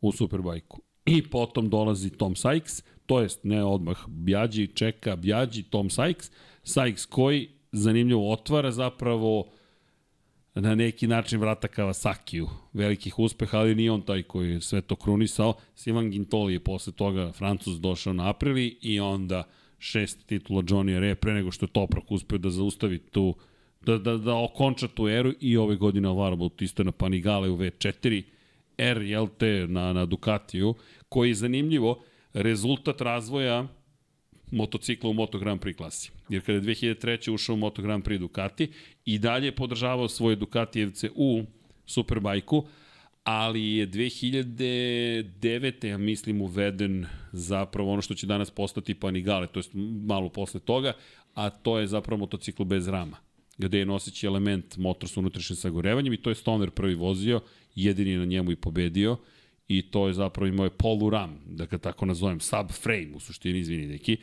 [0.00, 0.80] u Superbajku.
[1.06, 6.30] I potom dolazi Tom Sykes, to jest ne odmah, Bjađi čeka Bjađi, Tom Sykes,
[6.64, 9.50] Sykes koji zanimljivo otvara zapravo
[10.54, 12.46] na neki način vrata Kawasakiju.
[12.72, 15.54] Velikih uspeha, ali nije on taj koji je sve to krunisao.
[15.74, 19.44] Sivan Gintoli je posle toga Francus došao na aprili i onda
[19.78, 23.34] šest titula Johnny Re pre nego što je Toprak uspeo da zaustavi tu
[23.86, 28.22] da, da, da okonča tu eru i ove godine Alvaro Bautista na Panigale u V4
[28.78, 30.74] R, jel te, na, na Ducatiju,
[31.08, 32.02] koji je zanimljivo
[32.34, 33.66] rezultat razvoja
[34.50, 36.10] motocikla u Moto Grand Prix klasi.
[36.28, 37.30] Jer kada je 2003.
[37.30, 38.72] ušao u Moto Grand Prix Ducati
[39.04, 41.42] i dalje je podržavao svoje Ducatijevce u
[41.86, 42.64] Superbajku,
[43.24, 45.86] ali je 2009.
[45.86, 49.64] ja mislim uveden zapravo ono što će danas postati Panigale, to je
[50.06, 50.92] malo posle toga,
[51.34, 53.16] a to je zapravo motocikl bez rama
[53.58, 57.40] gde je noseći element motor sa unutrašnjim sagorevanjem i to je Stoner prvi vozio,
[57.74, 59.16] jedini na njemu i pobedio
[59.68, 63.86] i to je zapravo imao je poluram, da ga tako nazovem, subframe u suštini, izvini
[63.86, 64.16] neki,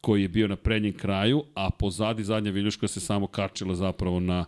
[0.00, 4.44] koji je bio na prednjem kraju, a pozadi zadnja viljuška se samo kačila zapravo na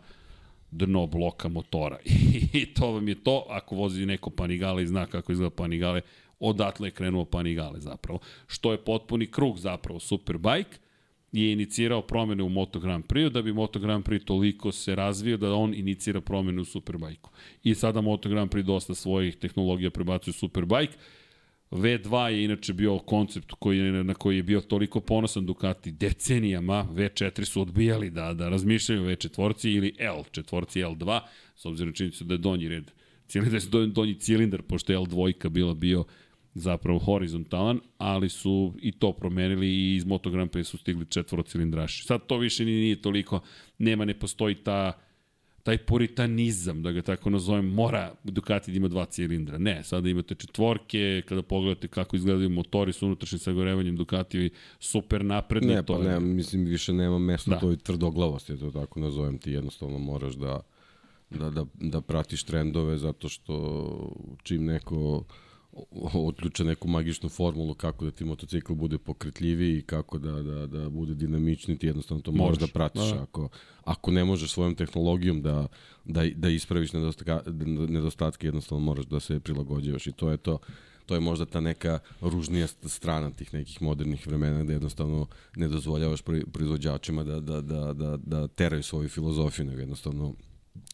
[0.70, 1.98] dno bloka motora.
[2.60, 6.00] I to vam je to, ako vozi neko Panigale i zna kako izgleda Panigale,
[6.40, 8.18] odatle je krenuo Panigale zapravo.
[8.46, 10.78] Što je potpuni krug zapravo Superbike,
[11.32, 15.36] je inicirao promene u Moto Grand Prix, da bi Moto Grand Prix toliko se razvio
[15.36, 17.28] da on inicira promene u Superbike-u.
[17.64, 20.96] I sada Moto Grand Prix dosta svojih tehnologija prebacuje u Superbike.
[21.70, 26.86] V2 je inače bio koncept koji je, na koji je bio toliko ponosan Ducati decenijama,
[26.92, 31.20] V4 su odbijali da, da razmišljaju V4 ili L, četvorci L2,
[31.56, 32.90] s obzirom činjenicu da je donji red,
[33.26, 36.04] cilindar, da donji cilindar, pošto je L2 bila bio
[36.60, 42.04] zapravo horizontalan, ali su i to promenili i iz Moto Grand Prix su stigli četvorocilindraši.
[42.04, 43.40] Sad to više nije toliko,
[43.78, 44.92] nema, ne postoji ta
[45.68, 49.58] taj puritanizam, da ga tako nazovem, mora Ducati da ima dva cilindra.
[49.58, 54.50] Ne, sada imate četvorke, kada pogledate kako izgledaju motori sa unutrašnjim sagorevanjem Ducati
[54.80, 55.74] super napredni.
[55.74, 57.58] Ne, pa ne, mislim, više nema mesta da.
[57.58, 60.60] toj tvrdoglavosti, to tako nazovem, ti jednostavno moraš da,
[61.30, 63.54] da, da, da pratiš trendove, zato što
[64.42, 65.24] čim neko
[66.14, 70.88] otključa neku magičnu formulu kako da ti motocikl bude pokretljiviji i kako da, da, da
[70.88, 73.10] bude dinamični, ti jednostavno to možeš da pratiš.
[73.10, 73.22] Da.
[73.22, 73.48] Ako,
[73.84, 75.66] ako ne možeš svojom tehnologijom da,
[76.04, 77.50] da, da ispraviš nedostatke,
[77.88, 80.58] nedostatke, jednostavno moraš da se prilagođavaš i to je to
[81.08, 85.26] to je možda ta neka ružnija strana tih nekih modernih vremena gde jednostavno
[85.56, 86.22] ne dozvoljavaš
[86.52, 90.34] proizvođačima da, da, da, da, da teraju svoju filozofiju, nego jednostavno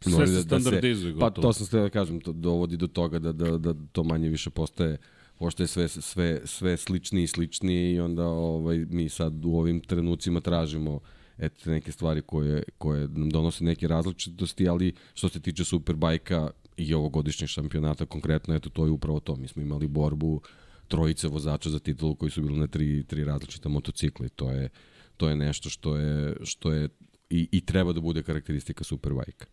[0.01, 3.19] Sve se standardizuje da se, Pa to sam ste da kažem, to dovodi do toga
[3.19, 4.99] da, da, da to manje više postaje
[5.39, 9.81] pošto je sve, sve, sve sličniji i sličniji i onda ovaj, mi sad u ovim
[9.81, 11.01] trenucima tražimo
[11.39, 16.95] eto, neke stvari koje, koje nam donose neke različitosti, ali što se tiče Superbajka i
[16.95, 19.37] ovogodišnjeg šampionata konkretno, eto, to je upravo to.
[19.37, 20.41] Mi smo imali borbu
[20.89, 24.69] trojice vozača za titulu koji su bili na tri, tri različita motocikla i to je,
[25.17, 26.89] to je nešto što je, što je
[27.31, 29.47] i, i treba da bude karakteristika Superbajka.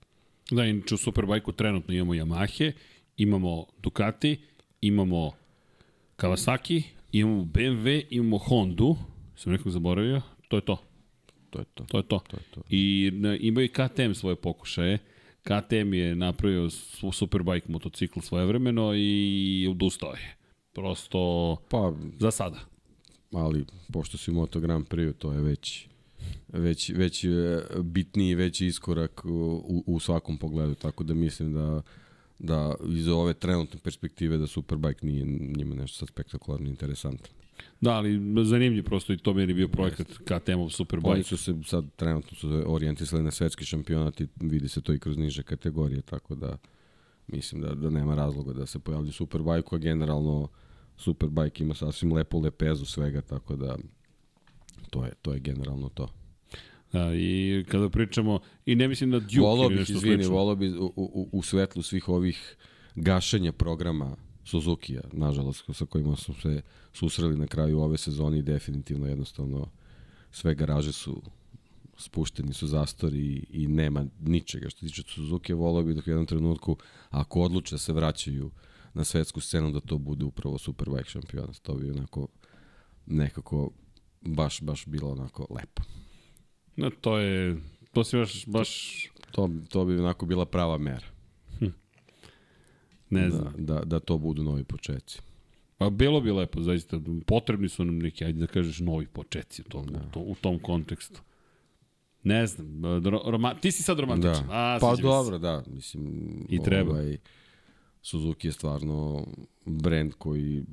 [0.52, 2.72] Da, inače u Superbike-u trenutno imamo Yamahe,
[3.18, 4.40] imamo Ducati,
[4.82, 5.32] imamo
[6.18, 8.96] Kawasaki, imamo BMW, imamo Hondu,
[9.36, 10.78] sam nekog zaboravio, to je to.
[11.50, 11.84] To je to.
[11.84, 12.20] To je to.
[12.20, 12.62] to, je to.
[12.70, 14.98] I na, imaju i KTM svoje pokušaje.
[15.44, 16.70] KTM je napravio
[17.12, 20.36] Superbike motocikl svojevremeno i odustao je.
[20.74, 22.60] Prosto pa, za sada.
[23.34, 25.88] Ali, pošto si Moto Grand Prix, to je već
[26.48, 27.30] već, već e,
[27.84, 31.82] bitniji, veći iskorak u, u svakom pogledu, tako da mislim da
[32.44, 35.26] da iz ove trenutne perspektive da Superbike nije
[35.58, 37.28] njima nešto sad spektakularno interesantno.
[37.82, 41.10] Da, ali zanimljiv prosto i to je bio projekat KTM-ov Superbike.
[41.10, 45.00] Oni su se sad trenutno su orijentisali na svetski šampionat i vidi se to i
[45.00, 46.58] kroz niže kategorije, tako da
[47.28, 50.48] mislim da, da nema razloga da se pojavlja Superbike, a generalno
[50.98, 53.78] Superbike ima sasvim lepu lepezu svega, tako da
[54.90, 56.08] to je, to je generalno to.
[56.92, 60.36] Da, i kada pričamo, i ne mislim da Duke volo bih, nešto izvini, slično.
[60.36, 62.56] Volo bi u, u, u svetlu svih ovih
[62.96, 66.62] gašenja programa Suzuki-a, nažalost, sa kojima smo se
[66.94, 69.70] susreli na kraju ove sezone i definitivno jednostavno
[70.32, 71.22] sve garaže su
[71.98, 76.26] spušteni su zastori i, i nema ničega što tiče Suzuki, volao bih da u jednom
[76.26, 76.78] trenutku,
[77.10, 78.52] ako odluče da se vraćaju
[78.94, 81.58] na svetsku scenu, da to bude upravo Superbike šampionat.
[81.62, 82.28] To bi onako
[83.06, 83.70] nekako
[84.22, 85.84] baš, baš bilo onako lepo.
[86.76, 87.58] No, to je,
[87.94, 89.02] to se baš, baš,
[89.32, 91.06] To, to bi onako bila prava mera.
[93.10, 93.54] ne Da, znam.
[93.58, 95.20] da, da to budu novi početci.
[95.78, 97.00] Pa bilo bi lepo, zaista.
[97.26, 100.60] Potrebni su nam neki, ajde da kažeš, novi početci u tom, u, to, u tom
[100.60, 101.22] kontekstu.
[102.24, 104.48] Ne znam, ro, roma, ti si sad romantičan.
[104.48, 104.54] Da.
[104.54, 105.64] A, pa dobro, da.
[105.68, 106.92] Mislim, I treba.
[106.92, 107.18] Ovaj,
[108.02, 109.28] Suzuki je stvarno
[109.66, 110.64] brend koji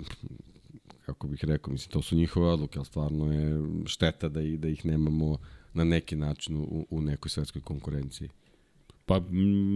[1.07, 4.68] kako bih rekao, mislim, to su njihove odluke, ali stvarno je šteta da, i, da
[4.68, 5.38] ih nemamo
[5.75, 8.29] na neki način u, u nekoj svetskoj konkurenciji.
[9.07, 9.21] Pa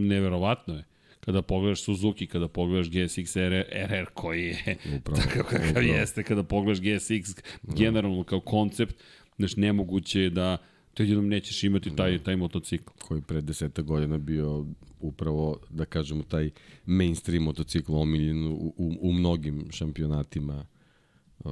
[0.09, 0.85] neverovatno je.
[1.21, 5.87] Kada pogledaš Suzuki, kada pogledaš GSX RR, RR koji je Upravo, takav kakav upravo.
[5.87, 8.97] jeste, kada pogledaš GSX generalno kao koncept,
[9.37, 10.59] znaš, nemoguće je da
[10.95, 12.93] to jednom nećeš imati taj, taj motocikl.
[13.09, 14.67] koji pre deseta godina bio
[15.01, 16.51] upravo, da kažemo, taj
[16.87, 20.67] mainstream motocikl omiljen u, u, u mnogim šampionatima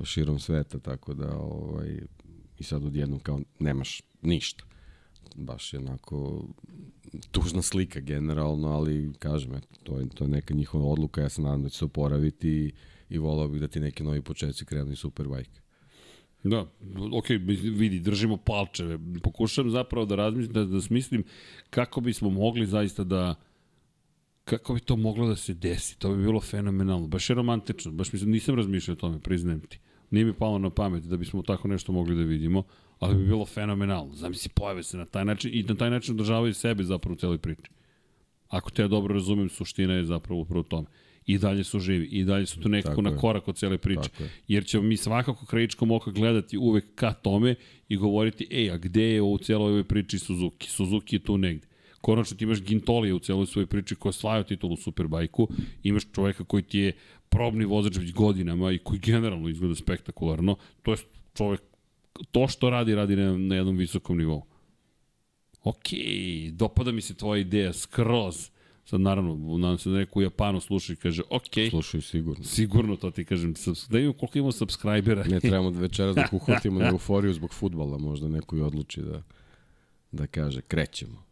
[0.04, 2.00] širom sveta, tako da ovaj,
[2.60, 4.64] i sad odjednom kao nemaš ništa.
[5.34, 6.44] Baš je onako
[7.30, 11.42] tužna slika generalno, ali kažem, eto, to je, to je neka njihova odluka, ja se
[11.42, 12.72] nadam da će se oporaviti i,
[13.08, 15.60] i volao bih da ti neki novi početci krenu i Superbike.
[16.44, 16.66] Da,
[17.12, 17.28] ok,
[17.62, 18.98] vidi, držimo palčeve.
[19.22, 21.24] Pokušavam zapravo da razmislim, da, da smislim
[21.70, 23.34] kako bismo mogli zaista da
[24.44, 25.98] kako bi to moglo da se desi.
[25.98, 27.06] To bi bilo fenomenalno.
[27.06, 27.92] Baš je romantično.
[27.92, 29.78] Baš mislim, nisam razmišljao o tome, priznajem ti.
[30.10, 32.62] Nije mi palo na pamet da bismo tako nešto mogli da vidimo,
[32.98, 34.14] ali bi bilo fenomenalno.
[34.14, 37.38] Zamisli, pojave se na taj način i na taj način održavaju sebe zapravo u celoj
[37.38, 37.70] priči.
[38.48, 40.86] Ako te ja dobro razumem, suština je zapravo upravo u tome.
[41.26, 43.16] I dalje su živi, i dalje su tu nekako Tako na je.
[43.16, 44.08] korak od cele priče.
[44.10, 44.30] Tako je.
[44.48, 47.54] Jer ćemo mi svakako krajičkom oka gledati uvek ka tome
[47.88, 50.70] i govoriti, ej, a gde je u celoj ovoj priči Suzuki?
[50.70, 51.66] Suzuki je tu negde.
[52.00, 55.48] Konačno ti imaš Gintolija u celoj svojoj priči koja osvajao titulu u Superbajku,
[55.82, 56.92] imaš čoveka koji ti je
[57.30, 60.96] probni vozač već godinama i koji generalno izgleda spektakularno, to je
[61.34, 61.60] čovek,
[62.30, 64.42] to što radi, radi na, na jednom visokom nivou.
[65.62, 65.86] Ok,
[66.52, 68.50] dopada mi se tvoja ideja, skroz.
[68.84, 72.44] Sad naravno, nadam se da neko u Japanu sluša i kaže, ok, Slušaju sigurno.
[72.44, 73.54] sigurno to ti kažem,
[73.88, 75.24] da imamo koliko imamo subscribera.
[75.24, 79.22] Ne trebamo večeras da uhvatimo na euforiju zbog futbala, možda neko i odluči da,
[80.12, 81.24] da kaže krećemo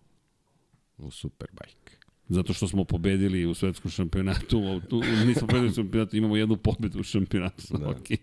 [0.99, 1.97] u Superbike.
[2.29, 7.01] Zato što smo pobedili u svetskom šampionatu, tu, nismo pobedili u šampionatu, imamo jednu pobedu
[7.01, 7.63] u šampionatu.
[7.71, 7.79] Da.
[7.95, 8.17] Okay.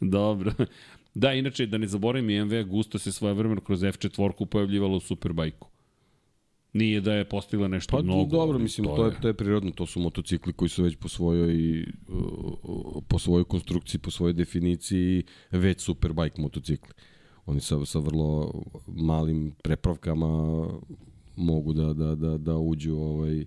[0.00, 0.52] Dobro.
[1.14, 5.00] Da, inače, da ne zaboravim, i MV Gusto se svoje vremeno kroz F4 pojavljivala u
[5.00, 5.68] Superbajku.
[6.72, 8.30] Nije da je postigla nešto Pa mnogo.
[8.30, 11.08] dobro, ali mislim, to je, to je prirodno, to su motocikli koji su već po
[11.08, 16.92] svojoj, uh, po svojoj konstrukciji, po svojoj definiciji već Superbike motocikli.
[17.46, 20.64] Oni sa, sa vrlo malim prepravkama
[21.38, 23.44] mogu da, da, da, da uđu ovaj,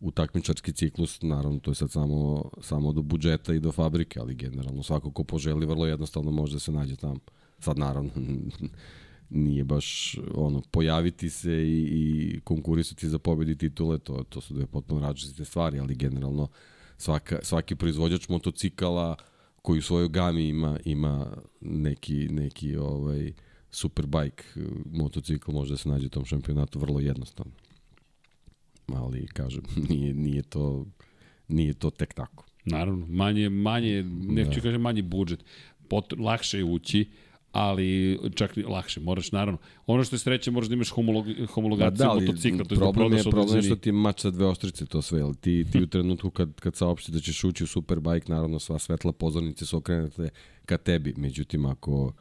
[0.00, 4.34] u takmičarski ciklus, naravno to je sad samo, samo do budžeta i do fabrike, ali
[4.34, 7.18] generalno svako ko poželi vrlo jednostavno može da se nađe tamo.
[7.58, 8.10] Sad naravno
[9.30, 14.66] nije baš ono pojaviti se i, i konkurisati za pobedi titule, to, to su dve
[14.66, 16.48] potpuno različite stvari, ali generalno
[16.96, 19.16] svaka, svaki proizvođač motocikala
[19.62, 23.32] koji u svojoj gami ima ima neki neki ovaj
[23.74, 24.60] superbike eh,
[24.92, 27.52] motocikl može da se nađe u tom šampionatu vrlo jednostavno.
[28.86, 30.86] Ali kažem, nije nije to
[31.48, 32.44] nije to tek tako.
[32.64, 34.60] Naravno, manje, manje, neću da.
[34.60, 35.44] kažem manji budžet.
[35.88, 37.10] Pot, lakše je ući,
[37.52, 39.58] ali čak i lakše, moraš naravno.
[39.86, 43.12] Ono što je sreće, moraš da imaš homolog, homologaciju da, motocikla, to je da problem
[43.12, 45.86] je, problem je što ti mač sa dve ostrice to sve, ali ti, ti u
[45.86, 50.28] trenutku kad, kad saopšti da ćeš ući u Superbike, naravno sva svetla pozornice su okrenute
[50.66, 52.12] ka tebi, međutim ako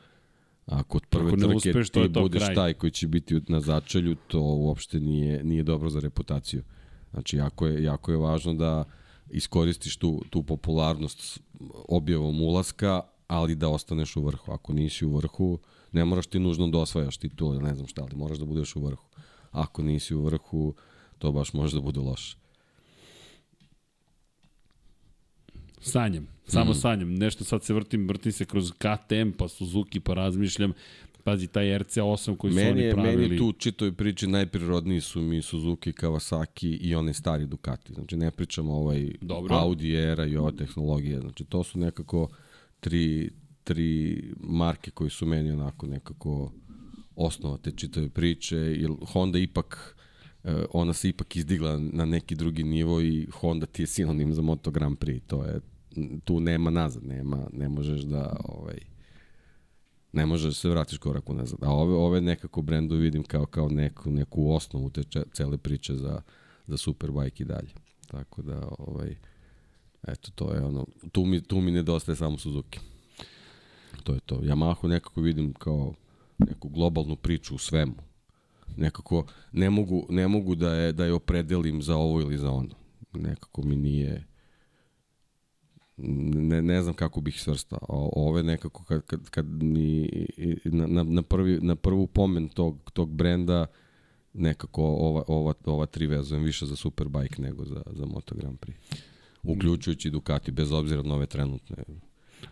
[0.66, 2.56] ako od prve Ako trke uspeš, ti budeš kraj.
[2.56, 6.64] taj koji će biti na začelju, to uopšte nije, nije dobro za reputaciju.
[7.12, 8.84] Znači, jako je, jako je važno da
[9.30, 11.40] iskoristiš tu, tu popularnost
[11.88, 14.52] objavom ulaska, ali da ostaneš u vrhu.
[14.52, 15.60] Ako nisi u vrhu,
[15.92, 18.86] ne moraš ti nužno da osvajaš titul ne znam šta, ali moraš da budeš u
[18.86, 19.06] vrhu.
[19.52, 20.74] Ako nisi u vrhu,
[21.18, 22.38] to baš može da bude loše.
[25.84, 26.76] Sanjam, samo mm.
[26.76, 27.14] sanjam.
[27.14, 30.74] Nešto sad se vrtim, vrtim se kroz KTM, pa Suzuki, pa razmišljam.
[31.24, 33.28] Pazi, taj RC8 koji su Meni oni je, pravili.
[33.28, 37.94] meni tu u čitoj priči najprirodniji su mi Suzuki, Kawasaki i one stari Ducati.
[37.94, 39.56] Znači ne pričamo ovaj Dobro.
[39.56, 41.20] Audi era i ova tehnologija.
[41.20, 42.28] Znači to su nekako
[42.80, 43.30] tri,
[43.64, 46.52] tri marke koji su meni onako nekako
[47.16, 48.58] osnova te čitave priče.
[48.58, 49.96] Jer Honda ipak
[50.44, 54.42] eh, ona se ipak izdigla na neki drugi nivo i Honda ti je sinonim za
[54.42, 55.22] Moto Grand Prix.
[55.28, 55.60] To je,
[56.24, 58.80] tu nema nazad, nema, ne možeš da ovaj,
[60.14, 61.60] ne možeš da se vratiš korak unazad.
[61.64, 66.22] A ove, ove nekako brendovi vidim kao, kao neku, neku osnovu te cele priče za,
[66.68, 67.70] za Superbike i dalje.
[68.08, 69.16] Tako da, ovaj,
[70.08, 72.80] eto, to je ono, tu mi, tu mi nedostaje samo Suzuki.
[74.04, 74.36] To je to.
[74.36, 75.94] Yamahu nekako vidim kao
[76.38, 77.96] neku globalnu priču u svemu.
[78.78, 82.76] nekako ne mogu, ne mogu da, je, da je opredelim za ovo ili za ono.
[83.14, 84.28] Nekako mi nije
[85.98, 87.80] ne, ne znam kako bih svrstao.
[88.16, 90.10] Ove nekako kad, kad, kad mi
[90.64, 93.66] na, na, na, prvi, na prvu pomen tog, tog brenda
[94.34, 98.76] nekako ova, ova, ova tri vezujem više za Superbike nego za, za Moto Grand Prix.
[99.44, 101.76] Uključujući Ducati, bez obzira na ove trenutne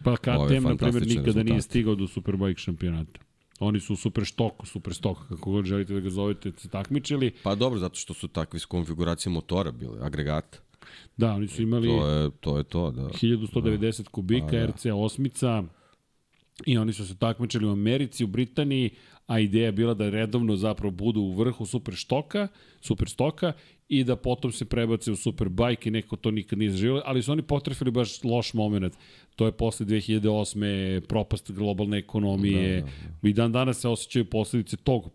[0.03, 1.43] Pa KTM, na primjer, nikada rezultate.
[1.43, 3.19] nije stigao do Superbike šampionata.
[3.59, 7.31] Oni su super štok, super stok, kako god želite da ga zovete, se takmičili.
[7.43, 10.57] Pa dobro, zato što su takve konfiguracije motora bile, agregata.
[11.17, 13.01] Da, oni su imali to je to, je to da.
[13.01, 14.09] 1190 da.
[14.09, 14.67] kubika, A, da.
[14.67, 15.65] RC 8
[16.65, 18.89] i oni su se takmičili u Americi, u Britaniji,
[19.27, 22.47] a ideja je bila da redovno zapravo budu u vrhu super štoka,
[22.81, 23.53] super stoka
[23.89, 27.31] i da potom se prebace u Superbike i neko to nikad nije zaživio, ali su
[27.31, 28.93] oni potrefili baš loš moment.
[29.35, 30.99] To je posle 2008.
[30.99, 33.29] propast globalne ekonomije da, da, da.
[33.29, 35.09] i dan danas se osjećaju posledice tog,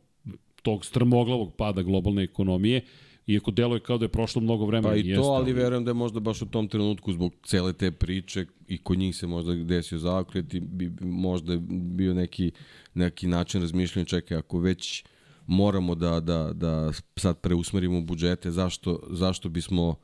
[0.63, 2.85] tog strmoglavog pada globalne ekonomije
[3.27, 4.95] iako deluje kao da je prošlo mnogo vremena.
[4.95, 7.73] Pa i to, jeste, ali verujem da je možda baš u tom trenutku zbog cele
[7.73, 12.51] te priče i kod njih se možda desio zaokret i bi, možda bio neki,
[12.95, 15.05] neki način razmišljanja, čekaj, ako već
[15.47, 19.95] moramo da, da, da sad preusmerimo budžete, zašto, zašto bismo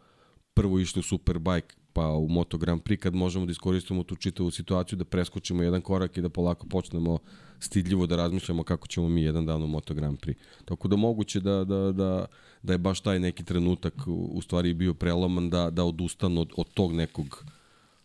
[0.55, 4.51] prvo išli u Superbike pa u Moto Grand Prix kad možemo da iskoristimo tu čitavu
[4.51, 7.19] situaciju da preskočimo jedan korak i da polako počnemo
[7.61, 10.35] stidljivo da razmišljamo kako ćemo mi jedan dan u Moto Grand Prix.
[10.65, 12.27] Tako da moguće da, da, da,
[12.63, 16.67] da je baš taj neki trenutak u stvari bio preloman da, da odustanu od, od
[16.75, 17.45] tog nekog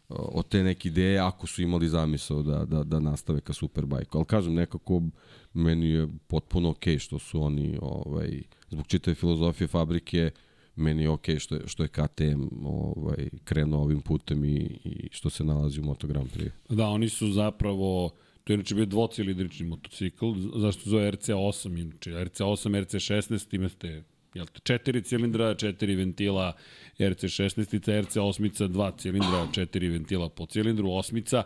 [0.09, 4.09] od te neke ideje ako su imali zamisao da, da, da nastave ka Superbike.
[4.13, 5.01] Ali kažem, nekako
[5.53, 10.31] meni je potpuno okej okay što su oni ovaj, zbog čitave filozofije fabrike
[10.77, 15.29] meni je okej okay što što je KTM ovaj, krenuo ovim putem i, i što
[15.29, 16.51] se nalazi u Moto Grand Prix.
[16.69, 18.11] Da, oni su zapravo
[18.47, 20.25] To je inače bio dvocilindrični motocikl,
[20.55, 24.03] zašto zove RC8, inače RC8, RC16, imate
[24.33, 26.53] jel te, četiri cilindra, četiri ventila,
[26.99, 31.43] RC16, RC8, dva cilindra, četiri ventila po cilindru, osmica,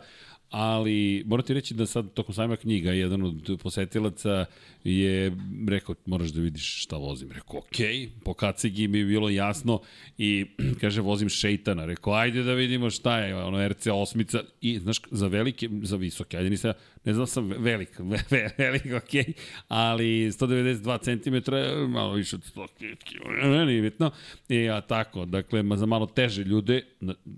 [0.52, 4.45] ali morate reći da sad tokom sajma knjiga jedan od posetilaca
[4.84, 5.32] je
[5.68, 7.32] rekao moraš da vidiš šta vozim.
[7.32, 7.78] Rekao ok,
[8.24, 9.82] po kacigi mi je bilo jasno
[10.18, 10.45] i
[10.82, 11.86] kaže vozim šeitana.
[11.86, 16.38] Rekao ajde da vidimo šta je ono RC osmica i znaš za velike, za visoke,
[16.38, 16.74] ajde nisam,
[17.06, 17.99] ne znam sam velik,
[18.58, 19.36] velik ok,
[19.68, 21.52] ali 192 cm,
[21.91, 24.12] malo više od 100 kg, nije bitno.
[24.49, 26.86] I a tako, dakle, za malo teže ljude,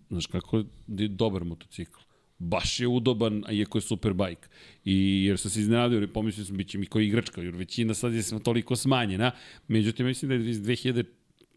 [0.10, 0.58] znaš kako
[0.88, 2.03] je dobar motocikl
[2.40, 4.48] baš je udoban, iako je superbike.
[4.86, 7.94] I jer sam se iznenadio, jer pomislio sam, bit će mi koji igračka, jer većina
[7.94, 9.32] sad je toliko smanjena.
[9.68, 11.06] Međutim, mislim da je iz 2012.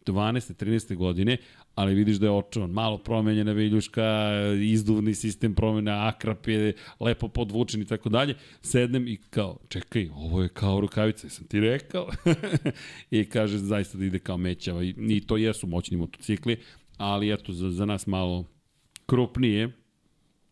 [0.06, 0.96] 13.
[0.96, 1.36] godine,
[1.74, 2.70] ali vidiš da je očuvan.
[2.70, 8.34] Malo promenjena viljuška, izduvni sistem promena, akrap je lepo podvučen i tako dalje.
[8.62, 12.08] Sednem i kao, čekaj, ovo je kao rukavica, sam ti rekao.
[13.10, 14.84] I kaže zaista da ide kao mećava.
[14.84, 16.56] I to jesu moćni motocikli,
[16.96, 18.44] ali eto, za, za nas malo
[19.06, 19.72] krupnije,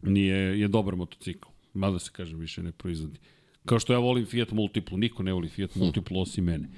[0.05, 1.49] nije, je dobar motocikl.
[1.75, 3.19] Mada se kaže više ne proizvodi.
[3.65, 5.79] Kao što ja volim Fiat Multiplu, niko ne voli Fiat hm.
[5.81, 6.69] Multiplu osim mene.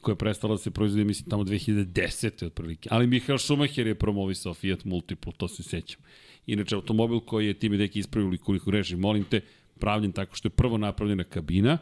[0.00, 2.46] Koja je prestala da se proizvodi, mislim, tamo 2010.
[2.46, 2.88] otprilike.
[2.92, 6.00] Ali Mihael Schumacher je promovisao Fiat Multiplu, to se sećam.
[6.46, 9.40] Inače, automobil koji je time deki ispravili koliko reži, molim te,
[9.78, 11.78] pravljen tako što je prvo napravljena kabina,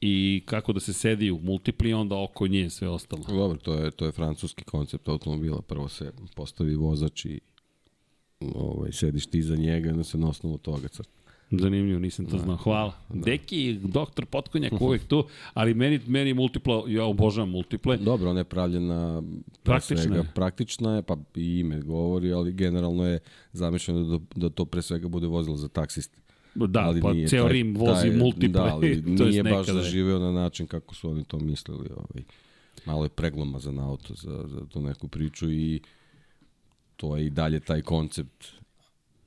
[0.00, 3.22] i kako da se sedi u multipli, onda oko nje sve ostalo.
[3.28, 5.62] Dobro, to je, to je francuski koncept automobila.
[5.62, 7.40] Prvo se postavi vozač i
[8.40, 11.10] ovaj, sediš ti za njega i se na osnovu toga crta.
[11.50, 12.42] Zanimljivo, nisam to da.
[12.42, 12.56] znao.
[12.56, 12.92] Hvala.
[13.08, 13.20] Da.
[13.20, 17.96] Deki, doktor Potkonjak uvek tu, ali meni, meni multipla, ja obožavam multiple.
[17.96, 19.22] Dobro, ona je pravljena
[19.62, 20.30] praktična, svega, je.
[20.34, 23.18] praktična je, pa i ime govori, ali generalno je
[23.52, 26.18] zamišljeno da, da to pre svega bude vozilo za taksiste.
[26.54, 28.48] Da, ali pa ceo taj, Rim vozi taj, multiple.
[28.48, 31.88] Da, ali nije baš zaživeo na način kako su oni to mislili.
[31.96, 32.24] Ovaj.
[32.86, 35.80] Malo je preglomazan auto za, za tu neku priču i
[36.96, 38.56] to je i dalje taj koncept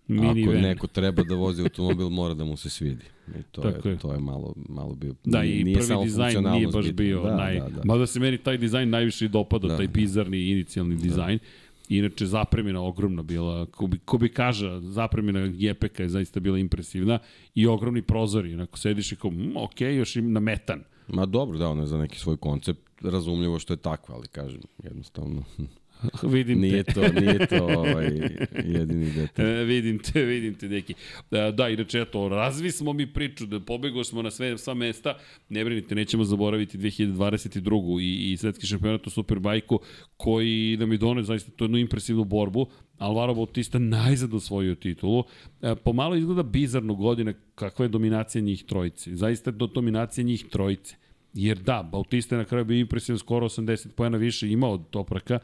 [0.09, 0.61] Mini Ako van.
[0.61, 3.05] neko treba da vozi automobil, mora da mu se svidi.
[3.27, 3.97] I to, Tako je, je.
[3.97, 5.15] to je malo, malo bio...
[5.25, 6.97] Da, i nije prvi dizajn nije baš bitno.
[6.97, 7.59] bio da, naj...
[7.59, 7.81] Da, da.
[7.85, 9.77] Mada se meni taj dizajn najviše dopada, da.
[9.77, 11.01] taj bizarni inicijalni da.
[11.01, 11.39] dizajn.
[11.89, 17.19] Inače, zapremina ogromna bila, ko bi, ko bi kaža, zapremina GPK je zaista bila impresivna
[17.55, 20.83] i ogromni prozori, onako sediš i kao, mm, ok, još im na metan.
[21.07, 24.61] Ma dobro, da, ono je za neki svoj koncept razumljivo što je tako, ali kažem,
[24.83, 25.43] jednostavno,
[26.33, 26.93] vidim nije te.
[26.93, 28.05] to, nije to ovaj,
[28.65, 29.45] jedini detalj.
[29.45, 30.93] E, vidim te, vidim te, neki.
[31.31, 35.17] Da, da, inače, eto, razvi smo mi priču, da pobegao smo na sve, sva mesta,
[35.49, 38.01] ne brinite, nećemo zaboraviti 2022.
[38.01, 39.79] i, i svetski šampionat u Superbajku,
[40.17, 42.67] koji nam je donio zaista to jednu impresivnu borbu,
[42.97, 45.23] Alvaro Bautista najzad osvojio titulu.
[45.61, 49.15] E, pomalo izgleda bizarno godina kakva je dominacija njih trojice.
[49.15, 50.95] Zaista do dominacija njih trojice.
[51.33, 55.39] Jer da, Bautista je na kraju bio impresivan skoro 80 pojena više imao od Topraka,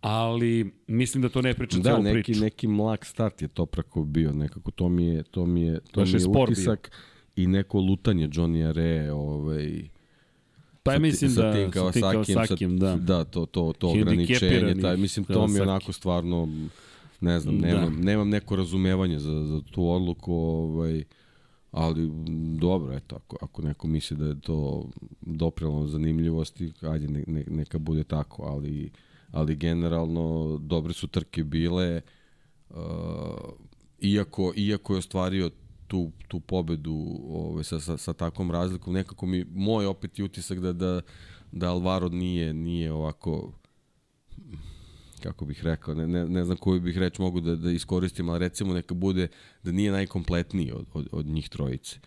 [0.00, 2.40] ali mislim da to ne priča da, celu neki, priču.
[2.40, 6.12] neki mlak start je Toprakov bio, nekako to mi je, to mi je, to Baš
[6.12, 6.90] mi je utisak
[7.36, 9.82] i neko lutanje Johnny Re, ovaj,
[10.82, 12.96] Pa ja sa mislim sa da tim sa tim Kawasakijem, Kawasakijem, da.
[12.96, 16.48] da, to, to, to ograničenje, taj, mislim, to mi je onako stvarno,
[17.20, 17.66] ne znam, Da.
[17.66, 21.04] nemam, nemam neko razumevanje za, za tu odluku, ovaj,
[21.72, 22.10] ali
[22.58, 24.84] dobro, eto, ako, ako neko misli da je to
[25.20, 28.90] doprelo zanimljivosti, ajde, ne, ne, neka bude tako, ali,
[29.32, 32.00] ali generalno dobre su trke bile,
[32.70, 32.76] uh,
[34.00, 35.50] iako, iako je ostvario
[35.86, 40.60] tu, tu pobedu ovaj, sa, sa, sa takvom razlikom, nekako mi, moj opet je utisak
[40.60, 41.00] da, da,
[41.52, 43.52] da Alvaro nije, nije ovako
[45.22, 48.38] kako bih rekao, ne, ne, ne znam koju bih reč mogu da, da iskoristim, ali
[48.38, 49.28] recimo neka bude
[49.62, 51.98] da nije najkompletniji od, od, od njih trojice.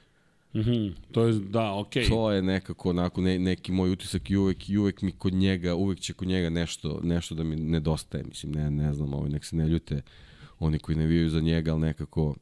[0.56, 2.10] Mhm, to je, da, okej.
[2.10, 5.76] To je nekako onako ne, neki moj utisak i uvek, i uvek mi kod njega,
[5.76, 9.46] uvek će kod njega nešto, nešto da mi nedostaje, mislim, ne, ne znam, ovaj, nek
[9.46, 10.02] se ne ljute
[10.60, 12.36] oni koji ne vijaju za njega, ali nekako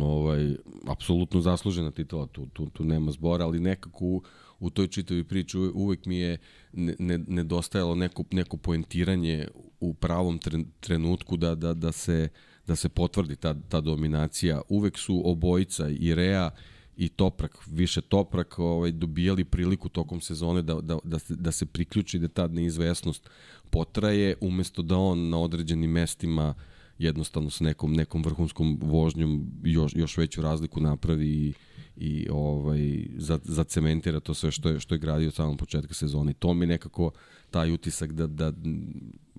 [0.00, 0.54] ovaj,
[0.86, 4.22] apsolutno zaslužena titula, tu, tu, tu nema zbora, ali nekako u,
[4.60, 6.38] u toj čitavi priči uve- uvek mi je
[6.72, 9.48] ne, ne, nedostajalo neko, neko poentiranje
[9.80, 12.28] u pravom tre, trenutku da, da, da, se,
[12.66, 14.60] da se potvrdi ta, ta dominacija.
[14.68, 16.50] Uvek su obojica i Rea
[16.96, 21.66] i Toprak, više Toprak ovaj, dobijali priliku tokom sezone da, da, da, se, da se
[21.66, 23.30] priključi da ta neizvesnost
[23.70, 26.54] potraje, umesto da on na određenim mestima
[26.98, 31.54] jednostavno sa nekom nekom vrhunskom vožnjom još još veću razliku napravi i
[31.96, 35.94] i ovaj za za cementira to sve što je što je gradio od samog početka
[35.94, 36.32] sezone.
[36.32, 37.10] To mi nekako
[37.50, 38.52] taj utisak da da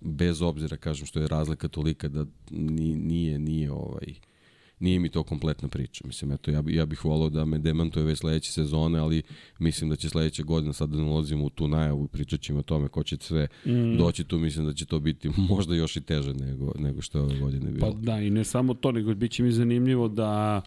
[0.01, 4.13] bez obzira kažem što je razlika tolika da ni- nije nije ovaj
[4.83, 6.03] nije mi to kompletna priča.
[6.07, 9.21] Mislim, eto, ja, bi- ja bih volao da me demantuje već sledeće sezone, ali
[9.59, 12.59] mislim da će sledeće godine, sad da ne ulazimo u tu najavu i pričat ćemo
[12.59, 13.97] o tome ko će sve mm.
[13.97, 17.23] doći tu, mislim da će to biti možda još i teže nego, nego što je
[17.23, 17.91] ove godine bilo.
[17.91, 20.61] Pa da, i ne samo to, nego bit će mi zanimljivo da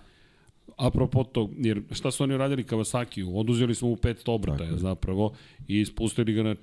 [0.76, 3.32] apropo to, jer šta su oni uradili Kawasaki?
[3.34, 4.78] Oduzeli smo mu 500 obrtaja je.
[4.78, 5.32] zapravo
[5.68, 6.54] i ispustili ga na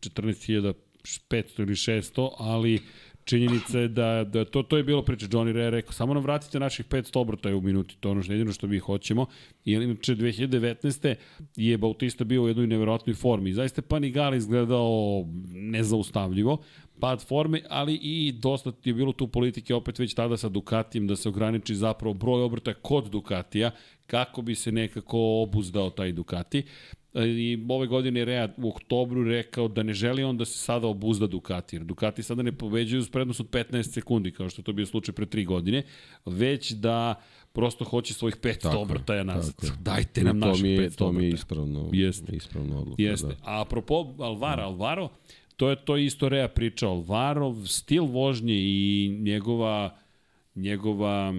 [0.00, 2.80] 14.500 ili 600, ali
[3.30, 5.26] činjenica je da, da to, to je bilo priča.
[5.26, 8.32] Johnny Rea rekao, samo nam vratite naših 500 obrtaja u minuti, to je ono što
[8.32, 9.26] jedino što mi hoćemo.
[9.64, 11.14] I inače 2019.
[11.56, 13.52] je Bautista bio u jednoj neverovatnoj formi.
[13.52, 16.58] Zaista Panigale izgledao nezaustavljivo,
[17.00, 21.16] pad forme, ali i dosta je bilo tu politike opet već tada sa Ducatijem da
[21.16, 23.70] se ograniči zapravo broj obrtaja kod Ducatija
[24.06, 26.62] kako bi se nekako obuzdao taj Ducati.
[27.14, 30.86] E, I ove godine Rea u oktobru rekao da ne želi on da se sada
[30.86, 34.64] obuzda Ducati, jer Ducati sada ne pobeđuju s prednost od 15 sekundi, kao što je
[34.64, 35.82] to bio slučaj pre 3 godine,
[36.26, 37.14] već da
[37.52, 39.54] prosto hoće svojih 500 Tako obrtaja nazad.
[39.56, 39.76] tako.
[39.80, 41.34] Dajte nam naših mi 500 je, to mi je obrtaja.
[41.34, 42.36] ispravno, Jeste.
[42.36, 43.02] ispravno odluka.
[43.02, 43.26] Jeste.
[43.26, 43.34] Da.
[43.42, 45.08] A apropo Alvara, Alvaro,
[45.56, 46.88] to je to je isto Rea priča.
[46.88, 49.96] Alvarov stil vožnje i njegova
[50.54, 51.34] njegova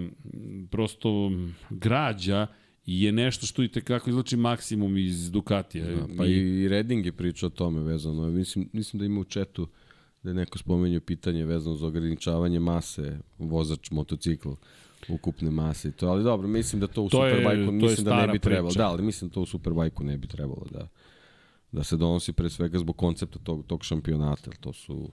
[0.70, 1.30] prosto
[1.70, 2.46] građa
[2.86, 5.86] je nešto što i tekako izlači maksimum iz Ducatija.
[5.86, 8.30] Da, pa i, i Reding je pričao o tome vezano.
[8.30, 9.68] Mislim, mislim da ima u četu
[10.22, 14.48] da je neko spomenuo pitanje vezano za ograničavanje mase vozač motocikl
[15.08, 18.26] ukupne mase i to, ali dobro, mislim da to u To Superbajku je mislim da
[18.26, 18.68] ne bi trebalo.
[18.68, 18.78] priča.
[18.78, 20.88] Da, ali mislim da to u Superbajku ne bi trebalo da
[21.72, 25.12] da se donosi pre svega zbog koncepta tog tog šampionata, to su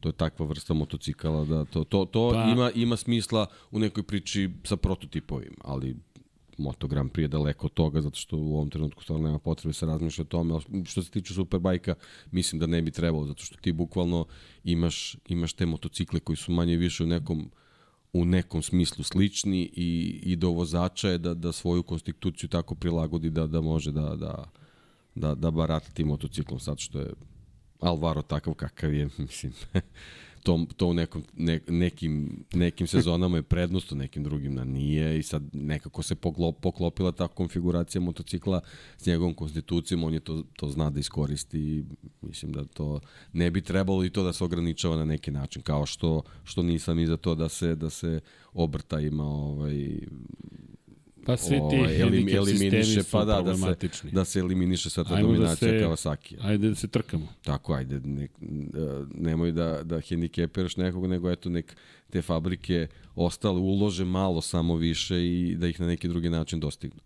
[0.00, 4.02] to je takva vrsta motocikala da to to to Pa- ima ima smisla u nekoj
[4.02, 5.96] priči sa prototipovima, ali
[6.60, 9.68] Moto Grand Prix je daleko od toga, zato što u ovom trenutku stvarno nema potrebe
[9.68, 10.54] da se razmišlja o tome.
[10.54, 11.94] Ali što se tiče Superbajka,
[12.30, 14.26] mislim da ne bi trebalo, zato što ti bukvalno
[14.64, 17.50] imaš, imaš te motocikle koji su manje više u nekom
[18.12, 23.30] u nekom smislu slični i, i do vozača je da, da svoju konstituciju tako prilagodi
[23.30, 24.50] da, da može da, da,
[25.14, 27.12] da, da barata tim motociklom sad što je
[27.80, 29.52] Alvaro takav kakav je, mislim,
[30.42, 35.18] to, to u nekom, ne, nekim, nekim sezonama je prednost, u nekim drugim na nije
[35.18, 38.60] i sad nekako se poglo, poklopila ta konfiguracija motocikla
[38.96, 41.84] s njegovom konstitucijom, on je to, to zna da iskoristi i
[42.22, 43.00] mislim da to
[43.32, 46.98] ne bi trebalo i to da se ograničava na neki način, kao što, što nisam
[46.98, 48.20] i za to da se, da se
[48.52, 50.00] obrta ima ovaj,
[51.26, 55.14] Pa svi ti ovaj, elim, eliminiše, pa da, da se, da se eliminiše sva ta
[55.14, 56.36] Ajmo da dominacija se- Kawasaki.
[56.40, 57.28] Ajde da se trkamo.
[57.42, 58.28] Tako, ajde, ne, e,
[59.14, 61.76] nemoj da, da hendikepiraš nekog, nego eto nek
[62.10, 67.00] te fabrike ostale ulože malo samo više i da ih na neki drugi način dostignu.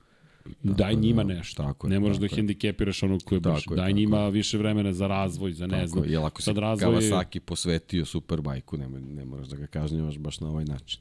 [0.62, 1.62] Daj da, njima nešto.
[1.62, 2.36] tako je, ne moraš da tako je.
[2.36, 3.62] hendikepiraš onog koji je baš.
[3.62, 6.04] Tako je, Daj tako njima više vremena za razvoj, za ne Tako, znam.
[6.04, 10.18] je, ako si Sad razvoj je- Kawasaki posvetio Superbajku, nemoj, ne moraš da ga kažnjavaš
[10.18, 11.00] baš na ovaj način.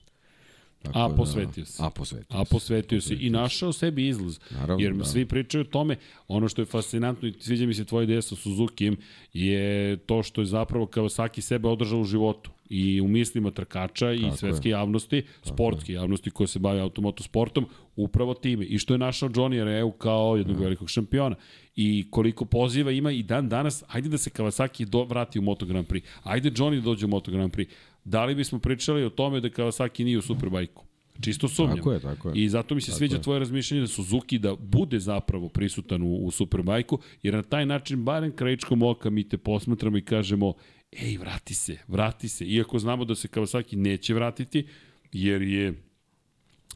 [0.84, 1.84] Tako A da- posvetio se.
[1.84, 4.40] A posvetio A posvetio se i našao sebi izlaz.
[4.52, 5.06] Naravno, Jer da.
[5.06, 5.96] svi pričaju o tome,
[6.28, 8.98] ono što je fascinantno i sviđa mi se tvoja ideja sa Suzukijem,
[9.34, 14.22] je to što je zapravo Kawasaki sebe održao u životu i u mislima trkača i
[14.22, 17.66] Tako svetske javnosti, sportske javnosti koje se bave automotosportom,
[17.96, 18.66] upravo time.
[18.66, 21.36] I što je našao Johnny Reu kao jednog velikog šampiona.
[21.76, 25.66] I koliko poziva ima i dan danas, ajde da se Kawasaki do, vrati u Moto
[25.66, 26.02] Grand Prix.
[26.24, 27.68] Ajde Johnny da dođe u Moto Grand Prix.
[28.06, 30.86] Da li bismo pričali o tome da Kawasaki nije u Superbajku?
[31.22, 31.78] Čisto sumnjam.
[31.78, 32.44] Tako je, tako je.
[32.44, 36.32] I zato mi se sviđa tvoje razmišljanje da Suzuki da bude zapravo prisutan u, u
[36.32, 40.54] Superbajku, jer na taj način, barem krajičkom oka, mi te posmatramo i kažemo,
[40.92, 42.46] ej, vrati se, vrati se.
[42.46, 44.68] Iako znamo da se Kawasaki neće vratiti,
[45.12, 45.74] jer je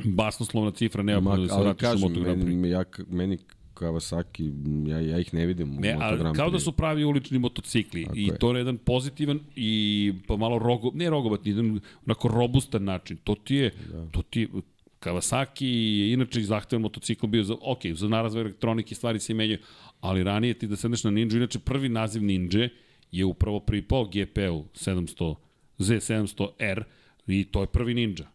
[0.03, 2.55] basnoslovna cifra neophodna da se vratiš u kažem, Moto Grand Prix.
[2.55, 3.37] meni, ja, meni
[3.79, 4.51] Kawasaki,
[4.87, 8.17] ja, ja ih ne vidim u Ne, Grand kao da su pravi ulični motocikli Tako
[8.17, 8.37] i je.
[8.37, 13.17] to na jedan pozitivan i pa malo rogo, ne rogobatni, jedan onako robustan način.
[13.17, 14.05] To ti je, da.
[14.11, 14.47] to ti je,
[14.99, 15.65] Kawasaki
[15.99, 19.59] je inače zahtevan motocikl bio za, ok, za narazvoj elektronike stvari se menjaju,
[19.99, 22.69] ali ranije ti da sedneš na Ninja, inače prvi naziv Ninja
[23.11, 25.35] je upravo pripao GP-u 700,
[25.79, 26.83] Z700R
[27.27, 28.25] i to je prvi Ninja.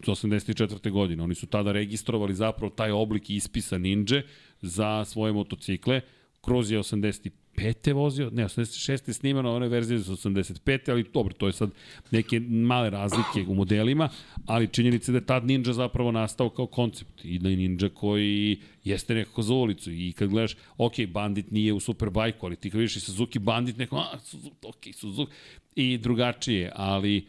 [0.00, 0.90] 84.
[0.90, 1.22] godine.
[1.22, 4.22] Oni su tada registrovali zapravo taj oblik ispisa Ninja
[4.62, 6.00] za svoje motocikle.
[6.40, 7.92] Kroz je 85.
[7.92, 9.08] vozio, ne, 86.
[9.08, 10.90] je snimano, one verzije su 85.
[10.90, 11.70] ali dobro, to je sad
[12.10, 14.08] neke male razlike u modelima,
[14.46, 17.88] ali činjenica je da je tad Ninja zapravo nastao kao koncept i da je Ninja
[17.88, 22.70] koji jeste nekako za ulicu i kad gledaš, ok, Bandit nije u Superbike, ali ti
[22.70, 25.32] kad vidiš i Suzuki Bandit, neko, a, Suzuki, ok, Suzuki,
[25.74, 27.26] i drugačije, ali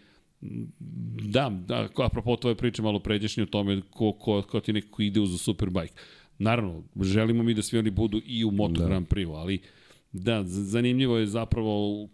[1.21, 5.19] Da, da, apropo tvoje priče malo pređešnje o tome ko, ko, ko ti nekako ide
[5.19, 5.93] uz Superbike.
[6.39, 8.85] Naravno, želimo mi da svi oni budu i u Moto da.
[8.85, 9.61] Grand Prix, ali
[10.11, 12.07] da, zanimljivo je zapravo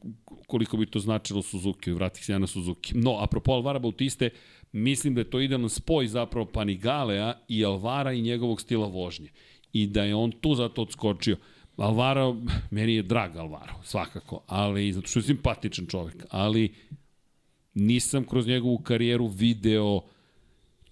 [0.48, 2.98] koliko bi to značilo Suzuki, vratih se ja na Suzuki.
[2.98, 4.30] No, apropo Alvara Bautiste,
[4.72, 9.30] mislim da je to idealan spoj zapravo Panigalea i Alvara i njegovog stila vožnje.
[9.74, 11.38] I da je on tu zato odskočio.
[11.78, 12.36] Alvaro,
[12.72, 16.74] meni je drag Alvaro, svakako, ali zato što je simpatičan čovjek, ali
[17.74, 20.02] nisam kroz njegovu karijeru video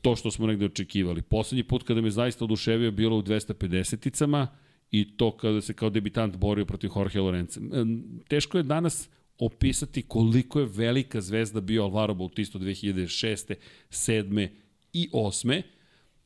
[0.08, 1.22] to što smo negde očekivali.
[1.22, 4.48] Poslednji put kada me zaista oduševio bilo u 250-icama
[4.92, 7.60] i to kada se kao debitant borio protiv Jorge Lorenza.
[7.74, 9.10] Em, Teško je danas
[9.40, 13.56] opisati koliko je velika zvezda bio Alvaro Bautista 2006.
[13.90, 14.48] 7.
[14.94, 15.62] i 8.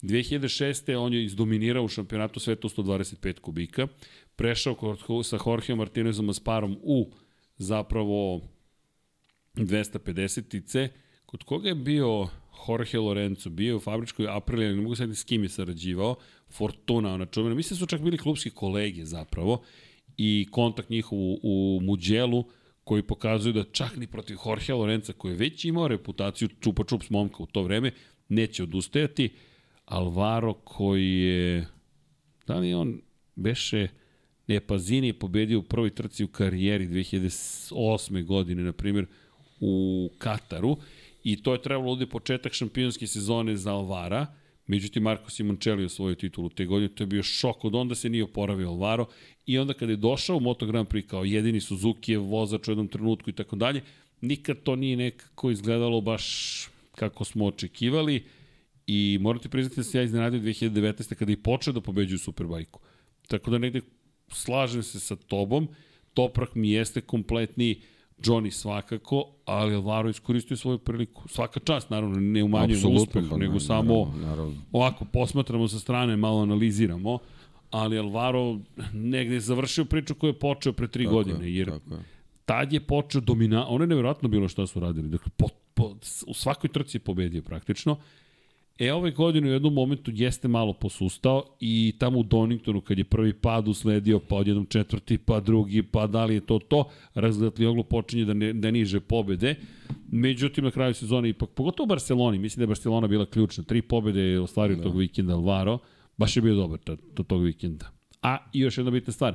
[0.01, 0.95] 2006.
[0.95, 3.87] on je izdominirao u šampionatu sveta u 125 kubika,
[4.35, 7.11] prešao kod- sa Jorge Martinezom Asparom u
[7.57, 8.41] zapravo
[9.55, 10.89] 250-ice,
[11.25, 12.27] kod koga je bio
[12.67, 16.15] Jorge Lorenzo, bio u fabričkoj Aprilia, ne mogu sad s kim je sarađivao,
[16.49, 19.61] Fortuna, ona čuvena, mislim da su čak bili klubski kolege zapravo,
[20.17, 22.45] i kontakt njihov u, u Muđelu,
[22.83, 27.09] koji pokazuju da čak ni protiv Jorge Lorenza, koji je već imao reputaciju čupa čups
[27.09, 27.91] momka u to vreme,
[28.29, 29.29] neće odustajati.
[29.85, 31.67] Alvaro koji je,
[32.47, 33.01] da li on
[33.35, 33.87] beše,
[34.47, 38.25] ne, Pazini je pobedio u prvoj trci u karijeri 2008.
[38.25, 39.05] godine, na primjer,
[39.59, 40.77] u Kataru
[41.23, 44.27] i to je trebalo ovde početak šampionske sezone za Alvara,
[44.67, 48.23] međutim Marko Simoncelli osvojio titulu te godine, to je bio šok, od onda se nije
[48.23, 49.05] oporavio Alvaro.
[49.45, 52.71] I onda kada je došao u Moto Grand Prix kao jedini Suzuki je vozač u
[52.71, 53.81] jednom trenutku i tako dalje,
[54.21, 58.23] nikad to nije nekako izgledalo baš kako smo očekivali.
[58.87, 61.15] I morate priznati da se ja iznenadio 2019.
[61.15, 62.79] kada je počeo da pobeđuje Superbajku.
[63.27, 63.81] Tako da negde
[64.29, 65.67] slažem se sa tobom,
[66.13, 67.81] Toprak mi jeste kompletni,
[68.23, 71.27] Johnny svakako, ali Alvaro iskoristio svoju priliku.
[71.27, 74.53] Svaka čast, naravno, ne umanjujem Apsolutno, uspeh, pa, nego naravno, samo naravno.
[74.71, 77.19] ovako posmatramo sa strane, malo analiziramo,
[77.71, 78.57] ali Alvaro
[78.93, 82.01] negde je završio priču koju je počeo pre tri Tako godine, je, jer tako je.
[82.45, 85.95] tad je počeo domina, ono je nevjerojatno bilo šta su radili, dakle, po, po,
[86.27, 87.97] u svakoj trci je pobedio praktično,
[88.81, 93.03] E, ove godine u jednom momentu jeste malo posustao i tamo u Doningtonu kad je
[93.03, 97.65] prvi pad usledio, pa odjednom četvrti, pa drugi, pa da li je to to, razgledali
[97.65, 99.55] oglo počinje da, ne, da niže pobede.
[100.11, 103.63] Međutim, na kraju sezone ipak, pogotovo u Barceloni, mislim da je Barcelona bila ključna.
[103.63, 104.83] Tri pobede je ostvario da.
[104.83, 105.77] tog vikenda Alvaro,
[106.17, 107.91] baš je bio dobar to, to, tog vikenda.
[108.21, 109.33] A i još jedna bitna stvar,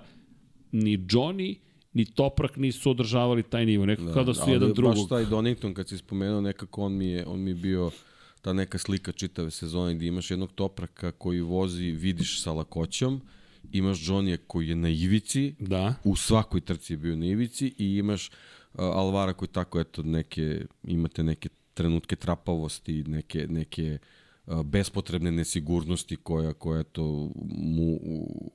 [0.73, 1.57] ni Johnny,
[1.93, 4.97] ni Toprak nisu održavali taj nivo, nekako da, kao da su jedan drugog.
[4.97, 7.91] Baš taj Donington, kad si spomenuo, nekako on mi je, on mi je bio
[8.47, 13.21] ta neka slika čitave sezone gde imaš jednog Topraka koji vozi, vidiš sa lakoćom,
[13.73, 15.95] imaš Johnnyje koji je na ivici, Da.
[16.05, 18.31] u svakoj trci je bio na ivici i imaš uh,
[18.75, 23.99] Alvara koji tako, eto, neke, imate neke trenutke trapavosti, neke, neke
[24.47, 28.51] uh, bespotrebne nesigurnosti koja, koja to mu u,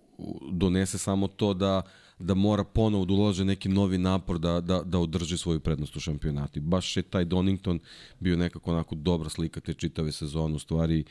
[0.51, 1.81] donese samo to da
[2.21, 5.99] da mora ponovo da ulaže neki novi napor da, da, da održi svoju prednost u
[5.99, 6.59] šampionati.
[6.59, 7.79] Baš je taj Donington
[8.19, 11.03] bio nekako onako dobra slika te čitave sezone, u stvari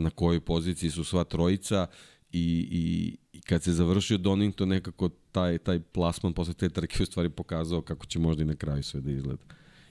[0.00, 1.86] na kojoj poziciji su sva trojica
[2.32, 7.06] i, i, i kad se završio Donington nekako taj, taj plasman posle te trke u
[7.06, 9.42] stvari pokazao kako će možda i na kraju sve da izgleda.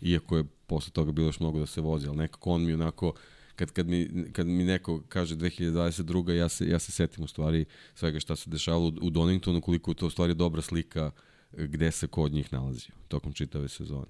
[0.02, 3.14] Iako je posle toga bilo još mnogo da se vozi, ali nekako on mi onako
[3.58, 6.32] kad, kad, mi, kad mi neko kaže 2022.
[6.32, 7.66] ja se, ja se setim u stvari
[7.96, 11.12] svega šta se dešavalo u, u Doningtonu, koliko je to u stvari dobra slika
[11.52, 14.08] gde se kod njih nalazi tokom čitave sezone.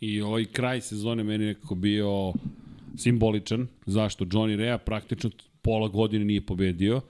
[0.00, 2.32] I ovaj kraj sezone meni nekako bio
[2.96, 3.66] simboličan.
[3.86, 4.24] Zašto?
[4.24, 5.30] Johnny Rea praktično
[5.62, 7.00] pola godine nije pobedio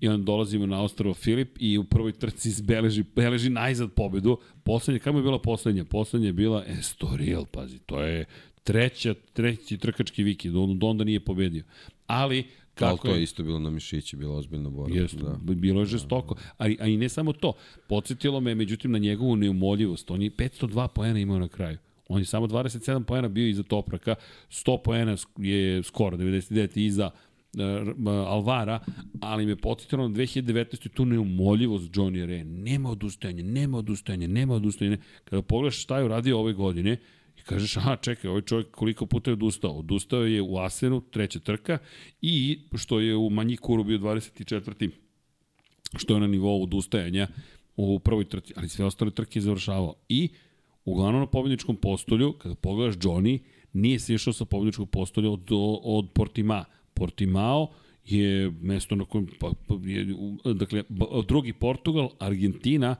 [0.00, 4.38] i onda dolazimo na ostravo Filip i u prvoj trci beleži, beleži najzad pobedu.
[4.62, 5.84] Poslednja, kako je bila poslednja?
[5.84, 8.24] Poslednja je bila Estoril, pazi, to je
[8.66, 11.64] treća, treći trkački vikend, on onda nije pobedio.
[12.06, 12.44] Ali,
[12.74, 14.96] kako Ali to je isto bilo na Mišići, bilo ozbiljno borba.
[14.96, 15.38] Jeste, da.
[15.54, 16.34] bilo je žestoko.
[16.58, 17.52] A, a i ne samo to,
[17.88, 20.10] podsjetilo me, međutim, na njegovu neumoljivost.
[20.10, 21.78] On je 502 poena imao na kraju.
[22.08, 24.14] On je samo 27 poena bio iza Topraka,
[24.50, 28.80] 100 poena je skoro 99 iza uh, Alvara,
[29.20, 30.88] ali me podsjetilo na 2019.
[30.88, 32.44] tu neumoljivost Johnny Ray.
[32.44, 34.98] Nema odustajanja, nema odustajanja, nema odustajanja.
[35.24, 36.96] Kada pogledaš šta je uradio ove godine,
[37.46, 39.78] kažeš, aha, čekaj, ovaj čovjek koliko puta je odustao?
[39.78, 41.78] Odustao je u Asenu, treća trka,
[42.22, 44.90] i što je u Manjikuru bio 24.
[45.96, 47.28] što je na nivou odustajanja
[47.76, 49.94] u prvoj trci, ali sve ostale trke je završavao.
[50.08, 50.28] I
[50.84, 53.38] uglavnom na pobjedničkom postolju, kada pogledaš Johnny,
[53.72, 55.48] nije se išao sa pobjedničkog postolja od,
[55.82, 56.64] od Portima.
[56.94, 57.68] Portimao
[58.04, 60.06] je mesto na kojem, pa, pa, je,
[60.54, 60.82] dakle,
[61.28, 62.96] drugi Portugal, Argentina,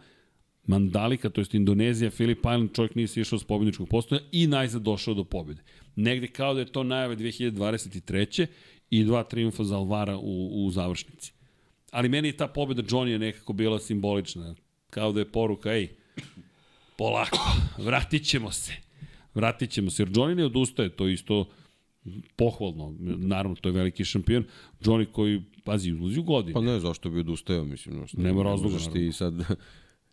[0.67, 4.83] Mandalika, to jest Indonezija, Filip Island, čovjek nije se išao s pobjedničkog postoja i najzad
[4.83, 5.63] došao do pobjede.
[5.97, 8.47] Negde kao da je to najave 2023.
[8.91, 11.33] i dva triumfa za Alvara u, u završnici.
[11.91, 14.55] Ali meni je ta pobjeda Johnny je nekako bila simbolična.
[14.91, 15.89] Kao da je poruka, ej,
[16.97, 17.39] polako,
[17.79, 18.73] vratit ćemo se.
[19.35, 21.49] Vratit ćemo se, jer Johnny ne odustaje, to isto
[22.37, 22.95] pohvalno.
[23.01, 24.45] Naravno, to je veliki šampion.
[24.81, 26.53] Johnny koji, pazi, uzlazio godine.
[26.53, 27.97] Pa ne, zašto bi odustajao, mislim.
[27.97, 28.79] No, Nema razloga.
[28.93, 29.35] Ti sad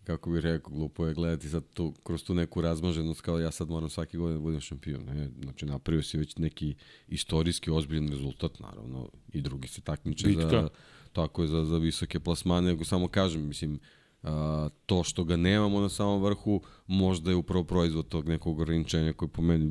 [0.04, 3.70] kako bih rekao, glupo je gledati sad tu, kroz tu neku razmaženost kao ja sad
[3.70, 5.06] moram svake godine da budem šampion.
[5.06, 5.30] Ne?
[5.44, 6.76] Znači, napravio si već neki
[7.08, 10.50] istorijski ozbiljan rezultat, naravno, i drugi se takmiče Bitka.
[10.50, 10.70] za,
[11.14, 13.80] tako je, za, za visoke plasmane, nego samo kažem, mislim,
[14.24, 19.14] a, to što ga nemamo na samom vrhu, možda je upravo proizvod tog nekog ograničenja
[19.14, 19.66] koji po meni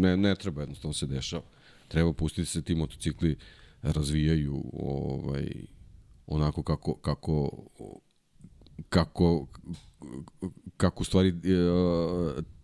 [0.00, 1.44] ne, ne treba, jednostavno se dešava.
[1.88, 3.36] Treba pustiti se ti motocikli
[3.82, 5.50] razvijaju ovaj,
[6.26, 7.50] onako kako, kako
[8.88, 9.46] kako,
[10.76, 11.32] kako u stvari e,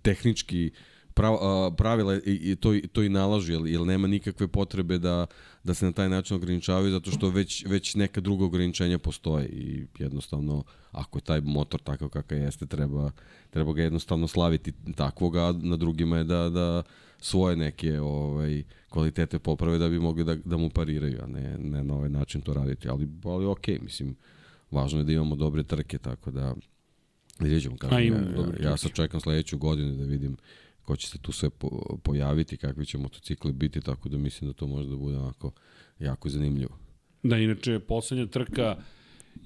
[0.03, 0.71] tehnički
[1.15, 1.37] prav,
[1.77, 5.27] pravila i to, to i nalažu, jer, jer nema nikakve potrebe da,
[5.65, 9.87] da se na taj način ograničavaju, zato što već, već neka druga ograničenja postoje i
[9.99, 13.11] jednostavno, ako je taj motor takav kakav jeste, treba,
[13.51, 16.83] treba ga jednostavno slaviti takvog, a na drugima je da, da
[17.19, 21.85] svoje neke ovaj, kvalitete poprave da bi mogli da, da mu pariraju, a ne, ne
[21.85, 22.89] na ovaj način to raditi.
[22.89, 24.17] Ali, ali okej, okay, mislim,
[24.73, 26.55] važno je da imamo dobre trke, tako da
[27.41, 27.95] vidjet ćemo kako.
[27.95, 28.13] Ja,
[28.63, 30.37] ja sad čekam sledeću godinu da vidim
[30.83, 34.55] ko će se tu sve po, pojaviti, kakvi će motocikli biti, tako da mislim da
[34.55, 35.53] to može da bude onako
[35.99, 36.79] jako zanimljivo.
[37.23, 38.77] Da, inače, poslednja trka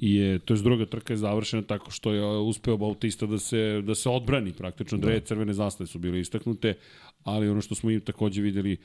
[0.01, 3.95] je, to je druga trka je završena tako što je uspeo Bautista da se, da
[3.95, 5.27] se odbrani praktično, dve da.
[5.27, 6.75] crvene zastave su bile istaknute,
[7.23, 8.77] ali ono što smo im takođe videli,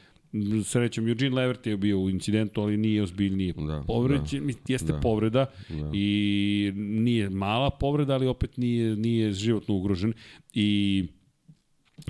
[0.63, 4.99] srećem, Eugene Levert je bio u incidentu, ali nije ozbiljnije da, povređen, da, jeste da,
[4.99, 5.89] povreda da.
[5.93, 10.13] i nije mala povreda, ali opet nije, nije životno ugrožen
[10.53, 11.07] i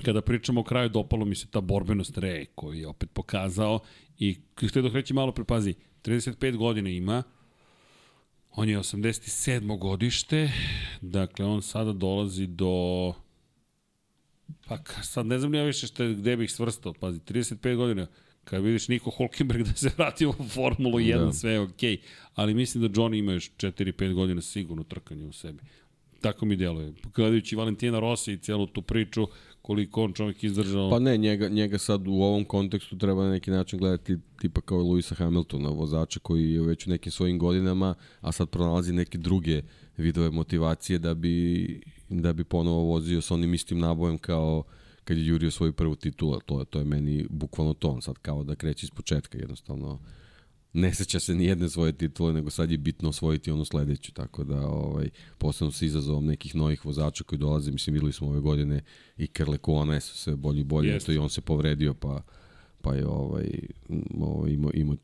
[0.05, 3.79] kada pričamo o kraju, dopalo mi se ta borbenost Rej, koji je opet pokazao
[4.17, 4.35] i
[4.67, 5.73] htio dok reći malo prepazi,
[6.03, 7.23] 35 godina ima,
[8.51, 9.79] on je 87.
[9.79, 10.51] godište,
[11.01, 13.13] dakle on sada dolazi do
[14.67, 16.93] Pa sad ne znam ja više šta, gde bih svrstao.
[16.93, 18.07] Pazi, 35 godina,
[18.43, 21.33] kada vidiš Niko Hulkenberg da se vrati u Formulu 1, da.
[21.33, 21.97] sve je okej.
[21.97, 21.99] Okay.
[22.35, 25.63] Ali mislim da Johnny ima još 4-5 godina sigurno trkanje u sebi.
[26.21, 26.93] Tako mi deluje.
[27.15, 29.27] Gledajući Valentina Rossi i celu tu priču,
[29.61, 30.89] koliko on čovjek izdržao.
[30.89, 34.77] Pa ne, njega, njega sad u ovom kontekstu treba na neki način gledati tipa kao
[34.77, 39.61] Luisa Hamiltona, vozača koji je već u nekim svojim godinama, a sad pronalazi neke druge
[39.97, 41.81] vidove motivacije da bi
[42.19, 44.63] da bi ponovo vozio sa onim istim nabojem kao
[45.03, 48.17] kad je jurio svoju prvu titulu, to je, to je meni bukvalno to, on sad
[48.17, 49.99] kao da kreće iz početka, jednostavno
[50.73, 54.43] ne seća se ni jedne svoje titule, nego sad je bitno osvojiti onu sledeću, tako
[54.43, 58.81] da ovaj, posebno sa izazovom nekih novih vozača koji dolaze, mislim, videli smo ove godine
[59.17, 62.21] i Kerle Kone su sve bolji i bolji, to i on se povredio, pa
[62.81, 63.49] pa je ovaj,
[64.19, 64.95] ovaj imao, ima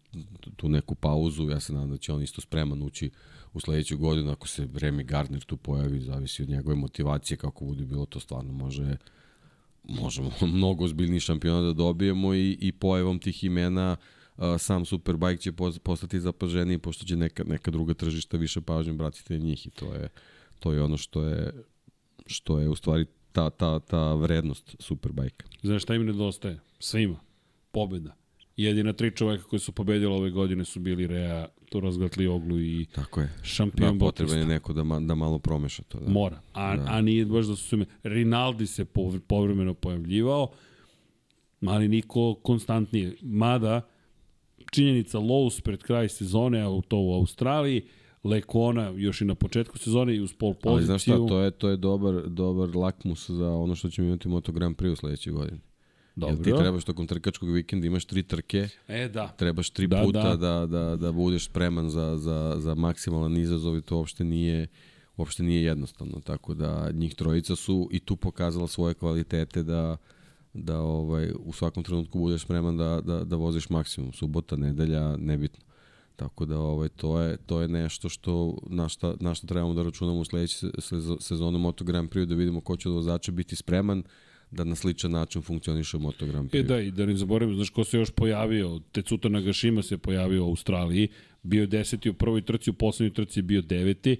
[0.55, 3.09] tu neku pauzu, ja se nadam da će on isto spreman ući
[3.57, 7.85] u sledeću godinu, ako se Remy Gardner tu pojavi, zavisi od njegove motivacije, kako bude
[7.85, 8.97] bilo to stvarno može
[9.83, 13.97] možemo mnogo ozbiljniji šampiona da dobijemo i, i pojavom tih imena
[14.59, 15.51] sam Superbike će
[15.83, 19.93] postati zapaženiji pošto će neka, neka druga tržišta više pažnje bratiti na njih i to
[19.93, 20.09] je,
[20.59, 21.63] to je ono što je
[22.25, 25.45] što je u stvari ta, ta, ta vrednost Superbike.
[25.63, 26.59] Znaš šta im nedostaje?
[26.79, 27.19] Svima.
[27.71, 28.15] Pobeda.
[28.57, 31.97] Jedina tri čoveka koji su pobedili ove godine su bili Rea, Toraz
[32.31, 33.29] Oglu i Tako je.
[33.43, 35.99] šampion da, potreban je neko da, ma, da malo promeša to.
[35.99, 36.09] Da.
[36.09, 36.41] Mora.
[36.53, 36.85] A, da.
[36.87, 37.85] a nije baš da su ime.
[38.03, 38.85] Rinaldi se
[39.27, 40.47] povremeno pojavljivao,
[41.65, 43.15] ali niko konstantnije.
[43.21, 43.81] Mada,
[44.71, 47.81] činjenica Lowe's pred kraj sezone, a to u Australiji,
[48.23, 50.71] Lekona još i na početku sezone i uz pol poziciju.
[50.71, 54.27] Ali znaš šta, to je, to je dobar, dobar lakmus za ono što ćemo imati
[54.27, 55.59] Moto Grand Prix u sledećoj godini.
[56.17, 56.35] Dobro.
[56.35, 58.69] Jer ti trebaš tokom trkačkog vikenda imaš tri trke.
[58.87, 59.27] E, da.
[59.27, 60.35] Trebaš tri da, puta da.
[60.35, 64.67] da, da, da budeš spreman za, za, za maksimalan izazov i to uopšte nije,
[65.17, 66.21] uopšte nije jednostavno.
[66.21, 69.97] Tako da njih trojica su i tu pokazala svoje kvalitete da,
[70.53, 74.13] da ovaj, u svakom trenutku budeš spreman da, da, da voziš maksimum.
[74.13, 75.63] Subota, nedelja, nebitno.
[76.15, 79.83] Tako da ovaj, to, je, to je nešto što, na, šta, na šta trebamo da
[79.83, 80.71] računamo u sledećoj
[81.19, 84.03] sezonu Moto Grand Prix da vidimo ko će od vozača biti spreman
[84.51, 86.59] da na sličan način funkcioniše u Moto Grand Prix.
[86.59, 90.45] E da, i da ne zaboravim, znaš ko se još pojavio, Tecuta Nagashima se pojavio
[90.45, 91.07] u Australiji,
[91.43, 94.17] bio je deseti u prvoj trci, u poslednjoj trci je bio deveti,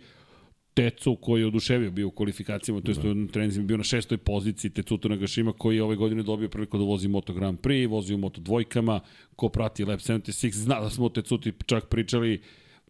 [0.73, 3.09] Tecu koji je oduševio bio u kvalifikacijama, to je da.
[3.09, 6.83] u trenizima bio na šestoj poziciji Tecuto Nagashima koji je ove godine dobio priliku da
[6.83, 8.99] vozi Moto Grand Prix, vozi u Moto dvojkama,
[9.35, 12.41] ko prati Lab 76, zna da smo o Tecuti čak pričali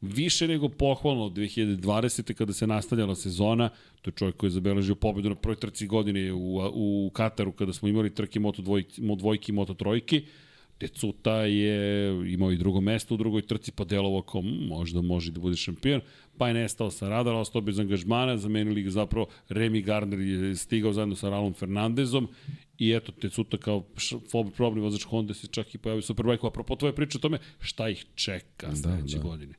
[0.02, 2.34] više nego pohvalno od 2020.
[2.34, 3.70] kada se nastavljala sezona.
[4.02, 7.74] To je čovjek koji je zabeležio pobedu na prvoj trci godine u, u Kataru kada
[7.74, 10.26] smo imali trke Moto dvojki, Moto dvojki Moto trojki.
[10.78, 15.40] Tecuta je imao i drugo mesto u drugoj trci, pa delovo kao možda može da
[15.40, 16.02] bude šampion,
[16.38, 20.94] pa je nestao sa radara, ostao bez angažmana, zamenili ga zapravo Remy Gardner je stigao
[20.94, 22.28] zajedno sa Ralom Fernandezom
[22.80, 23.84] I eto, Tecuta kao
[24.56, 26.48] probni vozač Honda se čak i pojavio Superbike.
[26.48, 29.24] Apropo tvoje priče o tome, šta ih čeka da, sledeće da.
[29.24, 29.54] godine.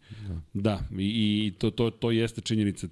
[0.54, 2.88] Da, da i, i to, to, to jeste činjenica.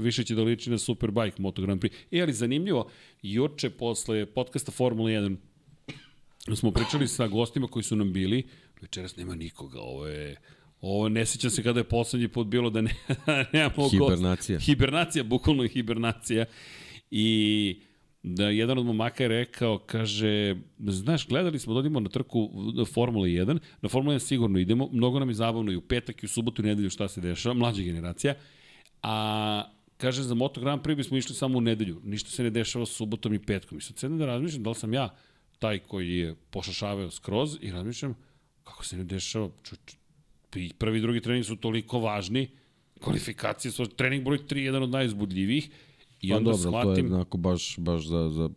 [0.00, 1.92] Više će da liči na Superbike Moto Grand Prix.
[2.10, 2.90] E, ali zanimljivo,
[3.22, 5.36] juče posle podcasta Formula 1
[6.56, 8.42] smo pričali sa gostima koji su nam bili,
[8.80, 10.36] večeras nema nikoga, ovo je...
[10.80, 12.94] Ovo ne sećam se kada je poslednji put bilo da ne,
[13.52, 14.56] nemamo Hibernacija.
[14.56, 14.66] Gost.
[14.66, 16.44] Hibernacija, bukvalno hibernacija.
[17.10, 17.80] I
[18.22, 22.50] da jedan od momaka je rekao, kaže, znaš, gledali smo, dodimo da na trku
[22.94, 26.26] Formula 1, na Formula 1 sigurno idemo, mnogo nam je zabavno i u petak i
[26.26, 28.34] u subotu i nedelju šta se dešava, mlađa generacija,
[29.02, 29.64] a
[29.96, 33.34] kaže, za Moto Grand Prix bismo išli samo u nedelju, ništa se ne dešava subotom
[33.34, 33.78] i petkom.
[33.78, 35.14] I sad sedem da razmišljam da li sam ja
[35.58, 38.14] taj koji je pošašavao skroz i razmišljam
[38.64, 39.76] kako se ne dešava, ču,
[40.78, 42.50] prvi i drugi trening su toliko važni,
[43.00, 45.70] kvalifikacije su, trening broj 3 jedan od najuzbudljivijih,
[46.20, 46.94] I pa onda dobro, shvatim...
[46.94, 48.50] to je onako baš, baš za, za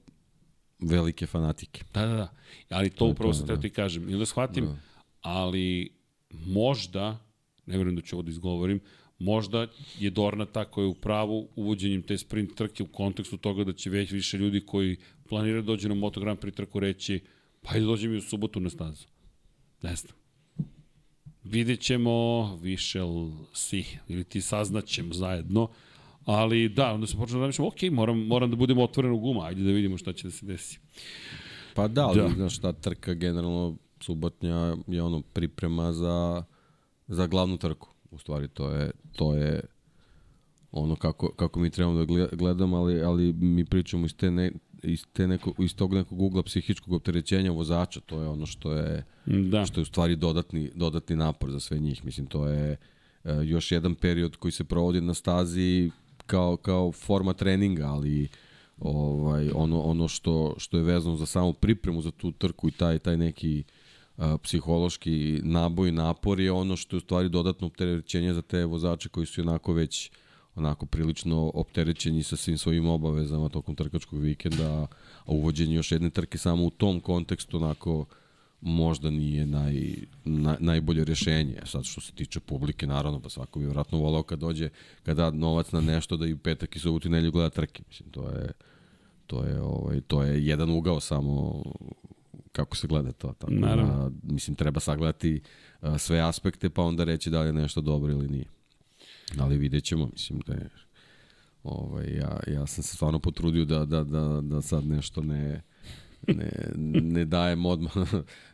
[0.79, 1.83] velike fanatike.
[1.93, 2.27] Da, da, da.
[2.69, 3.59] Ali to, to upravo sam da.
[3.59, 4.09] ti kažem.
[4.09, 4.75] I onda shvatim, da.
[5.21, 5.89] ali
[6.31, 7.17] možda,
[7.65, 8.79] ne verujem da ću ovo da izgovorim,
[9.21, 9.67] možda
[9.99, 13.73] je Dorna ta koja je u pravu uvođenjem te sprint trke u kontekstu toga da
[13.73, 14.97] će već više ljudi koji
[15.29, 17.19] planiraju da dođe na Moto Grand Prix trku reći
[17.61, 19.05] pa i dođe mi u subotu na stazu.
[19.81, 20.13] Ne znam.
[21.43, 22.11] Vidjet ćemo,
[22.77, 25.69] shall see, ili ti saznaćemo zajedno.
[26.25, 29.45] Ali da, onda se počeo da mišljam, ok, moram, moram da budemo otvoreni u guma,
[29.45, 30.79] ajde da vidimo šta će da se desi.
[31.73, 32.29] Pa da, ali da.
[32.29, 36.43] znaš, ta trka generalno subotnja je ono priprema za,
[37.07, 37.90] za glavnu trku.
[38.11, 39.61] U stvari to je, to je
[40.71, 44.51] ono kako, kako mi trebamo da gledamo, ali, ali mi pričamo iz, te ne,
[44.83, 49.05] iz, te neko, iz tog nekog ugla psihičkog opterećenja vozača, to je ono što je,
[49.25, 49.65] da.
[49.65, 52.05] što je u stvari dodatni, dodatni napor za sve njih.
[52.05, 52.77] Mislim, to je
[53.23, 55.91] uh, još jedan period koji se provodi na stazi
[56.25, 58.27] kao, kao forma treninga, ali
[58.79, 62.99] ovaj ono ono što što je vezano za samu pripremu za tu trku i taj
[62.99, 63.80] taj neki a,
[64.43, 69.25] psihološki naboj napor je ono što je u stvari dodatno opterećenje za te vozače koji
[69.25, 70.11] su onako već
[70.55, 74.87] onako prilično opterećeni sa svim svojim obavezama tokom trkačkog vikenda,
[75.25, 78.05] a uvođenje još jedne trke samo u tom kontekstu onako
[78.61, 79.95] možda nije naj,
[80.25, 81.61] na, najbolje rešenje.
[81.65, 84.69] Sad što se tiče publike, naravno, pa svako bi vratno volao kad dođe,
[85.03, 87.83] kad da novac na nešto da i petak i subotu i nelju gleda trke.
[87.87, 88.51] Mislim, to je,
[89.27, 91.63] to je, ovaj, to je jedan ugao samo
[92.51, 93.33] kako se gleda to.
[93.39, 94.09] Tako da, naravno.
[94.09, 95.41] Da, mislim, treba sagledati
[95.81, 98.45] a, sve aspekte pa onda reći da li je nešto dobro ili nije.
[99.37, 100.69] Ali vidjet ćemo, mislim da je
[101.63, 105.61] Ovaj, ja, ja sam se stvarno potrudio da, da, da, da sad nešto ne,
[106.27, 106.51] ne,
[107.01, 107.93] ne dajem odmah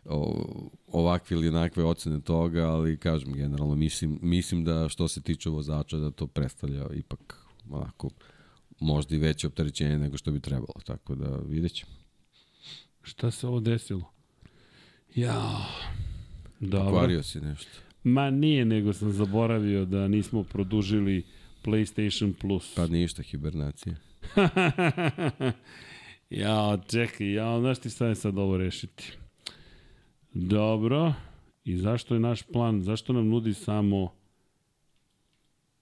[0.88, 5.98] ovakve ili onakve ocene toga, ali kažem generalno, mislim, mislim da što se tiče vozača
[5.98, 8.10] da to predstavlja ipak onako
[8.80, 11.97] možda i veće opterećenje nego što bi trebalo, tako da vidjet ćemo.
[13.08, 14.12] Šta se ovo desilo?
[15.16, 15.66] Ja,
[16.60, 16.90] dobro.
[16.90, 17.72] Pokvario si nešto.
[18.04, 21.26] Ma nije, nego sam zaboravio da nismo produžili
[21.64, 22.76] PlayStation Plus.
[22.76, 23.96] Pa ništa, hibernacija.
[26.30, 29.12] ja, čekaj, ja, znaš ti šta je sad ovo rešiti?
[30.34, 31.14] Dobro.
[31.66, 32.82] I zašto je naš plan?
[32.82, 34.14] Zašto nam nudi samo...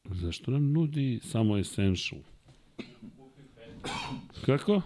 [0.06, 2.22] Zašto nam nudi samo Essential?
[4.46, 4.82] Kako?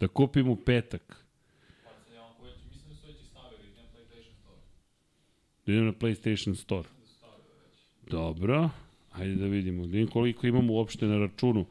[0.00, 1.24] Da kupim u petak.
[5.66, 6.88] Da idem na PlayStation Store.
[8.10, 8.70] Dobro.
[9.12, 9.86] Ajde da vidimo.
[9.86, 11.66] Da vidim koliko imamo uopšte na računu.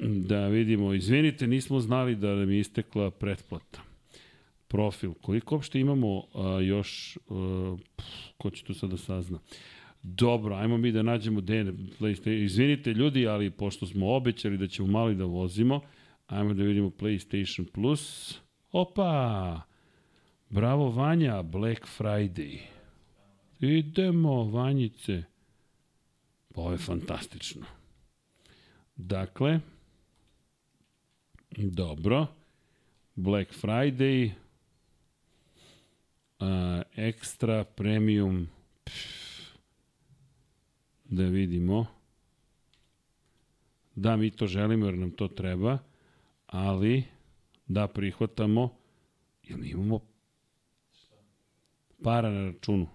[0.00, 0.94] Da vidimo.
[0.94, 3.82] Izvinite, nismo znali da nam je istekla pretplata.
[4.68, 5.12] Profil.
[5.14, 7.18] Koliko uopšte imamo a, još...
[7.30, 7.76] A,
[8.36, 9.38] ko će tu sad da sazna?
[10.02, 11.88] Dobro, ajmo mi da nađemo DN.
[12.24, 15.80] Izvinite ljudi, ali pošto smo obećali da ćemo mali da vozimo,
[16.32, 18.34] ajmo da vidimo PlayStation Plus.
[18.72, 19.62] Opa!
[20.48, 22.58] Bravo Vanja, Black Friday.
[23.60, 25.22] Idemo, Vanjice.
[26.54, 27.66] Ovo je fantastično.
[28.96, 29.60] Dakle,
[31.56, 32.26] dobro.
[33.14, 34.30] Black Friday,
[36.40, 38.48] uh, ekstra, premium,
[38.84, 39.56] pff,
[41.04, 41.86] da vidimo.
[43.94, 45.78] Da, mi to želimo jer nam to treba,
[46.52, 47.04] ali
[47.66, 48.76] da prihvatamo,
[49.42, 50.00] jer mi imamo
[52.02, 52.88] para na računu.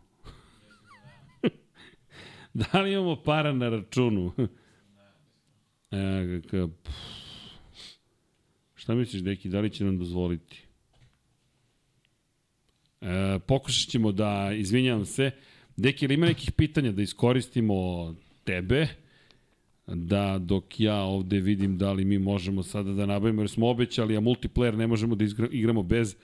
[2.54, 4.34] Da li imamo para na računu?
[5.92, 6.68] e, k,
[8.76, 10.64] šta misliš, deki, da li će nam dozvoliti?
[13.02, 15.32] E, pokušat ćemo da, izvinjam se,
[15.78, 18.88] deki, ili ima nekih pitanja da iskoristimo tebe,
[19.88, 24.18] da dok ja ovde vidim da li mi možemo sada da nabavimo, jer smo obećali,
[24.18, 26.16] a multiplayer ne možemo da igramo bez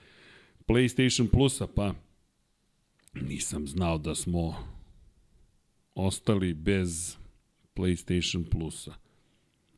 [0.68, 1.94] PlayStation Plusa, pa
[3.22, 4.56] nisam znao da smo
[5.95, 7.18] ostali bez
[7.76, 8.94] PlayStation Plusa.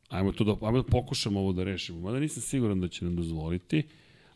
[0.08, 2.00] Ajmo to da, ajmo da pokušamo ovo da rešimo.
[2.00, 3.82] Mada nisam siguran da će nam dozvoliti.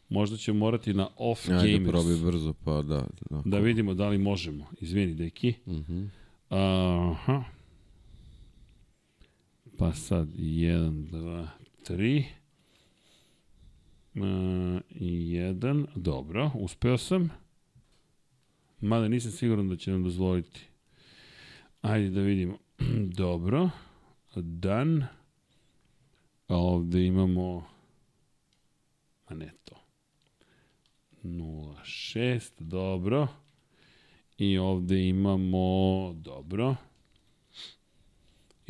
[0.09, 1.79] Možda ćemo morati na off Ajde, gamers.
[1.79, 3.07] Ajde, probi brzo, pa da.
[3.31, 4.67] Da, da vidimo da li možemo.
[4.81, 5.55] Izvini, deki.
[5.67, 5.93] Uh mhm.
[5.93, 6.09] -huh.
[7.13, 7.45] Aha.
[9.81, 11.49] Pa sad, 1, 2,
[11.89, 12.25] 3.
[14.15, 14.23] Uh,
[14.91, 17.31] 1, dobro, uspeo sam.
[18.81, 20.61] Mada nisam siguran da će nam dozvoliti.
[21.81, 22.59] Ajde da vidimo.
[23.23, 23.71] Dobro.
[24.37, 25.03] Dan.
[26.47, 27.65] A ovde imamo...
[29.27, 29.77] A ne to.
[31.25, 33.29] 06, dobro.
[34.39, 36.13] I ovde imamo...
[36.17, 36.77] Dobro.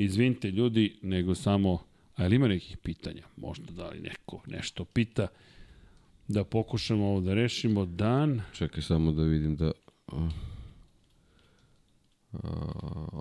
[0.04, 1.78] Izvinite ljudi, nego samo...
[2.16, 3.22] A ima nekih pitanja?
[3.36, 5.26] Možda da li neko nešto pita?
[6.28, 7.86] Da pokušamo ovo da rešimo.
[7.86, 8.42] Dan.
[8.52, 9.72] Čekaj samo da vidim da...
[10.12, 10.22] Uh,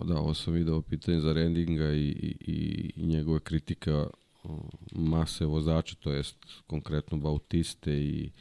[0.08, 2.08] da, ovo sam video pitanje za Rendinga i,
[2.40, 4.08] i, i njegove kritika
[4.92, 6.38] mase vozača, to jest
[6.68, 8.32] konkretno Bautiste i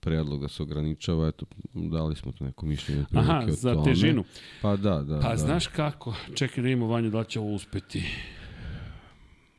[0.00, 3.04] predlog da se ograničava, eto, dali smo to neko mišljenje.
[3.14, 3.84] Aha, za tome.
[3.84, 4.24] težinu.
[4.62, 5.20] Pa da, da.
[5.20, 5.36] Pa da.
[5.36, 8.04] znaš kako, čekaj da imamo Vanja da će ovo uspeti.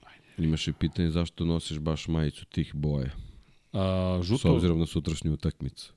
[0.03, 0.47] Ajde.
[0.47, 3.11] Imaš i pitanje zašto nosiš baš majicu tih boje.
[3.73, 4.41] A, žuto...
[4.41, 5.93] S obzirom na sutrašnju utakmicu.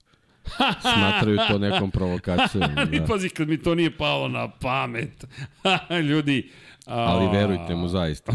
[0.80, 2.74] Smatraju to nekom provokacijom.
[2.74, 2.96] da.
[2.96, 5.24] I pazi, kad mi to nije palo na pamet.
[6.10, 6.50] Ljudi,
[6.86, 8.32] A, Ali verujte mu zaista.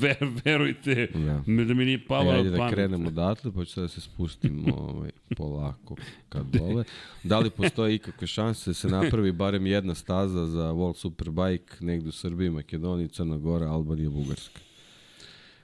[0.00, 1.64] Ver, verujte da.
[1.64, 2.70] da mi nije palo e, na da pamet.
[2.70, 5.96] da krenemo odatle, pa ću da se spustimo ovaj, polako
[6.28, 6.84] kad dole.
[7.22, 12.08] Da li postoje ikakve šanse da se napravi barem jedna staza za World Superbike negde
[12.08, 14.60] u Srbiji, Makedoniji, Crna Gora, Albanija, Bugarska?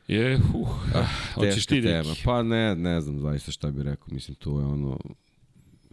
[0.08, 2.14] Je, uh, ah, hoćeš ti tema.
[2.24, 4.08] Pa ne, ne znam zaista šta bih rekao.
[4.10, 4.98] Mislim, to je ono,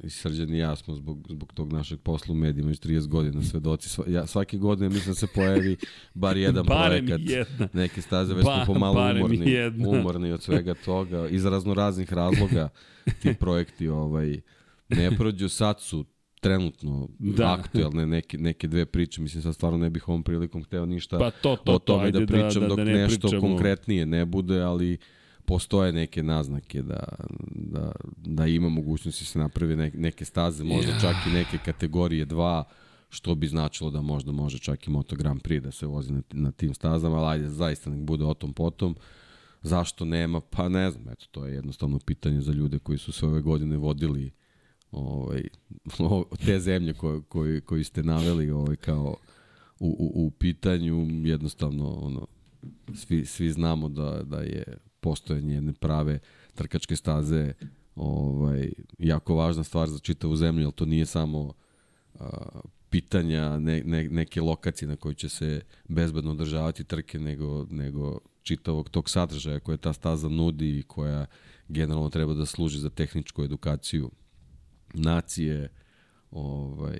[0.03, 3.43] i Srđan i ja smo zbog, zbog tog našeg posla u medijima već 30 godina
[3.43, 3.89] svedoci.
[3.89, 5.77] Sva, ja, svake godine mislim da se pojavi
[6.13, 7.19] bar jedan projekat.
[7.23, 7.67] Jedna.
[7.73, 9.89] Neke staze već ba, smo pomalo umorni, jedna.
[9.89, 11.27] umorni od svega toga.
[11.27, 12.69] Iz razno raznih razloga
[13.21, 14.41] ti projekti ovaj,
[14.89, 15.49] ne prođu.
[15.49, 16.05] Sad su
[16.39, 17.53] trenutno da.
[17.53, 19.21] aktuelne neke, neke dve priče.
[19.21, 22.19] Mislim, sad stvarno ne bih ovom prilikom hteo ništa pa to, to, o tome to,
[22.19, 23.41] da pričam da, da, dok da ne nešto pričamo.
[23.47, 24.97] konkretnije ne bude, ali
[25.47, 27.03] postoje neke naznake da,
[27.49, 30.99] da, da ima mogućnosti da se napravi neke, neke staze, možda ja.
[30.99, 32.63] čak i neke kategorije 2,
[33.09, 36.21] što bi značilo da možda može čak i Moto Grand Prix da se vozi na,
[36.31, 38.95] na tim stazama, ali ajde, zaista nek bude o tom potom.
[39.61, 40.41] Zašto nema?
[40.41, 43.77] Pa ne znam, eto, to je jednostavno pitanje za ljude koji su se ove godine
[43.77, 44.31] vodili
[44.91, 45.43] ovaj,
[46.45, 49.15] te zemlje koje, koje, koji ste naveli ovaj, kao
[49.79, 52.27] u, u, u pitanju, jednostavno ono,
[52.93, 56.19] svi, svi znamo da, da je postojanje jedne prave
[56.55, 57.53] trkačke staze
[57.95, 61.53] ovaj, jako važna stvar za čitavu zemlju, jer to nije samo
[62.19, 62.59] a,
[62.89, 68.89] pitanja ne, ne, neke lokacije na kojoj će se bezbedno održavati trke, nego, nego čitavog
[68.89, 71.25] tog sadržaja koje ta staza nudi i koja
[71.67, 74.11] generalno treba da služi za tehničku edukaciju
[74.93, 75.69] nacije,
[76.31, 76.99] ovaj,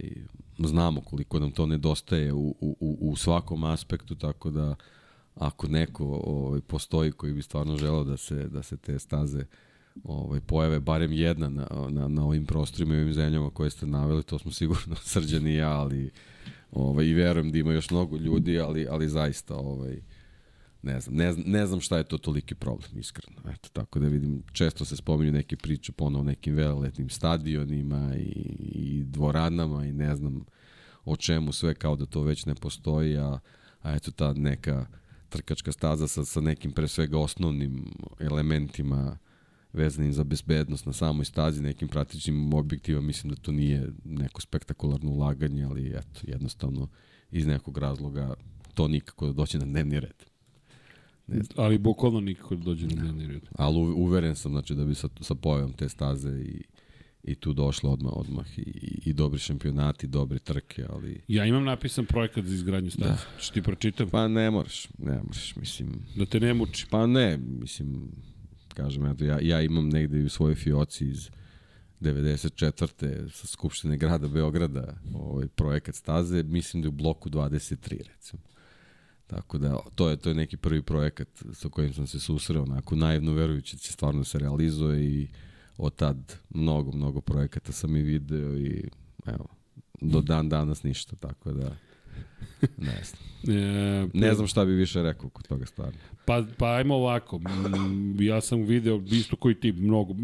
[0.59, 4.75] znamo koliko nam to nedostaje u, u, u svakom aspektu, tako da
[5.39, 9.45] ako neko ovaj, postoji koji bi stvarno želao da se, da se te staze
[10.03, 14.23] ovaj, pojave barem jedna na, na, na ovim prostorima i ovim zemljama koje ste naveli,
[14.23, 16.11] to smo sigurno srđani ja, ali
[16.71, 20.01] ovaj, i verujem da ima još mnogo ljudi, ali, ali zaista ovaj,
[20.81, 23.37] ne znam, ne, ne znam šta je to toliki problem, iskreno.
[23.51, 29.03] Eto, tako da vidim, često se spominju neke priče ponovo nekim veleletnim stadionima i, i
[29.03, 30.45] dvoranama i ne znam
[31.05, 33.39] o čemu sve, kao da to već ne postoji, a,
[33.81, 34.85] a eto ta neka
[35.29, 39.17] trkačka staza sa, sa nekim pre svega osnovnim elementima
[39.73, 45.11] vezanim za bezbednost na samoj stazi, nekim pratičnim objektivima, mislim da to nije neko spektakularno
[45.11, 46.87] ulaganje, ali eto, jednostavno
[47.31, 48.33] iz nekog razloga
[48.73, 50.25] to nikako da doće na dnevni red.
[51.27, 51.65] Ne znam.
[51.65, 53.41] Ali bukvalno nikako da dođe na dnevni red.
[53.55, 56.63] Ali uveren sam znači, da bi sa, sa pojavom te staze i,
[57.27, 61.21] i tu došlo odmah, odmah i, i, i dobri šampionati, dobre trke, ali...
[61.27, 63.09] Ja imam napisan projekat za izgradnju staze.
[63.09, 63.39] Da.
[63.39, 64.09] Što ti pročitam?
[64.09, 65.89] Pa ne moraš, ne moraš, mislim...
[66.15, 66.85] Da te ne muči?
[66.89, 68.11] Pa ne, mislim,
[68.73, 71.29] kažem, eto, ja, ja imam negde u svojoj fioci iz
[72.01, 73.29] 94.
[73.29, 78.41] sa Skupštine grada Beograda ovaj projekat staze, mislim da je u bloku 23 recimo.
[79.27, 82.95] Tako da to je to je neki prvi projekat sa kojim sam se susreo, onako
[82.95, 85.27] naivno verujući da će stvarno se realizuje i
[85.77, 88.89] od tad mnogo, mnogo projekata sam i video i
[89.25, 89.47] evo,
[90.01, 91.75] do dan danas ništa, tako da
[92.77, 93.27] ne znam.
[93.47, 95.99] E, ne znam šta bi više rekao kod toga stvarno.
[96.25, 97.39] Pa, pa ajmo ovako,
[98.19, 100.15] ja sam video isto koji ti mnogo,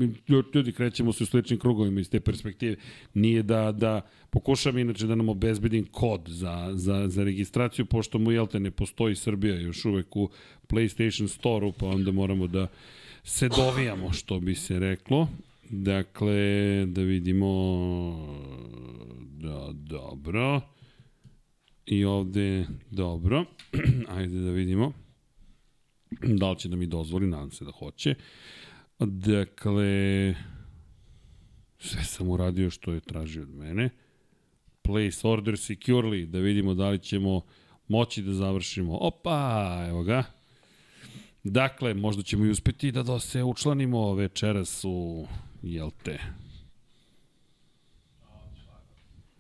[0.54, 2.76] ljudi krećemo se u sličnim krugovima iz te perspektive,
[3.14, 8.32] nije da, da pokušam inače da nam obezbedim kod za, za, za registraciju, pošto mu
[8.32, 10.30] jel te ne postoji Srbija još uvek u
[10.68, 12.68] PlayStation Store-u, pa onda moramo da
[13.24, 15.28] se dovijamo, što bi se reklo.
[15.70, 17.50] Dakle, da vidimo...
[19.22, 20.62] Da, dobro.
[21.86, 23.46] I ovde, dobro.
[24.18, 24.94] Ajde da vidimo.
[26.22, 28.16] Da li će da mi dozvoli, nadam se da hoće.
[29.00, 30.36] Dakle,
[31.80, 33.90] sve sam uradio što je tražio od mene.
[34.82, 37.42] Place order securely, da vidimo da li ćemo
[37.88, 38.98] moći da završimo.
[39.02, 40.24] Opa, evo ga.
[41.44, 45.28] Dakle, možda ćemo i uspeti da, da se učlanimo večeras u,
[45.62, 46.20] jel te,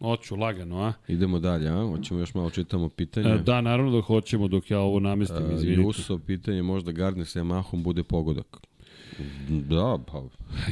[0.04, 0.94] Hoću, lagano, a?
[1.08, 1.86] Idemo dalje, a?
[1.88, 3.30] Hoćemo još malo čitamo pitanje.
[3.30, 5.82] E, da, naravno da hoćemo dok ja ovo namestim, e, izvinite.
[5.82, 8.58] Juso, pitanje, možda Gardner sa Yamahom bude pogodak.
[9.50, 10.18] Da, pa...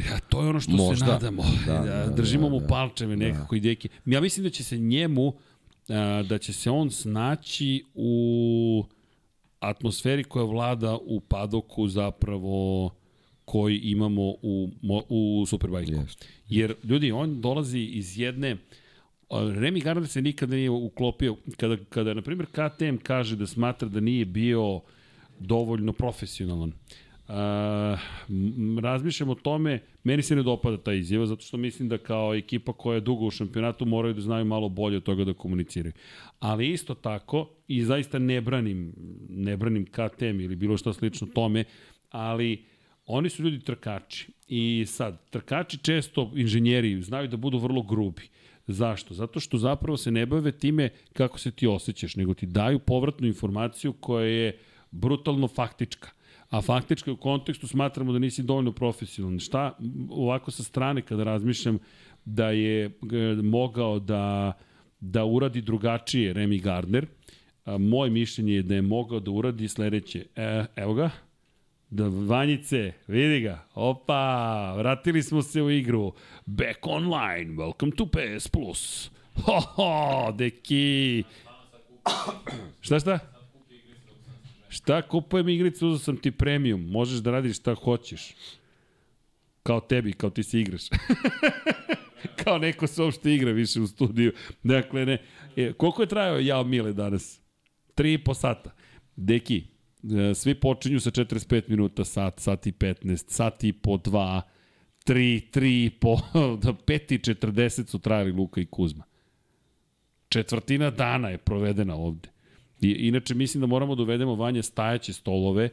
[0.09, 1.05] Ja, to je ono što možda.
[1.05, 1.43] se nadamo.
[1.67, 3.57] Da, da, da, držimo da, mu da, palčeve nekako da.
[3.57, 3.89] i deki.
[4.05, 5.33] Ja mislim da će se njemu,
[6.29, 8.85] da će se on snaći u
[9.61, 12.89] atmosferi koja vlada u padoku zapravo
[13.45, 14.69] koji imamo u,
[15.09, 15.91] u Superbike.
[15.91, 16.23] Yes.
[16.49, 18.57] Jer, ljudi, on dolazi iz jedne...
[19.29, 21.35] Remy Gardner se nikada nije uklopio.
[21.57, 24.81] Kada, kada na primjer, KTM kaže da smatra da nije bio
[25.39, 27.10] dovoljno profesionalan, Uh,
[28.81, 32.73] razmišljam o tome, meni se ne dopada ta izjava, zato što mislim da kao ekipa
[32.73, 35.93] koja je dugo u šampionatu moraju da znaju malo bolje od toga da komuniciraju.
[36.39, 38.93] Ali isto tako, i zaista ne branim,
[39.29, 41.63] ne branim KTM ili bilo što slično tome,
[42.09, 42.65] ali
[43.05, 44.31] oni su ljudi trkači.
[44.47, 48.21] I sad, trkači često, inženjeri, znaju da budu vrlo grubi.
[48.67, 49.13] Zašto?
[49.13, 53.27] Zato što zapravo se ne bave time kako se ti osjećaš, nego ti daju povratnu
[53.27, 54.59] informaciju koja je
[54.91, 56.09] brutalno faktička
[56.51, 59.39] a faktički u kontekstu smatramo da nisi dovoljno profesionalan.
[59.39, 59.77] Šta
[60.09, 61.79] ovako sa strane kada razmišljam
[62.25, 62.91] da je e,
[63.43, 64.53] mogao da,
[64.99, 67.07] da uradi drugačije Remy Gardner,
[67.65, 70.25] a, moje mišljenje je da je mogao da uradi sledeće.
[70.35, 71.09] E, evo ga,
[71.89, 76.13] da Vanjice, vidi ga, opa, vratili smo se u igru.
[76.45, 79.11] Back online, welcome to PS Plus.
[79.45, 81.23] Ho, ho, deki.
[82.81, 83.30] šta šta?
[84.71, 88.35] Šta kupujem igrice, uzao sam ti premium, možeš da radiš šta hoćeš.
[89.63, 90.81] Kao tebi, kao ti se igraš.
[92.43, 94.33] kao neko se uopšte igra više u studiju.
[94.63, 95.17] Dakle, ne.
[95.55, 97.41] E, koliko je trajao Jao Mile danas?
[97.95, 98.71] Tri i po sata.
[99.15, 99.63] Deki,
[100.03, 104.41] E, svi počinju sa 45 minuta, sat, sat i 15, sat i po 2,
[105.05, 106.17] 3, 3 po,
[106.63, 109.03] do 5 i 40 su trajali Luka i Kuzma.
[110.29, 112.29] Četvrtina dana je provedena ovde.
[112.81, 115.69] I, inače, mislim da moramo da uvedemo vanje stajaće stolove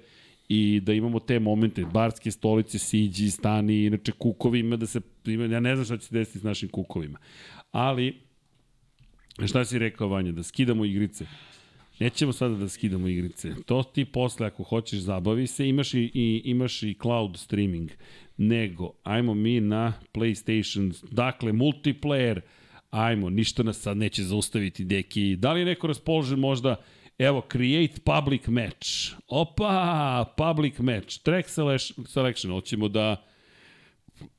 [0.48, 5.44] i da imamo te momente, barske stolice, siđi, stani, inače kukovi ima da se, ima,
[5.44, 7.18] ja ne znam šta će se desiti s našim kukovima.
[7.70, 8.16] Ali,
[9.46, 11.26] šta si rekao Vanja, da skidamo igrice?
[12.00, 13.54] Nećemo sada da skidamo igrice.
[13.66, 15.68] To ti posle, ako hoćeš, zabavi se.
[15.68, 17.90] Imaš i, i, imaš i cloud streaming.
[18.36, 21.04] Nego, ajmo mi na PlayStation.
[21.10, 22.40] Dakle, multiplayer.
[22.90, 25.36] Ajmo, ništa nas sad neće zaustaviti, deki.
[25.36, 26.76] Da li je neko raspoložen možda
[27.18, 29.12] Evo, create public match.
[29.28, 31.18] Opa, public match.
[31.22, 31.48] Track
[32.06, 32.52] selection.
[32.54, 33.24] Hoćemo da...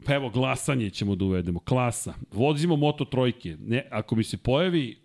[0.08, 1.60] Evo, glasanje ćemo da uvedemo.
[1.60, 2.14] Klasa.
[2.32, 3.58] Vozimo Moto trojke.
[3.60, 4.98] Ne, ako mi se pojavi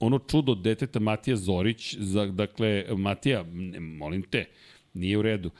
[0.00, 4.44] ono čudo deteta Matija Zorić, za, dakle, Matija, ne, molim te,
[4.94, 5.50] nije u redu.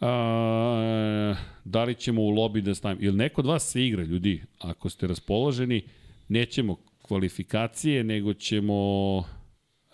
[0.00, 1.34] A,
[1.64, 3.06] da li ćemo u lobi da stavimo?
[3.06, 4.42] Ili neko od vas se igra, ljudi?
[4.58, 5.82] Ako ste raspoloženi,
[6.28, 9.24] nećemo kvalifikacije, nego ćemo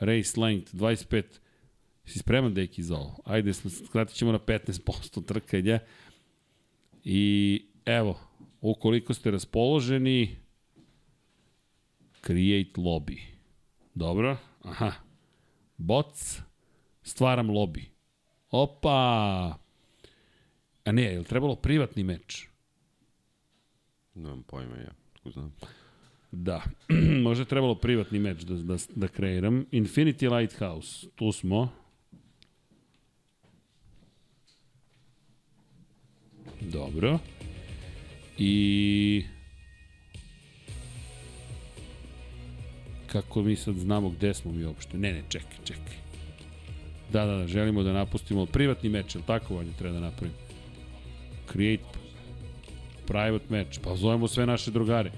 [0.01, 1.23] race length 25.
[2.05, 3.23] Si spreman, deki, za ovo?
[3.25, 5.79] Ajde, skratit ćemo na 15% trkanja.
[7.05, 8.21] I evo,
[8.61, 10.37] ukoliko ste raspoloženi,
[12.27, 13.21] create lobby.
[13.95, 14.93] Dobro, aha.
[15.77, 16.41] Bots,
[17.03, 17.85] stvaram lobby.
[18.51, 19.59] Opa!
[20.85, 22.49] A ne, je li trebalo privatni meč?
[24.15, 25.53] Nemam pojma ja, tko znam.
[26.33, 26.63] Da,
[27.25, 29.67] možda je trebalo privatni meč da, da, da kreiram.
[29.73, 31.69] Infinity Lighthouse, tu smo.
[36.61, 37.19] Dobro.
[38.39, 39.25] I...
[43.07, 44.99] Kako mi sad znamo gde smo mi uopšte?
[44.99, 45.97] Ne, ne, čekaj, čekaj.
[47.13, 50.39] Da, da, da, želimo da napustimo privatni meč, ili tako vanje treba da napravimo?
[51.53, 52.01] Create
[53.07, 55.11] private match, pa zovemo sve naše drugare.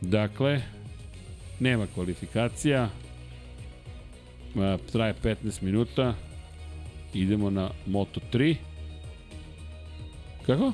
[0.00, 0.62] Dakle,
[1.60, 2.88] nema kvalifikacija,
[4.92, 6.14] traje 15 minuta,
[7.14, 8.56] idemo na Moto 3.
[10.46, 10.72] Kako?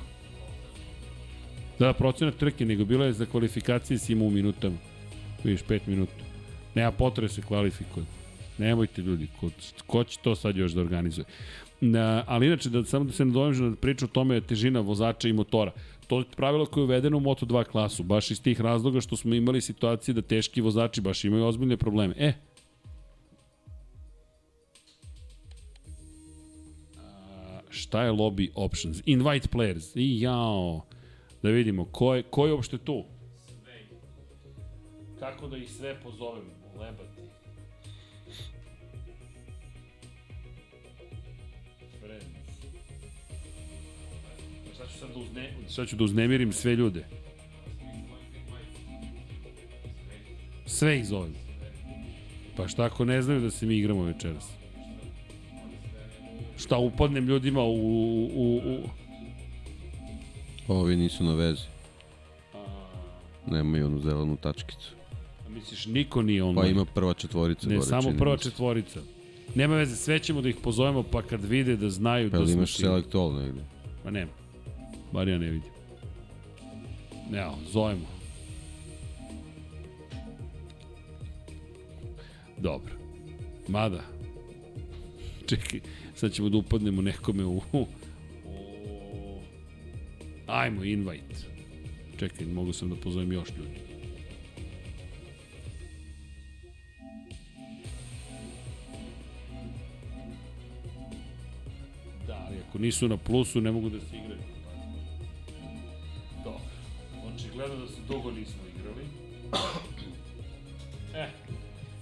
[1.79, 4.77] Da, procenat trke, nego bilo je za kvalifikacije si imao u minutama.
[5.45, 6.25] Vidiš, 5 minuta.
[6.75, 8.07] Nema potrebe da se kvalifikuje.
[8.59, 9.51] Nemojte ljudi, ko,
[9.87, 11.25] ko će to sad još da organizuje?
[11.81, 15.29] Na, ali inače, da, samo da se nadovežem da priča o tome je težina vozača
[15.29, 15.73] i motora.
[16.11, 19.35] To je pravilo koje je uvedeno u Moto2 klasu, baš iz tih razloga što smo
[19.35, 22.15] imali situacije da teški vozači baš imaju ozbiljne probleme.
[22.19, 22.33] E,
[27.69, 29.03] šta je lobby options?
[29.07, 29.93] Invite players.
[29.95, 30.87] I jao.
[31.43, 33.05] Da vidimo, ko je, ko je uopšte tu?
[33.63, 33.87] Sve.
[35.19, 36.45] Kako da ih sve pozovem?
[36.79, 37.20] Lebati.
[45.01, 47.05] Sad da, uzne, sad ću da uznemirim sve ljude.
[50.67, 51.35] Sve ih zovem.
[52.57, 54.49] Pa šta ako ne znaju da se mi igramo večeras?
[56.59, 57.75] Šta upadnem ljudima u...
[58.35, 58.89] u, u...
[60.69, 61.63] Ovi nisu na vezi.
[63.47, 64.95] Nemaju onu zelenu tačkicu.
[65.47, 66.55] A misliš, niko nije on?
[66.55, 67.69] Pa ima prva četvorica.
[67.69, 69.01] Ne, gore, samo prva četvorica.
[69.55, 72.55] Nema veze, sve ćemo da ih pozovemo, pa kad vide da znaju pa da smo...
[72.55, 73.61] Pa imaš select all negde?
[74.05, 74.40] Pa nema.
[75.13, 75.71] Bar ja ne vidim.
[77.35, 78.07] Evo, zovemo.
[82.59, 82.93] Dobro.
[83.69, 84.03] Mada.
[85.47, 85.81] Čekaj,
[86.15, 87.61] sad ćemo da upadnemo nekome u...
[90.47, 91.37] ajmo, invite.
[92.19, 93.81] Čekaj, mogu sam da pozovem još ljudi.
[102.27, 104.40] Da, ali ako nisu na plusu, ne mogu da se igraju.
[107.61, 109.05] Očigledno da se dugo nismo igrali.
[111.15, 111.29] E,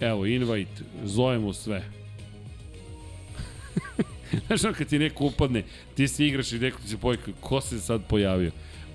[0.00, 1.84] evo, invite, zovemo sve.
[4.46, 5.64] Znaš ono kad ti neko upadne,
[5.94, 8.50] ti se igraš i neko ti se pojavi, ko se sad pojavio?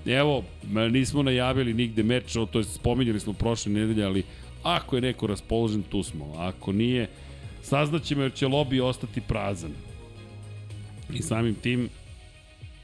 [0.06, 0.44] Evo,
[0.90, 4.22] nismo najavili nigde meč, to je spominjali smo prošle nedelje, ali
[4.62, 6.34] ako je neko raspoložen, tu smo.
[6.38, 7.08] Ako nije,
[7.62, 9.72] saznaćemo jer će lobby ostati prazan.
[11.14, 11.88] I samim tim,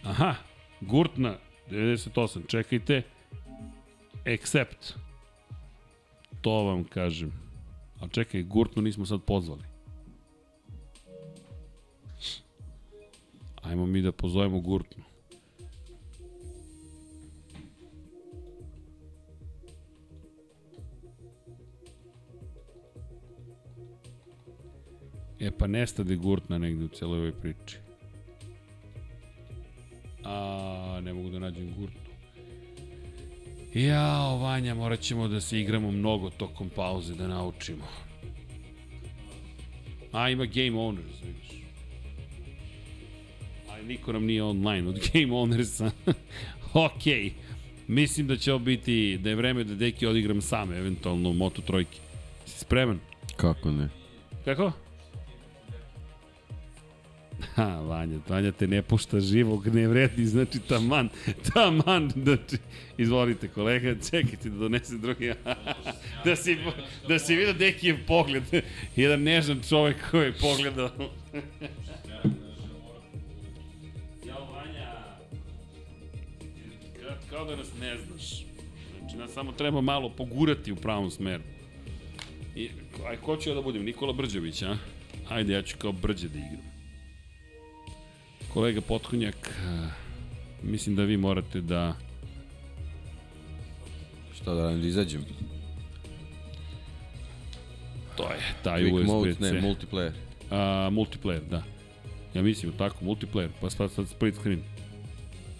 [0.02, 0.34] aha,
[0.80, 1.36] Gurtna,
[1.70, 3.02] 98, čekajte,
[4.24, 4.94] Except.
[6.40, 7.32] To vam kažem.
[8.00, 9.62] A čekaj, Gurtnu nismo sad pozvali.
[13.62, 15.04] Ajmo mi da pozovemo Gurtnu.
[25.40, 27.78] E pa nestade gurtna negde u celoj ovoj priči.
[30.24, 32.09] A, ne mogu da nađem gurtnu.
[33.74, 37.84] Jao, Vanja, morat ćemo da se igramo mnogo tokom pauze da naučimo.
[40.12, 41.62] A, ima Game Owners, vidiš.
[43.70, 45.90] Ali niko nam nije online od Game Ownersa.
[46.94, 47.32] Okej.
[47.88, 51.62] Mislim da će ovo biti, da je vreme da deki odigram sam, eventualno u Moto
[51.62, 51.98] trojke.
[52.46, 52.98] Si spreman?
[53.36, 53.88] Kako ne?
[54.44, 54.72] Kako?
[57.54, 61.08] Ha, Vanja, Vanja te ne pušta živog, ne vredi, znači taman,
[61.52, 62.56] taman, znači,
[62.98, 65.32] izvolite kolega, čekajte da donese drugi,
[66.24, 66.58] da si,
[67.08, 68.42] da si vidio Dekijev pogled,
[68.96, 70.90] jedan nežan čovek koji je pogledao.
[77.30, 78.44] Kao da nas ne znaš,
[78.98, 81.42] znači nas samo treba malo pogurati u pravom smeru.
[82.56, 82.68] I,
[83.06, 83.84] aj, ko ću ja da budem?
[83.84, 84.76] Nikola Brđević, a?
[85.28, 86.69] Ajde, ja ću kao Brđe da igram.
[88.52, 89.88] Kolega Potkonjak, eh,
[90.62, 91.94] mislim da vi morate da...
[94.34, 95.24] Šta da radim da izađem?
[98.16, 99.52] To je taj Quick mode, USB-C.
[99.52, 100.12] ne, multiplayer.
[100.50, 101.62] A, multiplayer, da.
[102.34, 104.62] Ja mislim tako, multiplayer, pa sad, sad split screen.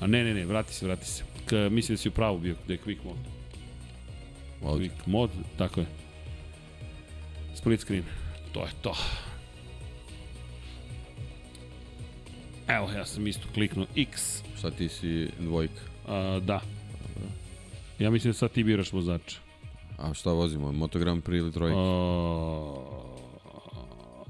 [0.01, 1.25] A ne, ne, ne, vrati se, vrati se.
[1.47, 3.21] K, mislim da si u pravu bio, da je quick mode.
[4.63, 4.89] Ovdje.
[4.89, 5.87] Quick mode, tako je.
[7.55, 8.05] Split screen,
[8.53, 8.95] to je to.
[12.77, 15.81] Evo, ja sam isto kliknuo X, Šta ti si dvojka?
[16.09, 16.61] a, da.
[17.99, 19.39] Ja mislim da sad ti biraš vozača.
[19.99, 20.73] A šta vozimo?
[20.73, 21.79] Moto Grand Prix ili trojka?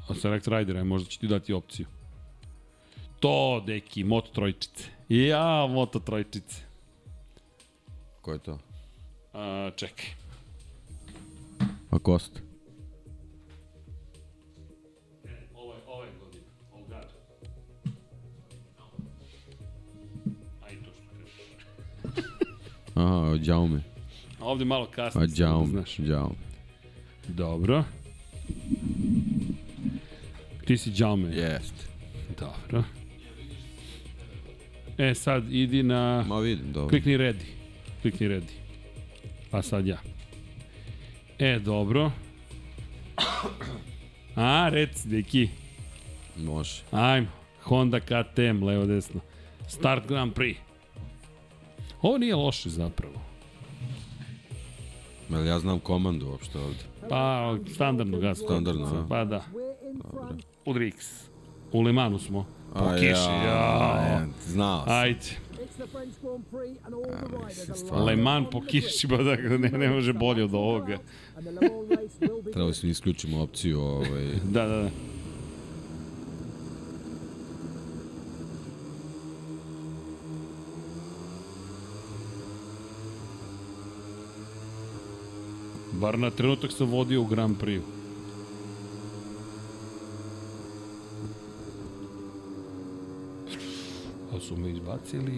[0.09, 1.87] A, Select Rider, aj možda će ti dati opciju.
[3.21, 4.85] To, deki, Moto trojčice.
[5.09, 6.62] Ja, Moto trojčice.
[8.21, 8.59] Ko je to?
[9.33, 10.07] A, čekaj.
[11.91, 12.43] A Kost?
[23.01, 23.81] Aha, Đaume.
[24.41, 25.21] A ovde malo kasno.
[25.21, 25.97] A Đaume, Znaš.
[25.97, 26.35] Đaume.
[27.29, 27.85] Dobro.
[30.67, 31.35] Ti si Džaume.
[31.37, 31.75] Jest.
[32.39, 32.85] Dobro.
[34.99, 36.25] E, sad idi na...
[36.29, 36.89] Ma vidim, dobro.
[36.89, 37.45] Klikni ready.
[38.03, 38.53] Klikni ready.
[39.51, 39.99] Pa sad ja.
[41.39, 42.13] E, dobro.
[44.37, 45.49] A, reci, deki.
[46.37, 46.83] Može.
[46.91, 47.29] Ajmo.
[47.63, 49.21] Honda KTM, levo desno.
[49.69, 50.70] Start Grand Prix.
[52.03, 53.15] Ovo nije loše zapravo.
[55.31, 56.79] Jel ja znam komandu uopšte ovde?
[57.09, 58.39] Pa, standardno gas.
[58.39, 59.07] Standardno, a?
[59.09, 59.45] Pa da.
[60.65, 61.07] Udri X.
[61.73, 62.47] U Limanu smo.
[62.75, 63.97] Po A kiši, ja, jao.
[63.97, 64.95] e, Znao sam.
[64.95, 65.27] Ajde.
[68.07, 70.99] Le Mans po kiši, ba da ne, ne može bolje od ovoga.
[72.53, 74.91] Trebali smo isključimo opciju ovaj, Da, da, da.
[86.01, 87.83] Bar na trenutak sam vodio u Grand Prix.
[94.31, 95.33] Pa su me izbacili...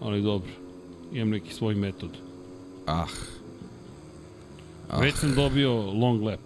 [0.00, 0.50] Ali dobro.
[1.12, 2.10] Imam neki svoj metod.
[2.86, 3.06] ah,
[4.90, 5.00] Ah.
[5.00, 6.40] Već sam dobio long lap.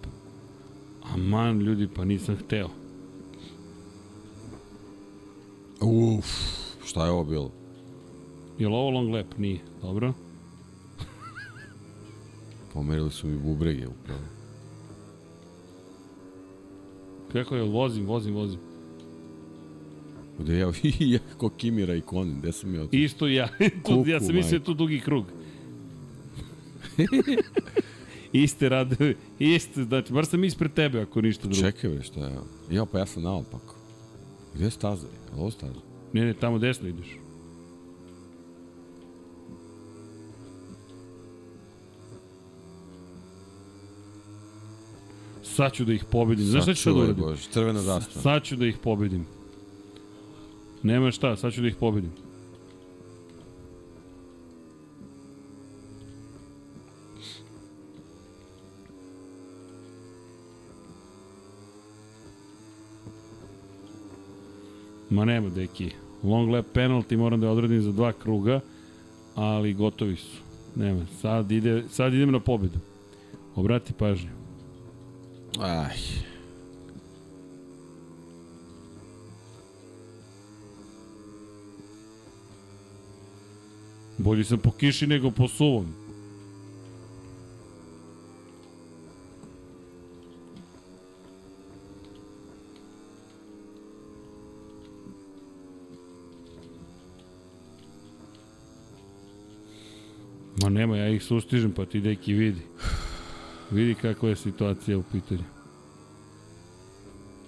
[1.13, 2.69] Aman, ljudi, pa nisam hteo.
[5.81, 6.25] uf,
[6.85, 7.51] šta je ovo bilo?
[8.59, 9.37] Je li ovo long lap?
[9.37, 9.59] Nije.
[9.81, 10.13] Dobro.
[12.75, 14.19] Pomerili su mi bubrege upravo.
[17.33, 17.63] Kako je?
[17.63, 18.59] Vozim, vozim, vozim.
[20.39, 20.71] Gde ja,
[21.13, 22.89] ja kako Kimira i Konin, gde sam ja to?
[22.91, 23.47] Isto ja.
[23.85, 25.25] tu, Kuku, ja sam mislio tu dugi krug.
[28.33, 31.61] Iste rade, iste, znači, bar sam ispred tebe ako ništa drugo.
[31.61, 32.37] Čekaj bre, šta je?
[32.71, 33.75] Ja, pa ja sam naopako.
[34.55, 35.07] Gde je staza?
[35.07, 35.79] Je li ovo staza?
[36.13, 37.17] Ne, ne, tamo desno ideš.
[45.55, 46.45] Sad ću da ih pobedim.
[46.45, 47.23] Znaš šta ću Sačuvaj, uradim?
[47.23, 48.21] Bože, crvena zastava.
[48.21, 49.25] Sad ću da ih pobedim.
[50.83, 52.11] Nema šta, sad ću da ih pobedim.
[65.09, 65.91] Ma nema, deki.
[66.23, 68.59] Long lap penalty moram da odradim za dva kruga,
[69.35, 70.37] ali gotovi su.
[70.75, 72.79] Nema, sad, ide, sad idem na pobedu.
[73.55, 74.44] Obrati pažnju.
[75.59, 75.95] Aj.
[84.17, 85.85] Bolji sam po kiši nego po suvom.
[100.61, 102.61] Ma nema, ja ih sustižem, pa ti deki vidi.
[103.71, 105.43] Vidi kakva je situacija u pitanju.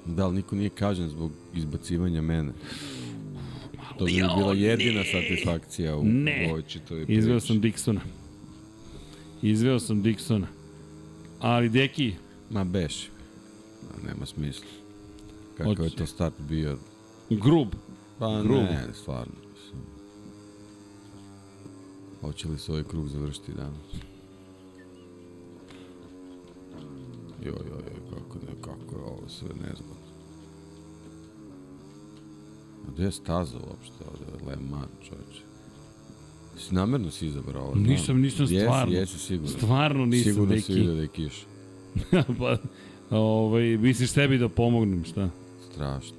[0.06, 2.53] Da li niko nije kažen zbog izbacivanja mene?
[3.99, 6.45] To bi mi bila jedina satisfakcija u, Ne.
[6.45, 7.19] u ovoj čitavoj priči.
[7.19, 7.99] Izveo sam Dixona.
[9.41, 10.45] Izveo sam Dixona.
[11.39, 12.14] Ali, deki,
[12.49, 13.10] Ma beš.
[13.84, 14.65] Ma, nema smisla.
[15.57, 15.95] Kakav je Hoće.
[15.95, 16.77] to start bio?
[17.30, 17.68] grub.
[18.19, 18.61] Pa Grubo.
[18.61, 19.34] ne, stvarno.
[22.22, 23.85] Hoće li se ovaj krug završiti danas?
[27.43, 30.07] Joj, joj, joj, kako, ne, kako je ovo sve nezgodno.
[32.88, 34.45] A gde je staza uopšte ovde?
[34.45, 35.41] Le Man, čovječe.
[36.57, 37.76] Si namerno si izabrao ovo?
[37.76, 38.93] Nisam, nisam Jesi, stvarno.
[38.93, 39.57] Jesi, sigurno.
[39.57, 40.61] Stvarno nisam, sigurno deki.
[40.61, 41.45] si vidio da je kiša.
[42.39, 42.57] pa,
[43.09, 45.30] ovaj, misliš sebi da pomognem, šta?
[45.72, 46.18] Strašno.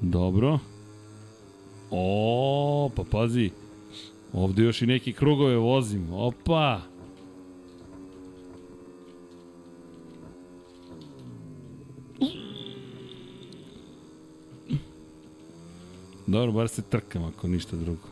[0.00, 0.58] Dobro.
[1.90, 3.50] O, pa pazi.
[4.32, 6.12] Ovde još i neki krugove vozim.
[6.12, 6.80] Opa!
[16.28, 18.08] Добро, бар се тркам, ако ништо друго.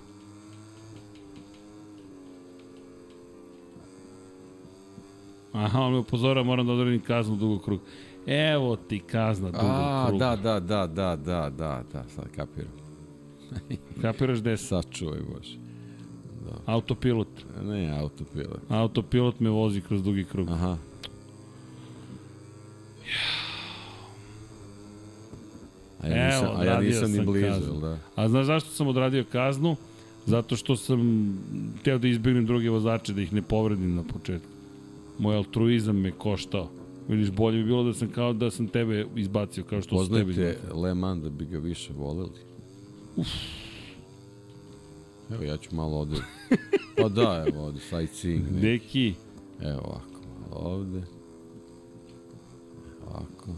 [5.52, 7.82] Аха, ме позора морам да одредим казну дуго круг.
[8.26, 10.18] Ево ти казна дуго а, круг.
[10.18, 12.72] Да, да, да, да, да, да, да, sad kapiram.
[14.01, 15.59] Капираш Сад Сачувај, Боже.
[16.44, 16.55] Да.
[16.66, 17.44] Автопилот.
[17.62, 18.60] Не, автопилот.
[18.68, 20.51] Автопилот ме вози кроз дуги круг.
[20.51, 20.78] Аха.
[23.06, 23.45] Yeah.
[26.01, 27.73] A ja nisam, Evo, a ja nisam ni blizu, kaznu.
[27.73, 27.98] jel da?
[28.14, 29.77] A znaš zašto sam odradio kaznu?
[30.27, 31.32] Zato što sam
[31.82, 34.48] teo da izbjegnem druge vozače, da ih ne povredim na početku.
[35.18, 36.68] Moj altruizam me koštao.
[37.09, 40.24] Vidiš, bolje bi bilo da sam kao da sam tebe izbacio, kao što su tebi
[40.24, 40.81] Poznajte izbacio.
[40.82, 42.40] Le Mans da bi ga više voleli.
[43.16, 43.28] Uf.
[45.31, 46.16] Evo, ja ću malo ovde.
[47.02, 48.44] Pa da, evo ovde, sightseeing.
[48.52, 48.60] Ne.
[48.60, 49.14] Deki,
[49.62, 51.02] Evo ovako, malo ovde.
[53.06, 53.55] Ovako.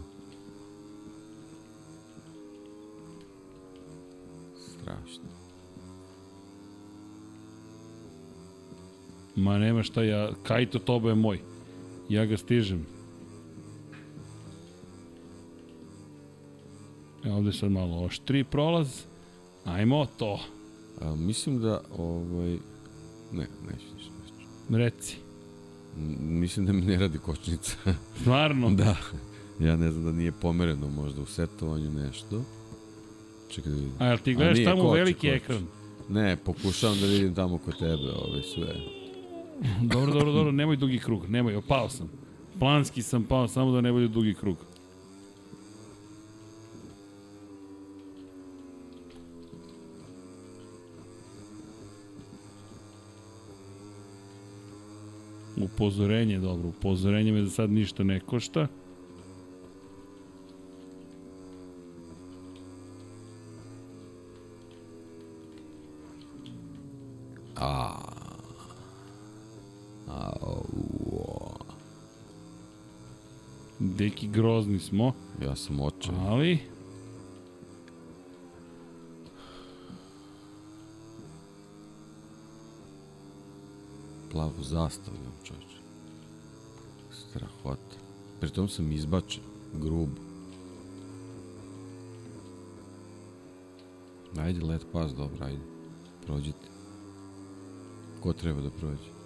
[4.81, 5.39] Strašno.
[9.39, 11.39] ma nema šta ja, Kajto Toba je moj.
[12.09, 12.85] Ja ga stižem.
[17.25, 19.01] E, ovde sad malo oštri prolaz.
[19.65, 20.39] Ajmo to.
[21.01, 22.57] A, mislim da, ovaj...
[23.31, 24.11] Ne, neću ništa.
[24.21, 24.77] neću.
[24.77, 25.17] Reci.
[25.97, 27.77] M, Mislim da mi ne radi kočnica.
[28.21, 28.69] Stvarno?
[28.83, 28.95] da.
[29.59, 32.43] Ja ne znam da nije pomereno možda u setovanju nešto.
[33.49, 33.91] Čekaj da vidim.
[33.99, 35.29] A jel ti gledaš nije, tamo koči, veliki koči.
[35.29, 35.67] ekran?
[36.09, 38.75] Ne, pokušavam da vidim tamo kod tebe ove sve.
[39.93, 42.09] Dobro, dobro, dobro, nemoj dugi krug, nemoj, pao sam.
[42.59, 44.57] Planski sam pao, samo da ne bude dugi krug.
[55.57, 58.67] Upozorenje, dobro, upozorenje me da sad ništa ne košta.
[67.59, 67.95] A.
[70.07, 70.63] Au.
[73.79, 76.27] Deki grozni smo, Ja sam očajan.
[76.27, 76.59] ali...
[84.31, 85.77] Plavu zastavu imam čoveče.
[87.11, 87.97] Strahota.
[88.39, 89.43] Pritom sam izbačen.
[89.73, 90.21] Grubo.
[94.37, 95.61] Ajde, let pas, dobro, ajde.
[96.25, 96.78] Prođite.
[98.21, 99.19] Ko treba da prođe?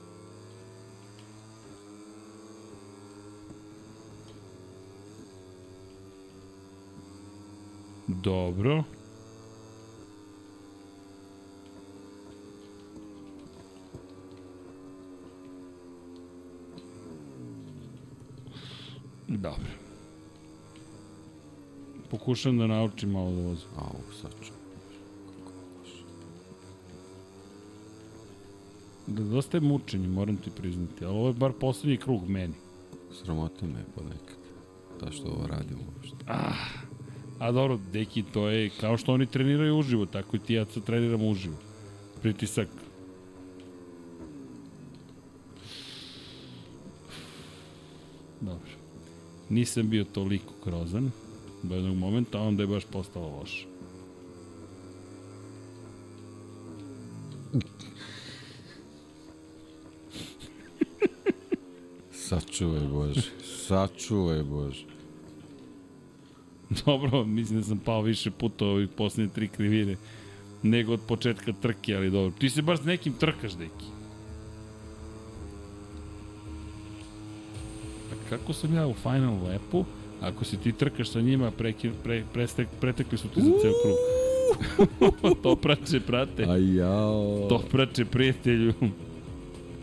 [8.07, 8.83] Dobro.
[19.27, 19.57] Dobro.
[22.09, 23.67] Pokušam da naučim malo da vozim.
[23.77, 24.62] Au, sad ću.
[29.07, 32.53] Da, dosta je mučenje, moram ti priznati, ali ovo je bar poslednji krug meni.
[33.23, 34.37] Sramota me ponekad.
[34.99, 36.25] Da što ovo radimo uopšte.
[37.39, 40.83] A dobro, deki, to je kao što oni treniraju uživo, tako i ti ja sad
[40.83, 41.55] treniramo uživo.
[42.21, 42.67] Pritisak.
[48.41, 48.71] Dobro.
[49.49, 51.11] Nisam bio toliko grozan
[51.63, 53.67] do jednog momenta, a onda je baš postalo loše.
[62.23, 63.21] Sačuvaj Bože,
[63.67, 64.85] sačuvaj Bože.
[66.85, 69.95] Dobro, mislim da sam pao više puta ovih poslednje tri krivine
[70.63, 72.33] nego od početka trke, ali dobro.
[72.39, 73.85] Ti se baš s nekim trkaš, deki.
[78.11, 79.85] A kako sam ja u Final lepu,
[80.23, 83.97] Ako se ti trkaš sa njima, preki, pre, prestek, pretekli su ti za ceo krug.
[85.21, 86.43] Pa to prače, prate.
[86.43, 87.45] Ajao.
[87.49, 88.73] To prače, prijatelju.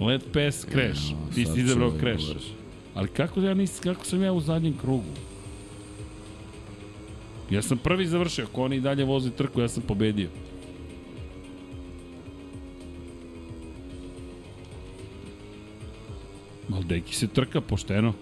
[0.00, 1.10] Let pass crash.
[1.10, 2.28] Jao, Ti si izabrao čovek crash.
[2.28, 2.52] vrši.
[2.94, 5.12] Ali kako, ja nis, kako sam ja u zadnjem krugu?
[7.50, 10.28] Ja sam prvi završio, ako oni dalje voze trku, ja sam pobedio.
[16.68, 18.14] Maldeki se trka pošteno.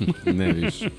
[0.26, 0.90] Ne više.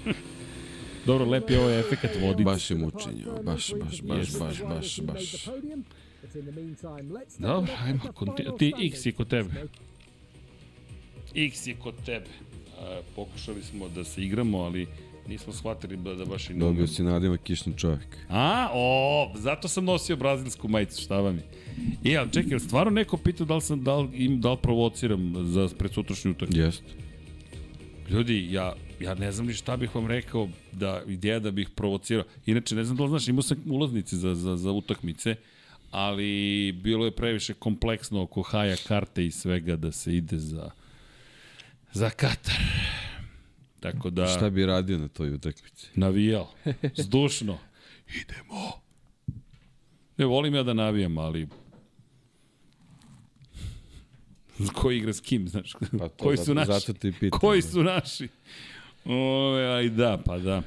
[1.06, 2.44] Dobro, lep je ovaj efekat vodice.
[2.44, 3.24] Baš je mučenje.
[3.44, 5.48] Baš, baš, baš, baš, baš, baš.
[7.40, 8.46] Dobro, ajmo, konti...
[8.58, 9.50] ti X je kod tebe.
[11.36, 12.30] X je kod tebe.
[12.80, 14.88] A, pokušali smo da se igramo, ali
[15.28, 18.18] nismo shvatili da, da baš i ne Dobio si nadimak kišni čovjek.
[18.30, 21.44] A, o, zato sam nosio brazilsku majicu, šta vam je?
[22.14, 25.34] E, ali čekaj, stvarno neko pitao da li sam, da li, im, da li provociram
[25.46, 26.62] za predsutrašnju utakmicu?
[26.62, 27.04] Jeste.
[28.10, 32.26] Ljudi, ja, ja ne znam ni šta bih vam rekao da ideja da bih provocirao.
[32.46, 35.36] Inače, ne znam da li znaš, imao sam ulaznice za, za, za utakmice,
[35.94, 40.70] ali bilo je previše kompleksno oko haja karte i svega da se ide za,
[41.92, 42.56] za Katar.
[43.80, 44.28] Tako da...
[44.28, 45.88] Šta bi radio na toj utakmici?
[45.96, 46.50] Navijao.
[47.04, 47.58] Zdušno.
[48.08, 48.72] Idemo.
[50.18, 51.48] Ne volim ja da navijam, ali...
[54.74, 55.74] Ko igra s kim, znaš?
[56.00, 56.72] Pa to, Koji su zato, naši?
[56.72, 57.40] Zato ti pitam.
[57.40, 58.28] Koji su naši?
[59.06, 60.62] Ove, aj da, pa da.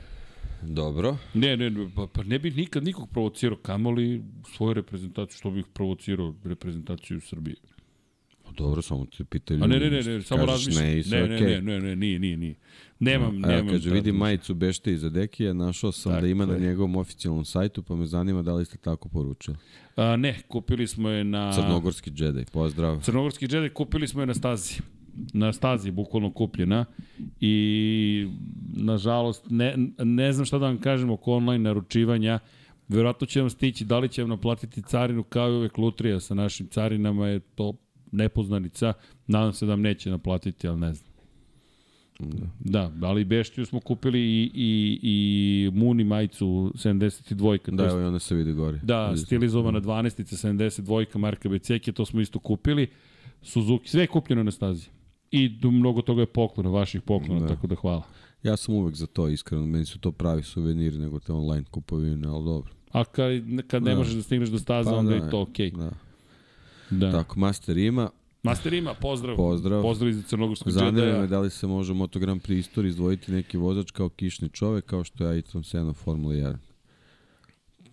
[0.62, 1.16] Dobro.
[1.34, 4.22] Ne, ne, ne, pa, pa ne bih nikad nikog provocirao, kamoli
[4.56, 7.56] svoju reprezentaciju, što bih provocirao reprezentaciju Srbije.
[8.44, 9.64] Pa Dobro, samo te pitaju.
[9.64, 10.84] A ne, ne, ne, ne, samo razmišljam.
[10.84, 12.54] Ne, Ne, ne, ne, ne, ne, nije, nije, nije.
[13.00, 13.68] Nemam, Evo, nemam.
[13.68, 16.60] kaže, vidim majicu Bešte iza Dekija, našao sam Tako da ima na je.
[16.60, 19.56] njegovom oficijalnom sajtu, pa me zanima da li ste tako poručili.
[19.96, 21.52] A, ne, kupili smo je na...
[21.52, 23.00] Crnogorski džedaj, pozdrav.
[23.00, 24.74] Crnogorski Jedi kupili smo je na stazi.
[25.32, 26.84] Na stazi, bukvalno kupljena.
[27.40, 28.28] I,
[28.76, 32.38] nažalost, ne, ne znam šta da vam kažem oko online naručivanja.
[32.88, 36.34] Verovatno će vam stići, da li će vam naplatiti carinu kao i uvek lutrija sa
[36.34, 37.72] našim carinama je to
[38.12, 38.92] nepoznanica.
[39.26, 41.16] Nadam se da vam neće naplatiti, ali ne znam.
[42.60, 47.58] Da, ali Beštiju smo kupili i, i, i Muni majicu 72.
[47.58, 48.80] to Da, evo i ona se vidi gore.
[48.82, 52.86] Da, Vidi stilizovana 12 72 marka Beceke, to smo isto kupili.
[53.42, 54.88] Suzuki, sve je kupljeno na stazi.
[55.30, 57.46] I do, mnogo toga je poklona, vaših poklona, Da.
[57.48, 58.02] tako da hvala.
[58.42, 59.66] Ja sam uvek za to, iskreno.
[59.66, 62.72] Meni su to pravi suveniri nego te online kupovine, ali dobro.
[62.92, 63.32] A kad,
[63.66, 63.98] kad ne Da.
[63.98, 65.70] možeš da stigneš do staze, Pa onda da, je to okej.
[65.70, 65.90] Da.
[66.90, 67.12] Da.
[67.12, 68.10] Tako, Master ima.
[68.42, 69.36] Master ima, pozdrav.
[69.36, 69.82] Pozdrav.
[69.82, 73.32] Pozdrav iz Crnogorskog Zanima me da li se može u Moto Grand Prix istoriji izdvojiti
[73.32, 76.56] neki vozač kao kišni čovek, kao što je Ayrton Senna Formula 1.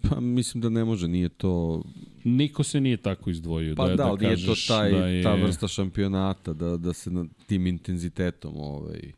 [0.09, 1.83] Pa mislim da ne može, nije to...
[2.23, 3.75] Niko se nije tako izdvojio.
[3.75, 5.23] Pa da, da, ali nije to taj, da je...
[5.23, 9.11] ta vrsta šampionata, da, da se na tim intenzitetom ovaj,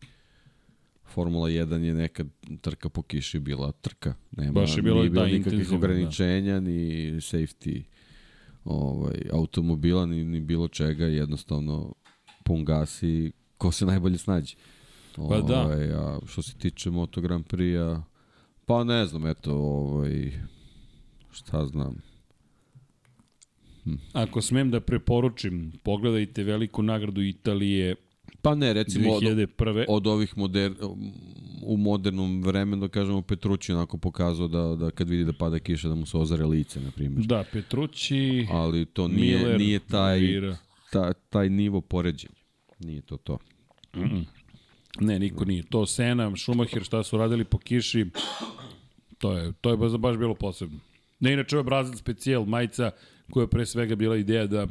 [1.05, 2.27] Formula 1 je nekad
[2.61, 4.13] trka po kiši bila trka.
[4.31, 5.75] Nema, Baš je bila, nije bilo da, nikakvih da.
[5.75, 7.83] ograničenja, ni safety
[8.65, 11.93] ovaj, automobila, ni, ni bilo čega, jednostavno
[12.43, 14.55] pun gas i ko se najbolje snađe.
[15.15, 15.61] Pa da.
[15.61, 18.03] Ovaj, a što se tiče Moto Grand Prix-a,
[18.65, 20.31] pa ne znam, eto, ovaj,
[21.35, 21.95] šta znam.
[24.13, 27.95] Ako smem da preporučim, pogledajte veliku nagradu Italije
[28.41, 29.85] Pa ne, recimo od, 2001.
[29.87, 30.73] od ovih moder,
[31.63, 35.89] u modernom vremenu, da kažemo, Petrući onako pokazao da, da kad vidi da pada kiša,
[35.89, 37.25] da mu se ozare lice, na primjer.
[37.25, 40.57] Da, Petrući, Ali to nije, Miller, nije taj, Rivera.
[40.91, 42.35] ta, taj nivo poređenja.
[42.79, 43.37] Nije to to.
[44.99, 45.63] Ne, niko nije.
[45.63, 48.05] To Sena, Schumacher, šta su radili po kiši,
[49.17, 50.79] to je, to je baš, baš bilo posebno.
[51.19, 52.91] Ne, inače ovo je Brazil specijal, majica
[53.31, 54.67] koja je pre svega bila ideja da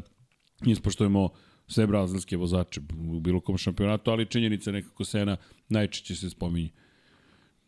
[0.66, 1.28] ispoštujemo
[1.66, 5.36] sve brazilske vozače u bilo kom šampionatu, ali činjenica nekako Sena
[5.68, 6.70] najčešće se spominje.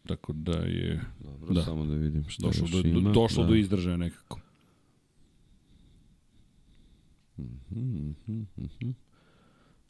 [0.07, 1.62] Tako da je Dobro, Da.
[1.62, 3.01] samo da vidim šta došlo, još do, ima.
[3.01, 3.48] do, došlo da.
[3.48, 4.40] do izdražaja nekako.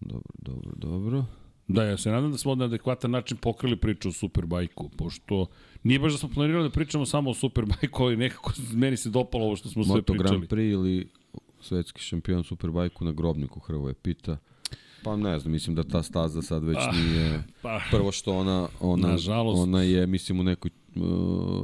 [0.00, 1.24] Dobro, dobro, dobro.
[1.68, 5.46] Da, ja se nadam da smo na adekvatan način pokrili priču o Superbajku, pošto
[5.82, 9.44] nije baš da smo planirali da pričamo samo o Superbajku, ali nekako meni se dopalo
[9.44, 10.28] ovo što smo sve Moto pričali.
[10.28, 11.08] Grand Prix ili
[11.60, 14.38] svetski šampion Superbajku na grobniku Hrvoje pita.
[15.04, 17.42] Pa ne znam, mislim da ta staza sad već Ah, nije...
[17.62, 19.62] Pa, Prvo što ona, ona, Nažalost.
[19.62, 20.70] ona je, mislim, u nekoj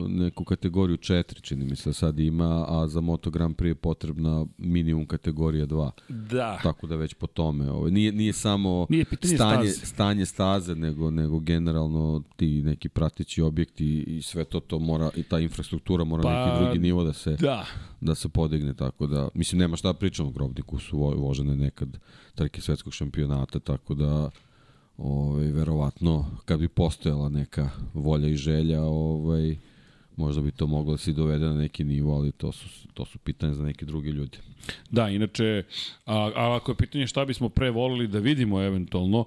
[0.08, 4.46] neku kategoriju 4, čini mi se sad ima, a za Moto Grand Prix je potrebna
[4.58, 5.90] minimum kategorija 2.
[6.08, 6.60] Da.
[6.62, 7.70] Tako da već po tome.
[7.70, 9.36] Ovaj, nije, nije samo Nije stanje,
[9.68, 9.86] staze.
[9.86, 12.02] stanje staze, nego, nego generalno
[12.36, 16.64] ti neki pratići objekti i sve to, to mora, i ta infrastruktura mora Pa, neki
[16.64, 17.64] drugi nivo da se, Da.
[18.00, 21.98] da se podigne, tako da, mislim, nema šta da pričamo, Grobniku su vo- vožene nekad
[22.34, 24.30] trke svetskog šampionata, tako da,
[25.02, 29.56] ovaj, verovatno, kad bi postojala neka volja i želja, ovaj,
[30.16, 33.18] možda bi to moglo da se dovede na neki nivo, ali to su, to su
[33.18, 34.38] pitanje za neke druge ljude.
[34.90, 35.62] Da, inače,
[36.06, 39.24] a, a ako je pitanje šta bismo pre volili da vidimo eventualno,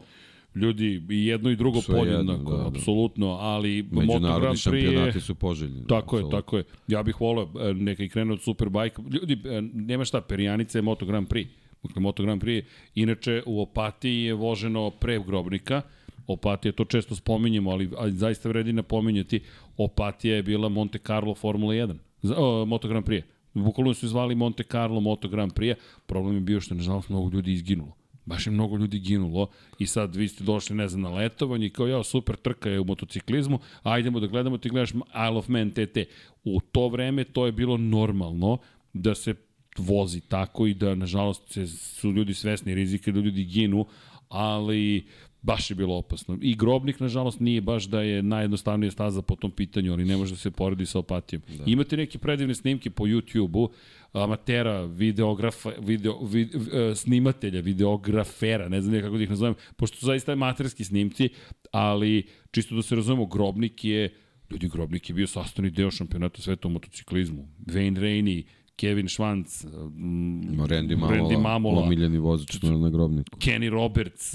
[0.56, 2.68] ljudi i jedno i drugo Sve podjednako, da, da.
[2.68, 4.82] apsolutno, ali Moto Grand Prix je...
[4.82, 5.88] šampionati su poželjni.
[5.88, 6.42] Tako je, apsolutno.
[6.42, 6.64] tako je.
[6.88, 9.02] Ja bih voleo e, neka i krene od Superbike.
[9.12, 11.48] Ljudi, e, nema šta, Perijanica je Moto Grand Prix.
[11.88, 15.82] Dakle, Moto Grand Prix, inače u Opatiji je voženo pre Grobnika.
[16.28, 19.40] Opatija, to često spominjemo, ali, ali zaista vredi napominjati,
[19.78, 21.95] Opatija je bila Monte Carlo Formula 1.
[22.22, 23.24] Za, o, Moto Grand Prix.
[23.53, 25.76] Bukvalno su zvali Monte Carlo Moto Grand Prix.
[26.06, 27.95] Problem je bio što je, nažalost, mnogo ljudi izginulo.
[28.26, 29.49] Baš je mnogo ljudi ginulo
[29.80, 32.80] i sad vi ste došli, ne znam, na letovanje i kao, ja, super trka je
[32.80, 35.98] u motociklizmu, ajdemo da gledamo, ti gledaš Isle of Man TT.
[36.44, 38.57] U to vreme to je bilo normalno
[38.94, 39.34] da se
[39.78, 43.86] vozi tako i da, nažalost, se, su ljudi svesni rizika da ljudi ginu,
[44.30, 45.06] ali
[45.46, 46.38] baš je bilo opasno.
[46.42, 50.34] I Grobnik, nažalost, nije baš da je najjednostavnija staza po tom pitanju, ali ne može
[50.34, 51.42] da se poredi sa opatijom.
[51.58, 51.64] Da.
[51.68, 53.70] Imate neke predivne snimke po YouTube-u,
[54.14, 60.06] amatera, videografa, video, vid, e, snimatelja, videografera, ne znam kako da ih nazovem, pošto su
[60.06, 61.30] zaista amaterski snimci,
[61.72, 64.14] ali čisto da se razumemo, Grobnik je,
[64.52, 67.48] ljudi, Grobnik je bio sastavni deo šampionata sveta u motociklizmu.
[67.66, 68.44] Wayne Rainey,
[68.76, 73.38] Kevin Schwanz, mm, Ima Randy Mamola, Randy Mamola omiljeni vozač na, grobniku.
[73.40, 74.32] Kenny Roberts,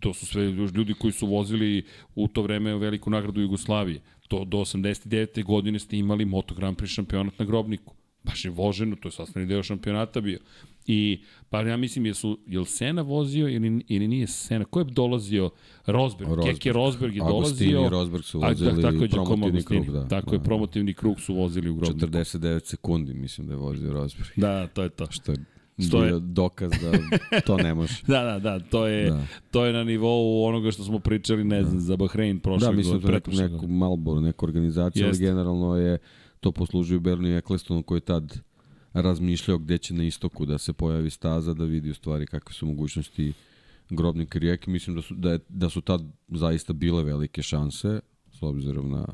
[0.00, 1.84] to su sve ljudi koji su vozili
[2.14, 4.00] u to vreme veliku nagradu Jugoslavije.
[4.28, 5.44] To do 89.
[5.44, 7.94] godine ste imali Moto Grand Prix šampionat na grobniku.
[8.24, 10.38] Baš je voženo, to je sastavni deo šampionata bio.
[10.86, 11.20] I,
[11.50, 14.64] pa ja mislim, jesu, je li Sena vozio ili, ili nije Sena?
[14.64, 15.50] Ko je dolazio?
[15.86, 16.30] Rosberg.
[16.30, 16.54] Rosberg.
[16.54, 17.86] Keke Rosberg je Agostini dolazio.
[17.86, 19.82] i Rosberg su A, vozili da, tako je, promotivni Agostini.
[19.84, 20.08] krug, da.
[20.08, 22.06] Tako da, je, promotivni krug su vozili u grobniku.
[22.06, 24.30] 49 sekundi mislim da je vozio Rosberg.
[24.36, 25.06] Da, to je to.
[25.10, 25.38] Što je
[25.88, 27.94] Što je- dokaz da to ne može.
[28.06, 29.16] Da, da, da, to je, da.
[29.16, 29.26] Da.
[29.50, 33.00] to je na nivou onoga što smo pričali, ne znam, za Bahrein prošle Da, mislim
[33.00, 35.98] da to neka organizacija, ali generalno je
[36.42, 38.40] to poslužio Bernie Ecclestonu koji je tad
[38.92, 42.66] razmišljao gde će na istoku da se pojavi staza, da vidi u stvari kakve su
[42.66, 43.32] mogućnosti
[43.90, 44.70] grobnika rijeke.
[44.70, 48.00] Mislim da su, da, je, da su tad zaista bile velike šanse,
[48.32, 49.06] s obzirom na,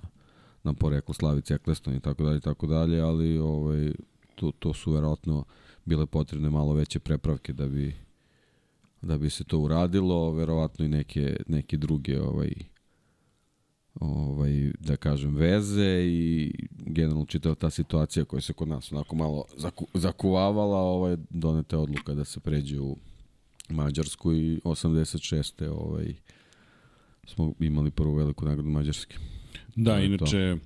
[0.63, 3.93] na poreklo Slavice Eccleston i tako dalje, tako dalje, ali ovaj,
[4.35, 5.45] to, to su verovatno
[5.85, 7.95] bile potrebne malo veće prepravke da bi
[9.03, 12.53] da bi se to uradilo, verovatno i neke, neke druge ovaj,
[14.01, 16.53] ovaj, da kažem, veze i
[16.87, 22.15] generalno čitava ta situacija koja se kod nas onako malo zaku, zakuvavala, ovaj, donete odluka
[22.15, 22.97] da se pređe u
[23.69, 25.69] Mađarsku i 86.
[25.69, 26.15] Ovaj,
[27.27, 29.17] smo imali prvu veliku nagradu Mađarske.
[29.77, 30.57] Da, To inače,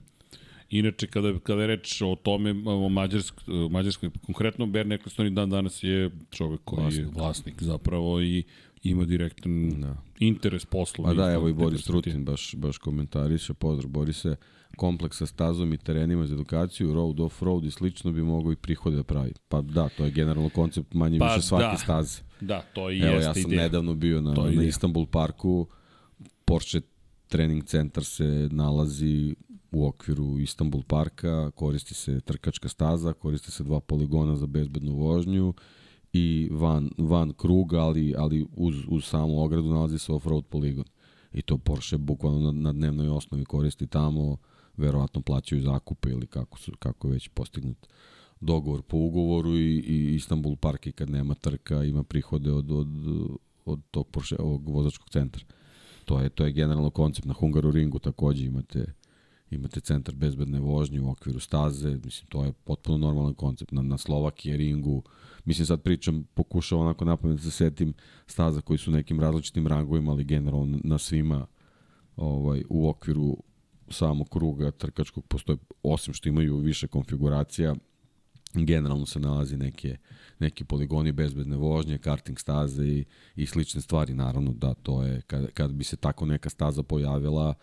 [0.70, 3.34] inače kada, kada je reč o tome, o Mađarsk,
[3.70, 7.06] Mađarskoj, konkretno Bernie Ecclestone i dan danas je čovek koji vlasnik.
[7.06, 8.44] je vlasnik zapravo i
[8.82, 9.96] ima direktan Da.
[10.18, 11.04] interes posla.
[11.04, 14.36] Pa da, evo i Boris Rutin baš, baš komentariše, pozdrav Borise,
[14.76, 18.96] kompleks sa stazom i terenima za edukaciju, road, off-road i slično bi mogao i prihode
[18.96, 19.32] da pravi.
[19.48, 21.76] Pa da, to je generalno koncept manje Pa više svake da.
[21.76, 22.22] staze.
[22.40, 23.62] Da, to i Evo, jeste ja sam ideja.
[23.62, 24.68] nedavno bio na, To na ideja.
[24.68, 25.66] Istanbul parku,
[26.44, 26.80] Porsche
[27.28, 29.34] trening centar se nalazi
[29.72, 35.54] u okviru Istanbul parka, koristi se trkačka staza, koriste se dva poligona za bezbednu vožnju
[36.12, 40.84] i van, van kruga, ali, ali uz, uz samu ogradu nalazi se off-road poligon.
[41.32, 44.36] I to Porsche bukvalno na, na dnevnoj osnovi koristi tamo,
[44.76, 47.86] verovatno plaćaju zakupe ili kako, su, kako je već postignut
[48.40, 52.88] dogovor po ugovoru i, i Istanbul Park i kad nema trka ima prihode od, od,
[53.64, 55.44] od tog Porsche, ovog vozačkog centra.
[56.04, 57.26] To je, to je generalno koncept.
[57.26, 58.92] Na Hungaroringu takođe imate
[59.54, 63.72] imate centar bezbedne vožnje u okviru staze, mislim, to je potpuno normalan koncept.
[63.72, 65.02] Na, na Slovakije ringu,
[65.44, 67.94] mislim, sad pričam, pokušao onako napamet da se setim
[68.26, 71.46] staza koji su nekim različitim rangovima, ali generalno na svima
[72.16, 73.36] ovaj, u okviru
[73.88, 77.74] samog kruga trkačkog postoje, osim što imaju više konfiguracija,
[78.54, 79.96] generalno se nalazi neke,
[80.38, 83.04] neki poligoni bezbedne vožnje, karting staze i,
[83.36, 84.14] i slične stvari.
[84.14, 87.54] Naravno da to je, kad, kad bi se tako neka staza pojavila,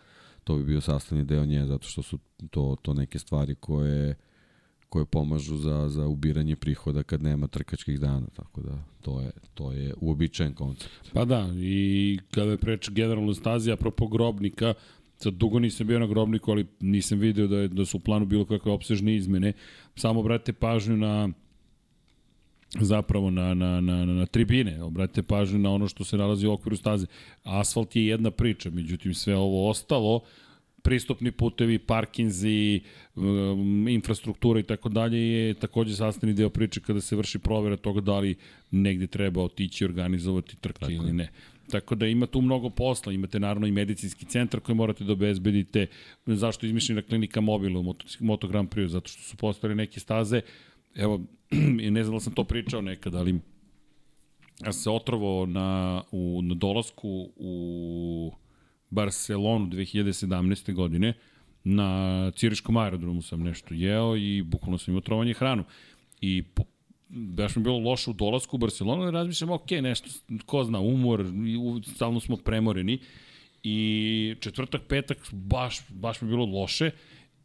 [0.44, 2.18] to bi bio sastavni deo nje, zato što su
[2.50, 4.14] to, to neke stvari koje
[4.90, 9.72] koje pomažu za, za ubiranje prihoda kad nema trkačkih dana, tako da to je, to
[9.72, 11.12] je uobičajen koncept.
[11.12, 14.74] Pa da, i kada je preč generalno stazi, apropo grobnika,
[15.22, 18.26] Sad dugo nisam bio na grobniku, ali nisam video da, je, da su u planu
[18.26, 19.52] bilo kakve opsežne izmene.
[19.96, 21.28] Samo obratite pažnju na
[22.80, 26.76] zapravo na, na, na, na tribine, obratite pažnju na ono što se nalazi u okviru
[26.76, 27.06] staze.
[27.42, 30.20] Asfalt je jedna priča, međutim sve ovo ostalo,
[30.82, 32.80] pristupni putevi, parkinzi,
[33.16, 38.00] um, infrastruktura i tako dalje je takođe sastavni deo priče kada se vrši provera toga
[38.00, 38.34] da li
[38.70, 41.30] negde treba otići organizovati trke tako ili ne.
[41.70, 45.86] Tako da ima tu mnogo posla, imate naravno i medicinski centar koji morate da obezbedite.
[46.26, 48.86] Zašto je izmišljena klinika mobila u Moto, Moto Grand Prix?
[48.86, 50.40] Zato što su postali neke staze,
[50.94, 51.20] evo,
[51.90, 53.40] ne znam da sam to pričao nekad, ali
[54.64, 58.32] ja se otrovao na, u, na dolasku u
[58.90, 60.74] Barcelonu 2017.
[60.74, 61.14] godine,
[61.64, 65.64] na Ciriškom aerodromu sam nešto jeo i bukvalno sam imao trovanje hranu.
[66.20, 66.62] I po,
[67.08, 70.10] baš mi bilo loše u dolasku u Barcelonu i razmišljam, ok, nešto,
[70.46, 71.24] ko zna, umor,
[71.94, 72.98] stalno smo premoreni.
[73.62, 76.90] I četvrtak, petak, baš, baš mi bilo loše.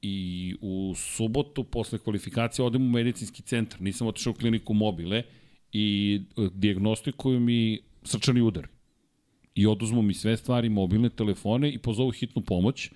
[0.02, 3.82] I u subotu, posle kvalifikacije, odem u medicinski centar.
[3.82, 5.24] Nisam otišao u kliniku mobile
[5.72, 8.68] i e, diagnostikuju mi srčani udar
[9.56, 12.90] i oduzmu mi sve stvari, mobilne telefone i pozovu hitnu pomoć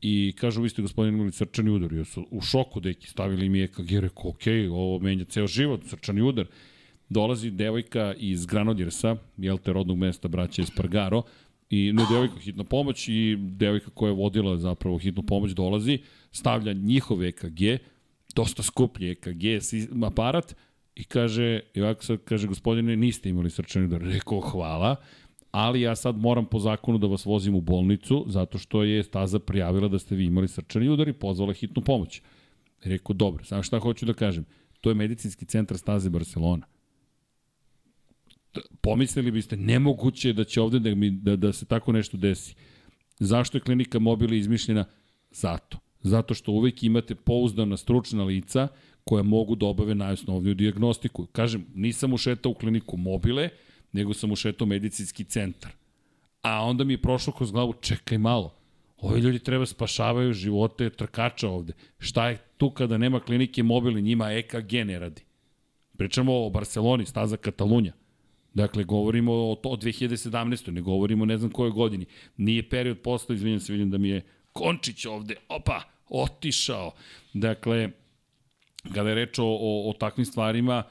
[0.00, 1.92] i kažu vi ste gospodin imali srčani udar.
[1.92, 6.22] Ja su u šoku deki stavili mi EKG, rekao ok, ovo menja ceo život, srčani
[6.22, 6.46] udar.
[7.08, 11.22] Dolazi devojka iz Granodirsa, jel te rodnog mesta braća Espargaro,
[11.70, 15.98] i ne devojka hitna pomoć i devojka koja je vodila zapravo hitnu pomoć dolazi,
[16.30, 17.60] stavlja njihov EKG,
[18.34, 19.42] dosta skuplji EKG
[20.06, 20.54] aparat
[20.94, 24.02] i kaže, i ovako sad kaže, gospodine, niste imali srčani udar.
[24.02, 24.96] Rekao, hvala
[25.52, 29.38] ali ja sad moram po zakonu da vas vozim u bolnicu, zato što je staza
[29.38, 32.22] prijavila da ste vi imali srčani udar i pozvala hitnu pomoć.
[32.84, 34.44] Rekao, dobro, samo šta hoću da kažem,
[34.80, 36.66] to je medicinski centar staze Barcelona.
[38.80, 42.54] Pomislili biste, nemoguće da će ovde da, mi, da, da se tako nešto desi.
[43.18, 44.84] Zašto je klinika mobila izmišljena?
[45.30, 45.78] Zato.
[46.02, 48.68] Zato što uvek imate pouzdana stručna lica
[49.04, 51.26] koja mogu da obave najosnovniju diagnostiku.
[51.26, 53.48] Kažem, nisam ušetao u kliniku mobile,
[53.92, 55.72] nego sam ušetao medicinski centar.
[56.42, 58.54] A onda mi je prošlo kroz glavu, čekaj malo,
[58.96, 61.72] ovi ljudi treba spašavaju živote trkača ovde.
[61.98, 65.22] Šta je tu kada nema klinike mobili, njima EKG ne radi.
[65.96, 67.92] Pričamo o Barceloni, staza Katalunja.
[68.54, 70.70] Dakle, govorimo o, to, o 2017.
[70.70, 72.06] Ne govorimo ne znam kojoj godini.
[72.36, 76.92] Nije period posla, izvinjam se, vidim da mi je Končić ovde, opa, otišao.
[77.32, 77.90] Dakle,
[78.94, 80.82] kada je reč o, o, o takvim stvarima,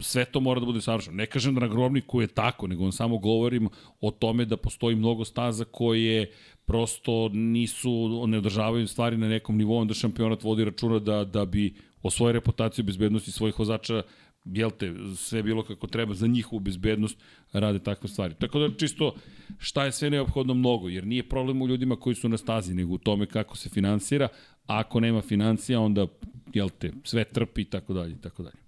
[0.00, 1.16] sve to mora da bude savršeno.
[1.16, 3.68] Ne kažem da na grobniku je tako, nego on samo govorim
[4.00, 6.30] o tome da postoji mnogo staza koje
[6.64, 11.74] prosto nisu, ne održavaju stvari na nekom nivou, onda šampionat vodi računa da, da bi
[12.02, 14.02] o svojoj reputaciji bezbednosti svojih vozača
[14.44, 17.18] jel te, sve bilo kako treba za njihovu bezbednost
[17.52, 18.34] rade takve stvari.
[18.40, 19.14] Tako da čisto
[19.58, 22.94] šta je sve neophodno mnogo, jer nije problem u ljudima koji su na stazi, nego
[22.94, 24.28] u tome kako se finansira,
[24.66, 26.06] a ako nema financija, onda
[26.52, 28.59] jel te, sve trpi i tako dalje tako dalje.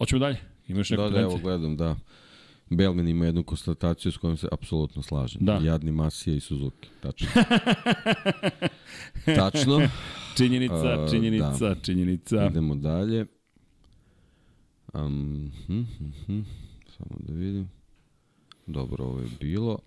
[0.00, 0.36] Hoćemo dalje?
[0.68, 1.96] Imaš neku Da, da, evo gledam, da.
[2.70, 5.44] Belmin ima jednu konstataciju s kojom se apsolutno slažem.
[5.44, 5.60] Da.
[5.62, 6.88] Jadni Masija i Suzuki.
[7.00, 7.28] Tačno.
[9.36, 9.88] Tačno.
[10.36, 11.74] Činjenica, činjenica, uh, da.
[11.74, 12.46] činjenica.
[12.46, 13.26] Idemo dalje.
[14.92, 16.40] Um, hm, hm, hm.
[16.96, 17.70] Samo da vidim.
[18.66, 19.78] Dobro, ovo je bilo.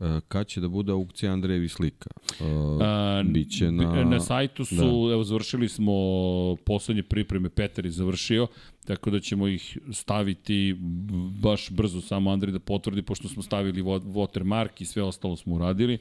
[0.00, 2.10] E, kad će da bude aukcija Andrejevi slika?
[2.40, 2.46] Uh,
[2.82, 4.04] A, biće na...
[4.04, 5.12] Na sajtu su, da.
[5.12, 5.92] evo, završili smo
[6.64, 8.46] poslednje pripreme, Petar je završio,
[8.84, 10.76] tako da ćemo ih staviti
[11.42, 15.98] baš brzo, samo Andrej da potvrdi, pošto smo stavili watermark i sve ostalo smo uradili,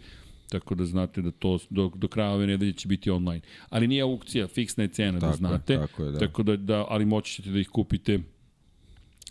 [0.50, 3.42] tako da znate da to do, do kraja ove nedelje će biti online.
[3.70, 6.20] Ali nije aukcija, fiksna je cena, da tako da znate, je, tako, je, da.
[6.20, 8.20] tako da, da, ali moći ćete da ih kupite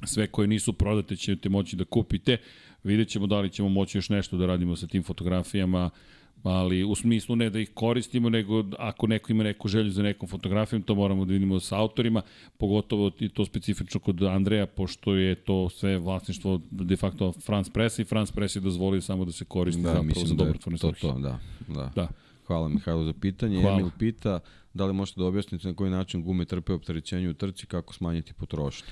[0.04, 2.38] sve koje nisu prodate ćete moći da kupite.
[2.86, 5.90] Vidjet ćemo da li ćemo moći još nešto da radimo sa tim fotografijama,
[6.42, 10.28] ali u smislu ne da ih koristimo, nego ako neko ima neku želju za nekom
[10.28, 12.22] fotografijom, to moramo da vidimo sa autorima,
[12.58, 17.98] pogotovo i to specifično kod Andreja, pošto je to sve vlasništvo de facto France Press
[17.98, 20.92] i France Press je dozvolio samo da se koristi da, zapravo za da dobrotvorne to,
[21.00, 21.38] to, da,
[21.68, 21.90] da.
[21.94, 22.08] da.
[22.46, 23.60] Hvala Mihajlo za pitanje.
[23.60, 23.78] Hvala.
[23.78, 24.40] Emil pita
[24.74, 28.32] da li možete da objasnite na koji način gume trpe opterećenju u trci, kako smanjiti
[28.32, 28.86] potrošnju.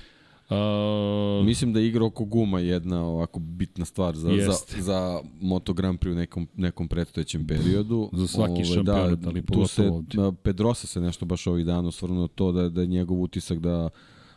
[0.49, 4.75] Uh, Mislim da je igra oko guma jedna ovako bitna stvar za, jest.
[4.75, 8.09] za, za Moto Grand Prix u nekom, nekom predstojećem periodu.
[8.13, 10.31] Za svaki Ove, šampionat, da, ali pogotovo se, ovdje.
[10.43, 13.89] Pedrosa se nešto baš ovih dana osvrnuo to da, da je njegov utisak da,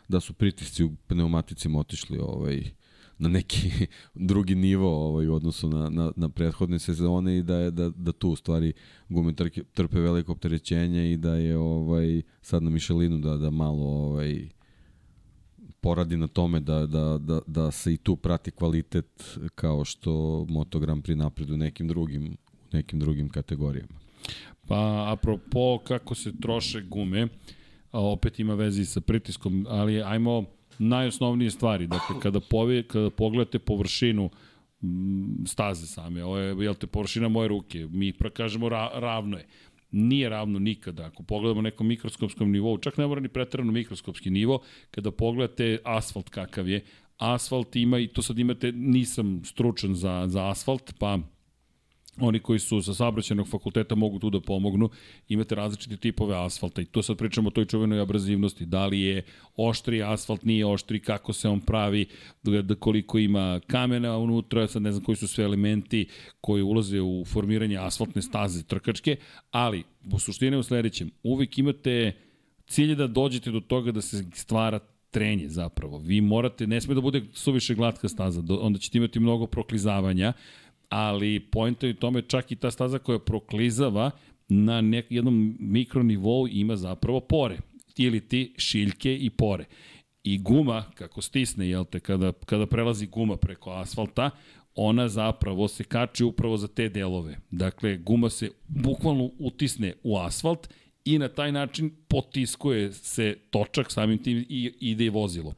[0.07, 2.63] da su pritisci u pneumaticima otišli ovaj,
[3.17, 3.71] na neki
[4.29, 8.11] drugi nivo ovaj, u odnosu na, na, na prethodne sezone i da je da, da
[8.11, 8.73] tu u stvari
[9.09, 13.85] gume trke, trpe veliko opterećenje i da je ovaj sad na Mišelinu da da malo
[13.85, 14.49] ovaj
[15.81, 20.79] poradi na tome da, da, da, da se i tu prati kvalitet kao što Moto
[20.79, 22.37] Grand Prix napredu nekim drugim
[22.71, 23.99] nekim drugim kategorijama.
[24.67, 27.27] Pa, apropo kako se troše gume,
[27.91, 30.45] a opet ima veze sa pritiskom, ali ajmo
[30.79, 31.87] najosnovnije stvari.
[31.87, 34.29] Dakle, kada, pove, kada pogledate površinu
[35.45, 39.47] staze same, ovo je, jel te, površina moje ruke, mi kažemo ra, ravno je.
[39.91, 41.05] Nije ravno nikada.
[41.05, 44.61] Ako pogledamo nekom mikroskopskom nivou, čak ne mora ni pretrano mikroskopski nivo,
[44.91, 46.83] kada pogledate asfalt kakav je,
[47.17, 51.19] asfalt ima, i to sad imate, nisam stručan za, za asfalt, pa
[52.21, 54.89] oni koji su sa saobraćajnog fakulteta mogu tu da pomognu,
[55.27, 59.23] imate različite tipove asfalta i to sad pričamo o toj čuvenoj abrazivnosti, da li je
[59.55, 62.05] oštri asfalt, nije oštri, kako se on pravi,
[62.43, 66.07] da koliko ima kamena unutra, sad ne znam koji su sve elementi
[66.41, 69.15] koji ulaze u formiranje asfaltne staze trkačke,
[69.51, 69.83] ali
[70.13, 72.13] u suštini u sledećem, uvijek imate
[72.67, 74.79] cilje da dođete do toga da se stvara
[75.11, 75.97] trenje zapravo.
[75.97, 80.33] Vi morate, ne sme da bude suviše glatka staza, onda ćete imati mnogo proklizavanja,
[80.89, 84.11] ali pojenta je u tome čak i ta staza koja proklizava
[84.47, 87.57] na nek, jednom mikronivou ima zapravo pore
[87.97, 89.65] ili ti šiljke i pore.
[90.23, 94.29] I guma, kako stisne, jel te, kada, kada prelazi guma preko asfalta,
[94.75, 97.37] ona zapravo se kači upravo za te delove.
[97.51, 100.69] Dakle, guma se bukvalno utisne u asfalt
[101.05, 105.53] i na taj način potiskuje se točak, samim tim i ide i vozilo.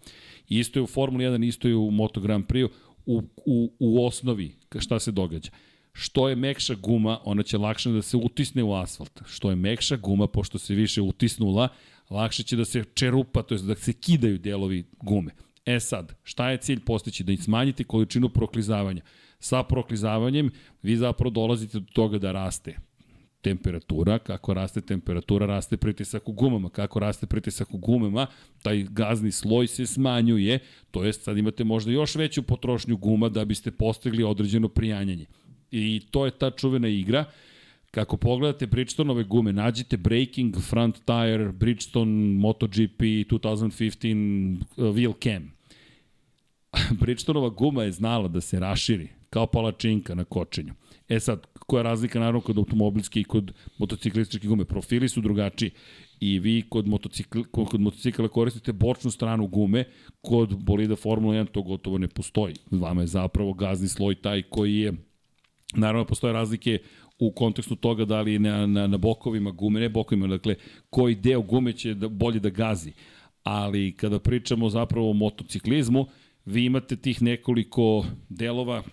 [0.50, 2.70] Isto je u Formuli 1, isto je u Moto Grand Prix,
[3.06, 5.50] u, u, u osnovi šta se događa.
[5.94, 9.22] Što je mekša guma, ona će lakše da se utisne u asfalt.
[9.28, 11.68] Što je mekša guma, pošto se više utisnula,
[12.10, 15.32] lakše će da se čerupa, to je da se kidaju delovi gume.
[15.66, 17.24] E sad, šta je cilj postići?
[17.24, 19.02] Da smanjite količinu proklizavanja.
[19.40, 20.52] Sa proklizavanjem
[20.84, 22.78] vi zapravo dolazite do toga da raste
[23.42, 28.28] temperatura, kako raste temperatura, raste pritisak u gumama, kako raste pritisak u gumama,
[28.62, 30.60] taj gazni sloj se smanjuje,
[30.92, 35.26] to jest sad imate možda još veću potrošnju guma da biste postigli određeno prijanjanje.
[35.72, 37.26] I to je ta čuvena igra,
[37.92, 45.52] Kako pogledate Bridgestonove gume, nađite Breaking Front Tire, Bridgestone MotoGP 2015 uh, Wheel Cam.
[47.02, 50.74] Bridgestonova guma je znala da se raširi, kao palačinka na kočenju.
[51.10, 54.66] E sad, koja je razlika naravno kod automobilske i kod motociklističke gume?
[54.66, 55.72] Profili su drugačiji
[56.20, 59.86] i vi kod, motocikl, kod motocikla koristite bočnu stranu gume,
[60.22, 62.56] kod bolida Formula 1 to gotovo ne postoji.
[62.72, 64.94] Vama je zapravo gazni sloj taj koji je,
[65.74, 66.80] naravno postoje razlike
[67.20, 70.56] u kontekstu toga da li na, na, na bokovima gume, ne bokovima, dakle,
[70.90, 72.92] koji deo gume će da, bolje da gazi.
[73.44, 76.06] Ali kada pričamo zapravo o motociklizmu,
[76.46, 78.84] vi imate tih nekoliko delova,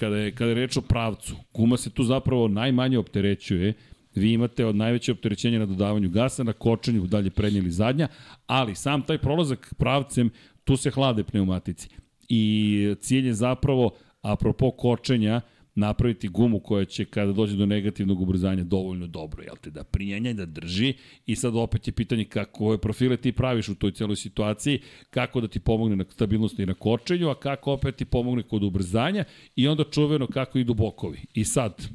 [0.00, 3.74] kada je, kada je reč o pravcu, guma se tu zapravo najmanje opterećuje,
[4.14, 8.08] vi imate od najveće opterećenja na dodavanju gasa, na kočenju, dalje prednje ili zadnja,
[8.46, 10.30] ali sam taj prolazak pravcem,
[10.64, 11.88] tu se hlade pneumatici.
[12.28, 13.90] I cilj je zapravo,
[14.22, 15.40] apropo kočenja,
[15.80, 20.30] napraviti gumu koja će kada dođe do negativnog ubrzanja dovoljno dobro, jel te, da prijenja
[20.30, 20.94] i da drži
[21.26, 24.80] i sad opet je pitanje kako je profile ti praviš u toj celoj situaciji,
[25.10, 28.62] kako da ti pomogne na stabilnosti i na kočenju, a kako opet ti pomogne kod
[28.62, 29.24] ubrzanja
[29.56, 31.20] i onda čuveno kako idu bokovi.
[31.34, 31.88] I sad,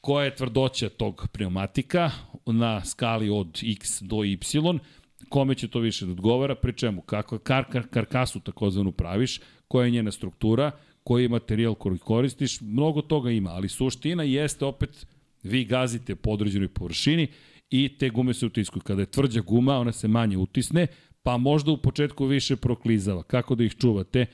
[0.00, 2.10] koja je tvrdoća tog pneumatika
[2.46, 4.38] na skali od x do y,
[5.28, 9.84] kome će to više da odgovara, pri čemu, kako kar, kar, karkasu takozvanu praviš, koja
[9.84, 10.70] je njena struktura,
[11.04, 15.06] koji je materijal koji koristiš, mnogo toga ima, ali suština jeste opet
[15.42, 17.26] vi gazite po određenoj površini
[17.70, 18.82] i te gume se utiskuju.
[18.82, 20.86] Kada je tvrđa guma, ona se manje utisne,
[21.22, 23.22] pa možda u početku više proklizava.
[23.22, 24.26] Kako da ih čuvate?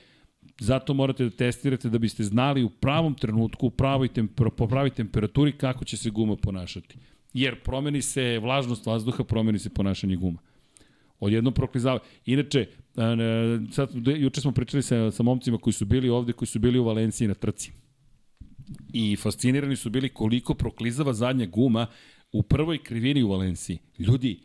[0.59, 4.89] Zato morate da testirate da biste znali u pravom trenutku, u pravoj temper, po pravoj
[4.89, 6.95] temperaturi kako će se guma ponašati.
[7.33, 10.39] Jer promeni se vlažnost vazduha, promeni se ponašanje guma.
[11.21, 11.99] Odjednom proklizava.
[12.25, 12.67] Inače,
[13.71, 16.83] sad, juče smo pričali sa, sa momcima koji su bili ovde, koji su bili u
[16.83, 17.71] Valenciji na trci.
[18.93, 21.87] I fascinirani su bili koliko proklizava zadnja guma
[22.31, 23.77] u prvoj krivini u Valenciji.
[23.99, 24.39] Ljudi,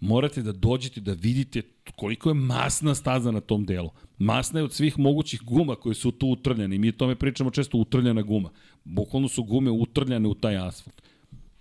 [0.00, 1.62] morate da dođete da vidite
[1.96, 3.90] koliko je masna staza na tom delu.
[4.18, 7.50] Masna je od svih mogućih guma koje su tu utrljene i mi o tome pričamo
[7.50, 8.50] često utrljena guma.
[8.84, 11.02] Bukvalno su gume utrljane u taj asfalt.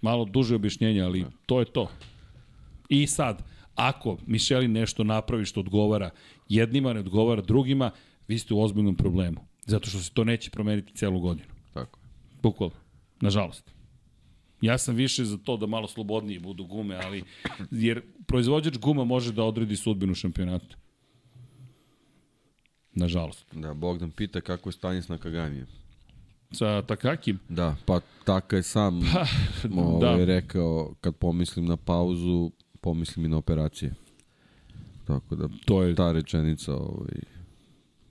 [0.02, 1.92] Malo duže objašnjenje, ali to je to.
[2.90, 3.44] I sad,
[3.82, 6.10] Ako Mišeli nešto napravi što odgovara
[6.50, 7.92] jednima, ne odgovara drugima,
[8.28, 9.46] vi ste u ozbiljnom problemu.
[9.66, 11.48] Zato što se to neće promeniti celu godinu.
[11.74, 12.00] Tako.
[12.44, 12.76] Bukvalno.
[13.22, 13.72] Nažalost.
[14.62, 17.24] Ja sam više za to da malo slobodnije budu gume, ali
[17.72, 20.76] jer proizvođač guma može da odredi sudbinu šampionata.
[22.94, 23.46] Nažalost.
[23.52, 25.68] Da, Bogdan pita kako je stanje s Nakaganijem.
[26.52, 27.40] Sa Takakim?
[27.50, 29.02] Da, pa Taka je sam
[29.76, 30.26] pa, ovaj, da.
[30.26, 32.52] rekao, kad pomislim na pauzu,
[32.82, 33.94] pomislim i na operacije.
[35.06, 37.22] Tako da, to je ta rečenica ovaj,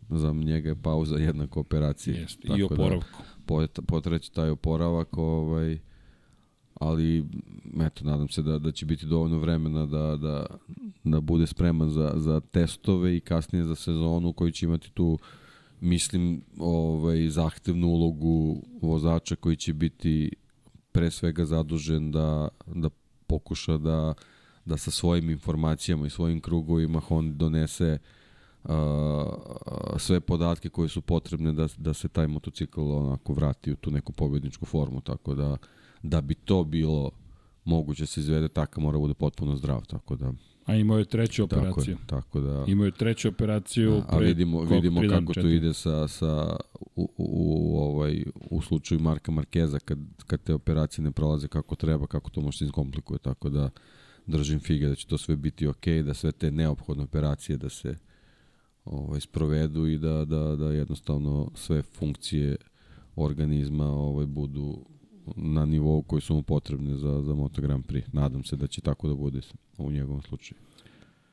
[0.09, 2.17] za njega je pauza jednako operacije.
[2.17, 3.23] Jeste, i oporavku.
[3.49, 5.79] Da, potreći taj oporavak, ovaj,
[6.75, 7.25] ali
[7.81, 10.47] eto, nadam se da, da će biti dovoljno vremena da, da,
[11.05, 15.19] da bude spreman za, za testove i kasnije za sezonu koji će imati tu
[15.81, 20.33] mislim ovaj zahtevnu ulogu vozača koji će biti
[20.93, 22.91] pre svega zadužen da, da
[23.27, 24.15] pokuša da,
[24.65, 27.99] da sa svojim informacijama i svojim krugovima on donese
[28.65, 28.71] uh,
[29.99, 34.13] sve podatke koje su potrebne da, da se taj motocikl onako vrati u tu neku
[34.13, 35.57] pobedničku formu, tako da
[36.03, 37.11] da bi to bilo
[37.65, 40.33] moguće da se izvede, taka mora da bude potpuno zdrav, tako da.
[40.67, 41.75] A imao je treću operaciju.
[41.75, 42.65] Tako, je, tako da...
[42.67, 46.57] Imao je treću operaciju a, a vidimo, vidimo kako to ide sa, sa
[46.97, 51.75] u, u, u, ovaj, u slučaju Marka Markeza, kad, kad te operacije ne prolaze kako
[51.75, 53.71] treba, kako to može se izkomplikuje, tako da
[54.27, 57.97] držim fige da će to sve biti ok, da sve te neophodne operacije da se
[58.85, 62.57] ovaj, sprovedu i da, da, da jednostavno sve funkcije
[63.17, 64.85] organizma ovaj, budu
[65.37, 68.03] na nivou koji su mu potrebne za, za Moto Grand Prix.
[68.13, 69.41] Nadam se da će tako da bude
[69.79, 70.59] u njegovom slučaju.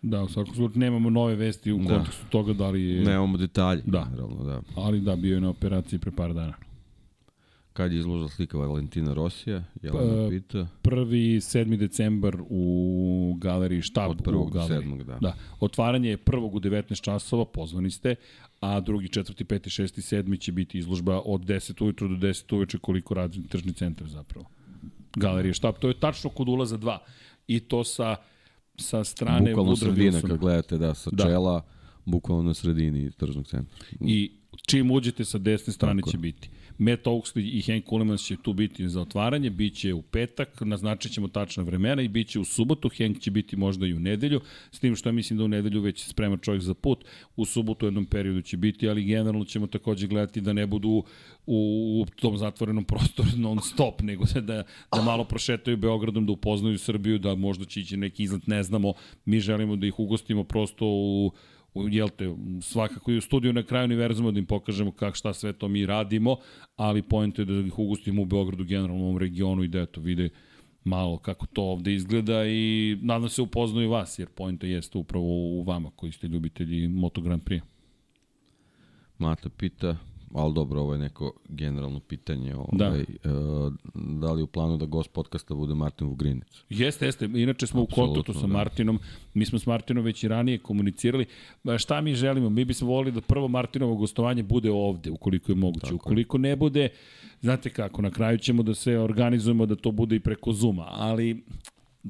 [0.01, 1.95] Da, u svakom slučaju nemamo nove vesti u da.
[1.95, 3.03] kontekstu toga da li je...
[3.03, 3.81] Nemamo detalje.
[3.85, 4.05] Da.
[4.05, 4.61] Naravno, da.
[4.75, 6.53] Ali da, bio je na operaciji pre par dana.
[7.77, 9.63] Kad je izložila slika Valentina Rosija?
[9.81, 10.67] Jelena pa, pita.
[10.83, 11.35] 1.
[11.35, 11.77] 7.
[11.77, 14.11] decembar u galeriji Štab.
[14.11, 14.51] Od 1.
[14.51, 15.03] do 7.
[15.03, 15.17] da.
[15.21, 15.35] da.
[15.59, 18.15] Otvaranje je prvog u 19 časova, pozvani ste,
[18.59, 22.77] a drugi, četvrti, peti, šesti, sedmi će biti izložba od 10 ujutru do 10 uveče
[22.77, 24.45] koliko radi tržni centar zapravo.
[25.15, 26.97] Galerija Štab, to je tačno kod ulaza 2.
[27.47, 28.15] I to sa
[28.77, 31.23] sa strane Bukvalno sredina, kad gledate, da, sa da.
[31.23, 31.61] čela,
[32.05, 33.77] bukvalno na sredini tržnog centra.
[34.01, 34.31] I
[34.65, 36.11] čim uđete sa desne strane Tako.
[36.11, 36.49] će biti.
[36.77, 41.11] Matt Oaksley i Hank Coleman će tu biti za otvaranje, bit će u petak, naznačit
[41.11, 44.41] ćemo tačna vremena i bit će u subotu, Hank će biti možda i u nedelju,
[44.71, 47.05] s tim što ja mislim da u nedelju već sprema čovjek za put,
[47.35, 50.89] u subotu u jednom periodu će biti, ali generalno ćemo takođe gledati da ne budu
[50.89, 51.03] u,
[51.45, 56.77] u tom zatvorenom prostoru non stop, nego da, da, da malo prošetaju Beogradom, da upoznaju
[56.77, 58.93] Srbiju, da možda će ići neki izlet, ne znamo,
[59.25, 61.31] mi želimo da ih ugostimo prosto u
[61.89, 65.53] jel te, svakako i u studiju na kraju univerzuma da im pokažemo kak šta sve
[65.53, 66.37] to mi radimo,
[66.75, 70.29] ali point je da ih ugustimo u Beogradu, generalnom regionu i da eto vide
[70.83, 75.63] malo kako to ovde izgleda i nadam se upoznaju vas, jer point jeste upravo u
[75.63, 77.61] vama koji ste ljubitelji Moto Grand Prix.
[79.17, 79.97] Mata pita,
[80.33, 82.55] ali dobro, ovo je neko generalno pitanje.
[82.55, 82.89] Ovaj, da.
[82.89, 83.73] Uh,
[84.19, 86.63] da li u planu da gost podcasta bude Martin Vugrinec?
[86.69, 87.25] Jeste, jeste.
[87.25, 88.53] Inače smo Absolutno, u kontaktu sa da.
[88.53, 88.99] Martinom.
[89.33, 91.25] Mi smo s Martinom već i ranije komunicirali.
[91.77, 92.49] Šta mi želimo?
[92.49, 95.85] Mi bismo volili da prvo Martinovo gostovanje bude ovde, ukoliko je moguće.
[95.85, 96.89] Tako ukoliko ne bude,
[97.41, 101.43] znate kako, na kraju ćemo da se organizujemo da to bude i preko Zuma, ali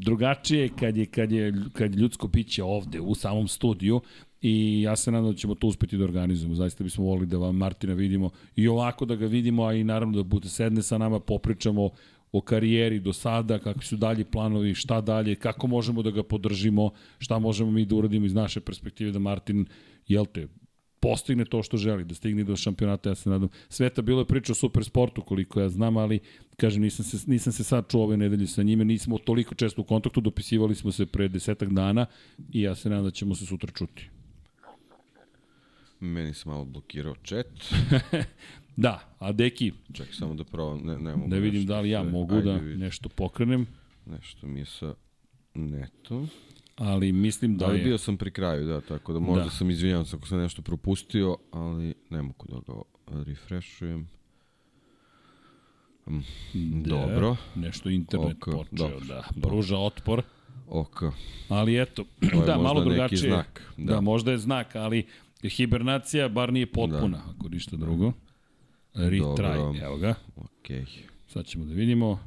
[0.01, 4.01] drugačije kad je, kad je, kad je ljudsko biće ovde u samom studiju
[4.41, 6.55] i ja se nadam da ćemo to uspeti da organizujemo.
[6.55, 10.17] Zaista bismo volili da vam Martina vidimo i ovako da ga vidimo, a i naravno
[10.17, 11.89] da bude sedne sa nama, popričamo
[12.31, 16.89] o karijeri do sada, kakvi su dalji planovi, šta dalje, kako možemo da ga podržimo,
[17.19, 19.65] šta možemo mi da uradimo iz naše perspektive da Martin,
[20.07, 20.47] jel te,
[20.99, 23.49] postigne to što želi, da stigne do šampionata, ja se nadam.
[23.69, 26.19] Sveta bilo je priča o super sportu koliko ja znam, ali
[26.57, 29.85] kažem nisam se, nisam se sad čuo ove nedelje sa njime, nismo toliko često u
[29.85, 32.05] kontaktu, dopisivali smo se pre desetak dana
[32.53, 34.09] i ja se nadam da ćemo se sutra čuti.
[35.99, 37.47] Meni se malo blokirao chat.
[38.75, 39.71] da, a deki...
[39.93, 42.57] Čekaj, samo da probam, ne, ne mogu Da vidim da li ja mogu Ajde, da
[42.57, 42.79] vidim.
[42.79, 43.67] nešto pokrenem.
[44.05, 44.93] Nešto mi je sa
[45.53, 46.29] netom.
[46.77, 47.83] Ali mislim da ali je...
[47.83, 49.49] bio sam pri kraju, da, tako da možda da.
[49.49, 54.07] sam izvinjavam se ako sam nešto propustio, ali ne mogu da ga refreshujem.
[56.09, 56.21] Mm,
[56.83, 57.35] da, dobro.
[57.55, 60.23] Nešto internet ok, počeo dobro, da pruža otpor.
[60.69, 61.03] Ok.
[61.49, 62.05] Ali eto,
[62.47, 63.29] da, malo drugačije.
[63.29, 63.93] Znak, da.
[63.93, 65.05] da, možda je znak, ali
[65.43, 67.31] Hibernacija bar nije potpuna, da.
[67.35, 68.13] ako ništa drugo.
[68.93, 69.75] Retry, Dobro.
[69.81, 70.15] evo ga.
[70.35, 70.85] Okay.
[71.27, 72.19] Sad ćemo da vidimo.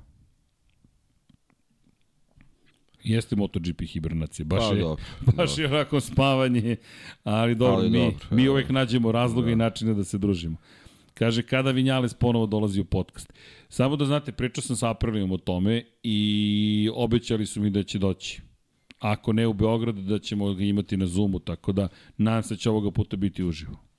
[3.04, 5.04] Jeste MotoGP hibernacija, baš pa, je, dobro,
[5.36, 5.62] baš dobro.
[5.62, 6.76] je onako spavanje,
[7.24, 9.52] ali dobro, ali mi, dobro, mi uvek nađemo razloga da.
[9.52, 10.56] i načine da se družimo.
[11.14, 13.32] Kaže, kada Vinjales ponovo dolazi u podcast.
[13.68, 17.98] Samo da znate, pričao sam sa Aprilijom o tome i obećali su mi da će
[17.98, 18.40] doći
[18.98, 22.58] ako ne u Beogradu, da ćemo ga imati na Zoomu, tako da nadam se da
[22.58, 23.89] će ovoga puta biti uživo.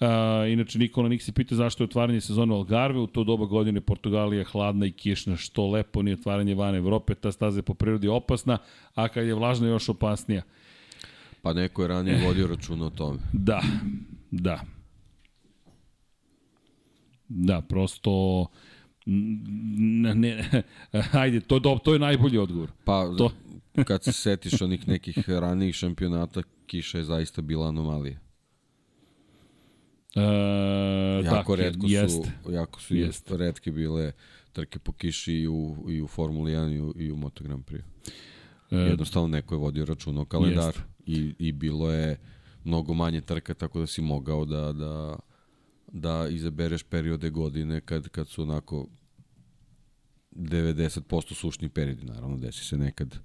[0.00, 0.06] Uh,
[0.52, 3.00] inače, Nikola Niksi pita zašto je otvaranje sezona u Algarve.
[3.00, 7.14] U to doba godine Portugalija hladna i kišna, što lepo nije otvaranje van Evrope.
[7.14, 8.58] Ta staza je po prirodi opasna,
[8.94, 10.42] a kad je vlažna još opasnija.
[11.42, 13.18] Pa neko je ranije vodio računa o tome.
[13.32, 13.62] Da,
[14.30, 14.60] da.
[17.28, 18.46] Da, prosto...
[19.06, 20.62] Ne, ne,
[21.12, 22.70] ajde, to, to je najbolji odgovor.
[22.84, 23.32] Pa, to,
[23.84, 28.29] kad se setiš onih nekih ranijih šampionata, kiša je zaista bila anomalija.
[30.16, 30.20] E,
[31.24, 32.14] jako dakle, redko jest.
[32.44, 33.30] su, jako su jest.
[33.30, 34.12] redke bile
[34.52, 37.64] trke po kiši i u, i u Formuli 1 i u, i u Moto Grand
[37.64, 37.82] Prix.
[38.70, 40.74] E, Jednostavno neko je vodio račun o kalendar
[41.06, 42.16] i, i bilo je
[42.64, 45.16] mnogo manje trka tako da si mogao da, da,
[45.92, 48.86] da izabereš periode godine kad, kad su onako
[50.32, 53.18] 90% sušni periodi, naravno desi se nekad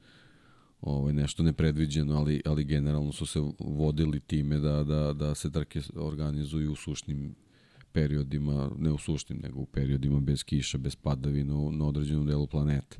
[0.82, 5.82] ovaj, nešto nepredviđeno, ali, ali generalno su se vodili time da, da, da se trke
[5.96, 7.36] organizuju u sušnim
[7.92, 12.98] periodima, ne u sušnim, nego u periodima bez kiša, bez padavina na određenom delu planete.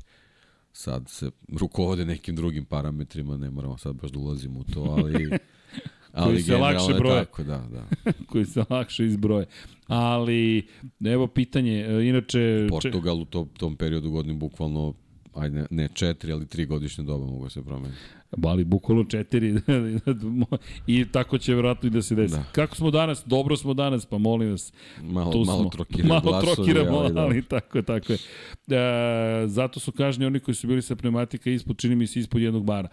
[0.72, 1.30] Sad se
[1.60, 5.30] rukovode nekim drugim parametrima, ne moramo sad baš da ulazimo u to, ali
[6.16, 7.24] ali koji se lakše broje.
[7.24, 7.86] Tako, da, da.
[8.30, 9.46] koji se lakše izbroje.
[9.86, 10.68] Ali,
[11.04, 12.66] evo pitanje, e, inače...
[12.70, 14.94] Portugal u to, tom periodu godine bukvalno
[15.36, 18.00] ajde, ne, ne četiri, ali tri godišnje doba mogu se promeniti.
[18.44, 19.54] Ali bukvalno četiri
[20.86, 22.34] i tako će vjerojatno i da se desi.
[22.34, 22.44] Da.
[22.52, 23.22] Kako smo danas?
[23.26, 24.72] Dobro smo danas, pa molim vas.
[25.02, 27.20] Malo, tu malo trokiramo malo glasovi, trokiramo, ali, da.
[27.20, 28.18] ali tako je, tako je.
[28.76, 32.42] E, zato su kažnjeni oni koji su bili sa pneumatika ispod, čini mi se, ispod
[32.42, 32.88] jednog bara.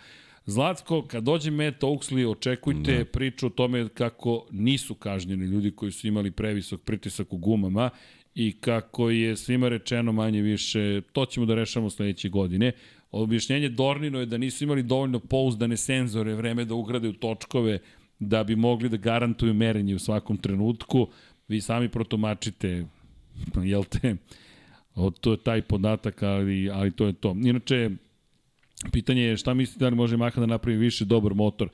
[0.45, 3.05] Zlatko, kad dođe Matt Oaksley, očekujte da.
[3.05, 7.89] priču o tome kako nisu kažnjeni ljudi koji su imali previsok pritisak u gumama
[8.35, 12.71] i kako je svima rečeno manje više, to ćemo da rešamo sledeće godine.
[13.11, 17.79] Objašnjenje Dornino je da nisu imali dovoljno pouzdane senzore, vreme da ugrade u točkove
[18.19, 21.07] da bi mogli da garantuju merenje u svakom trenutku.
[21.47, 22.85] Vi sami protomačite,
[23.63, 24.15] jel te,
[25.21, 27.35] to je taj podatak, ali, ali to je to.
[27.43, 27.89] Inače,
[28.91, 31.69] pitanje je šta mislite da li može Maha da napravi više dobar motor?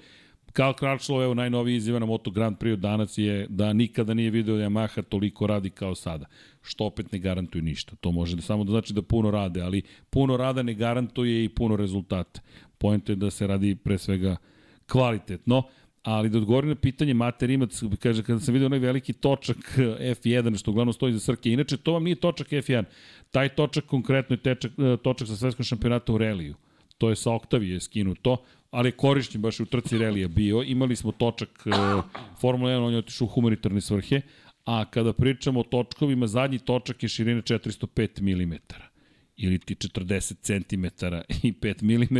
[0.54, 4.58] Karl Crutchlow, evo najnoviji izjava na Moto Grand Prix danas je da nikada nije video
[4.58, 6.26] da Yamaha toliko radi kao sada.
[6.62, 7.96] Što opet ne garantuje ništa.
[7.96, 11.50] To može da samo da znači da puno rade, ali puno rada ne garantuje i
[11.50, 12.42] puno rezultata.
[12.78, 14.36] Pojento je da se radi pre svega
[14.92, 15.64] kvalitetno.
[16.04, 19.58] Ali da odgovorim na pitanje Mate Rimac, kaže, kada sam vidio onaj veliki točak
[20.00, 22.84] F1, što uglavnom stoji za Srke, inače to vam nije točak F1,
[23.32, 24.72] taj točak konkretno je tečak,
[25.04, 26.56] točak sa svetskom šampionatom u reliju.
[26.98, 28.38] To je sa Octavije skinuto,
[28.72, 30.64] ali korišćen baš u trci relija bio.
[30.64, 32.04] Imali smo točak uh,
[32.42, 34.22] Formula 1, on je otišao u humanitarne svrhe,
[34.66, 38.54] a kada pričamo o točkovima, zadnji točak je širine 405 mm
[39.42, 40.86] ili ti 40 cm
[41.48, 42.18] i 5 mm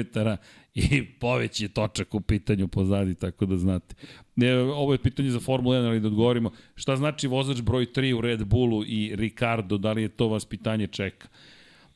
[0.74, 3.96] i poveć je točak u pitanju pozadi, tako da znate.
[4.36, 6.52] Ne, ovo je pitanje za Formula 1, ali da odgovorimo.
[6.76, 10.46] Šta znači vozač broj 3 u Red Bullu i Ricardo, da li je to vas
[10.46, 11.28] pitanje čeka?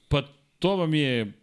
[0.08, 0.24] Pa
[0.60, 1.43] to vam je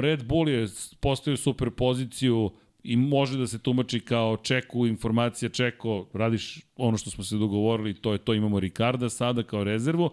[0.00, 0.66] Red Bull je
[1.00, 2.50] postavio super poziciju
[2.82, 7.94] i može da se tumači kao čeku, informacija čeko, radiš ono što smo se dogovorili,
[7.94, 10.10] to je to, imamo Ricarda sada kao rezervu,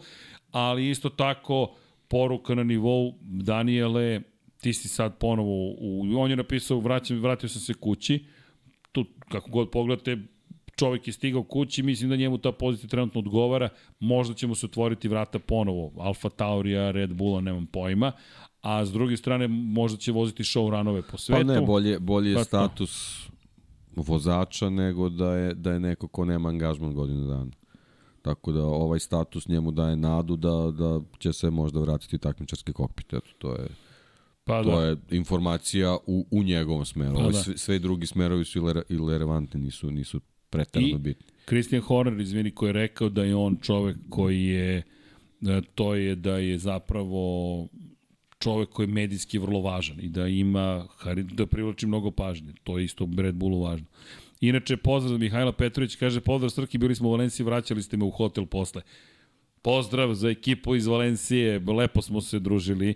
[0.52, 1.76] ali isto tako
[2.08, 4.22] poruka na nivou Daniele,
[4.62, 8.26] ti si sad ponovo, u, on je napisao, vraćam, vratio sam se kući,
[8.92, 10.18] tu kako god pogledate,
[10.76, 13.70] čovek je stigao kući, mislim da njemu ta pozicija trenutno odgovara,
[14.00, 18.12] možda ćemo se otvoriti vrata ponovo, Alfa Taurija, Red Bulla, nemam pojma,
[18.62, 21.48] a s druge strane možda će voziti show ranove po svetu.
[21.48, 23.28] Pa ne, bolje, bolje je status
[23.96, 27.52] vozača nego da je, da je neko ko nema angažman godinu dana.
[28.22, 33.14] Tako da ovaj status njemu daje nadu da, da će se možda vratiti takmičarski kokpit.
[33.14, 33.68] Eto, to je
[34.48, 34.86] Pa to da.
[34.86, 37.16] je informacija u, u njegovom smeru.
[37.16, 37.34] Pa, da.
[37.34, 40.20] sve, sve drugi smerovi su ile, irelevantni, nisu, nisu
[40.50, 41.26] pretarano bitni.
[41.46, 44.84] Christian Horner, izvini, koji je rekao da je on čovek koji je
[45.42, 47.68] da to je da je zapravo
[48.40, 50.88] čovek koji je medijski vrlo važan i da ima,
[51.32, 52.54] da privlači mnogo pažnje.
[52.64, 53.88] To je isto Red Bullu važno.
[54.42, 58.06] Inače, pozdrav za Mihajla Petrović, kaže, pozdrav Srki, bili smo u Valenciji, vraćali ste me
[58.06, 58.82] u hotel posle.
[59.62, 62.94] Pozdrav za ekipu iz Valencije, lepo smo se družili.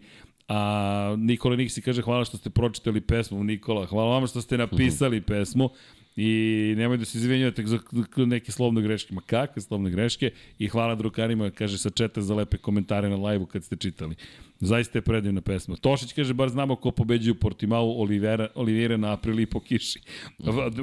[0.47, 3.85] A Nikola Niksi kaže hvala što ste pročitali pesmu, Nikola.
[3.85, 5.69] Hvala vama što ste napisali pesmu.
[6.15, 7.79] I nemoj da se izvinjavate za
[8.17, 9.13] neke slovne greške.
[9.13, 10.31] Ma kakve slovne greške?
[10.59, 14.15] I hvala drukarima, kaže, sa četa za lepe komentare na live-u kad ste čitali.
[14.61, 15.75] Zaista je predivna pesma.
[15.75, 19.99] Tošić kaže, bar znamo ko pobeđuje u Portimao, Olivera, Olivera na aprili po kiši.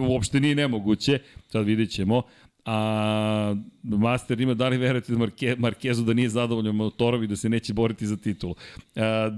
[0.00, 2.22] Uopšte nije nemoguće, sad vidjet ćemo
[2.70, 7.36] a Master ima da li verujete da Marke, Markezu da nije zadovoljan motorom i da
[7.36, 8.54] se neće boriti za titulu.
[8.96, 9.30] A,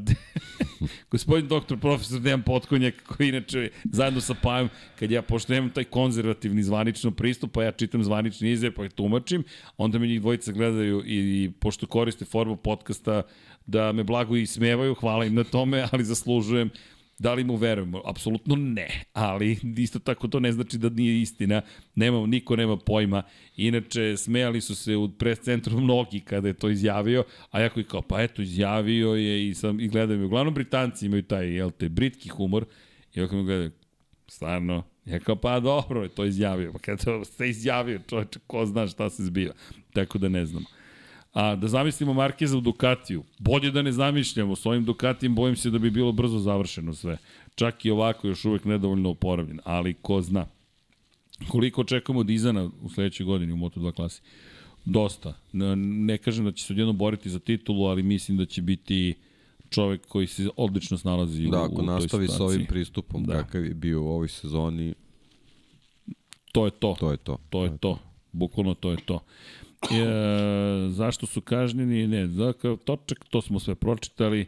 [1.13, 5.85] gospodin doktor profesor Dejan Potkonjak koji inače zajedno sa Pajom kad ja pošto nemam taj
[5.85, 9.45] konzervativni zvanično pristup pa ja čitam zvanični izjave pa je tumačim
[9.77, 13.23] onda me njih dvojica gledaju i, i pošto koriste formu podcasta
[13.71, 16.71] da me blago i smevaju, hvala im na tome, ali zaslužujem
[17.21, 18.01] Da li mu verujemo?
[18.05, 21.63] Apsolutno ne, ali isto tako to ne znači da nije istina.
[21.95, 23.23] Nema, niko nema pojma.
[23.57, 27.85] Inače, smejali su se u pres centru mnogi kada je to izjavio, a ja koji
[27.85, 30.27] kao, pa eto, izjavio je i, sam, i gledaju.
[30.27, 32.65] Uglavnom, Britanci imaju taj, jel te, britki humor.
[33.15, 33.71] I ovako mi gledaju,
[34.29, 36.73] stvarno, Ja kao, pa dobro, to izjavio.
[36.73, 39.55] Pa kada ste izjavio, čovječe, ko zna šta se zbiva.
[39.93, 40.65] Tako da ne znam.
[41.33, 45.71] A da zamislimo Markeza u Ducatiju, bolje da ne zamišljamo, s ovim Ducatijem bojim se
[45.71, 47.19] da bi bilo brzo završeno sve.
[47.55, 50.47] Čak i ovako još uvek nedovoljno oporavljen, ali ko zna.
[51.49, 54.23] Koliko očekujemo Dizana u sledećoj godini u Moto2 klasi?
[54.85, 55.35] Dosta.
[55.53, 59.15] Ne, kažem da će se odjedno boriti za titulu, ali mislim da će biti
[59.71, 62.37] čovek koji se odlično snalazi da, u, ako u toj nastavi situaciji.
[62.37, 63.33] sa ovim pristupom Da.
[63.35, 63.43] da.
[63.43, 64.95] kakav je bio u ovoj sezoni,
[66.53, 66.97] To je to.
[67.01, 67.39] to je to.
[67.51, 67.99] To je to.
[68.33, 69.21] Bukvalno to je to.
[69.83, 72.07] E, zašto su kažnjeni?
[72.07, 74.41] Ne, dakle, točak, to smo sve pročitali.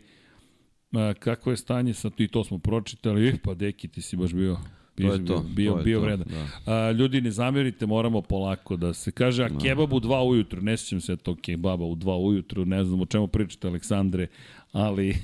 [0.93, 3.39] E, kako je stanje sa i to smo pročitali.
[3.45, 4.57] Pa deki, ti si baš bio
[4.95, 5.45] To je to.
[5.49, 6.27] bio, to je bio to, vredan.
[6.65, 6.73] Da.
[6.73, 10.77] A, ljudi, ne zamerite, moramo polako da se kaže, a kebab u dva ujutru, ne
[10.77, 14.27] sjećam se tog kebaba u dva ujutru, ne znam o čemu pričate, Aleksandre,
[14.73, 15.17] ali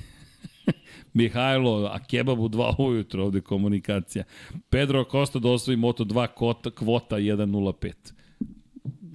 [1.13, 4.23] Mihajlo, a kebab u dva ujutru, ovde komunikacija.
[4.69, 7.93] Pedro Acosta da osvoji Moto2 kvota, kvota 1.05.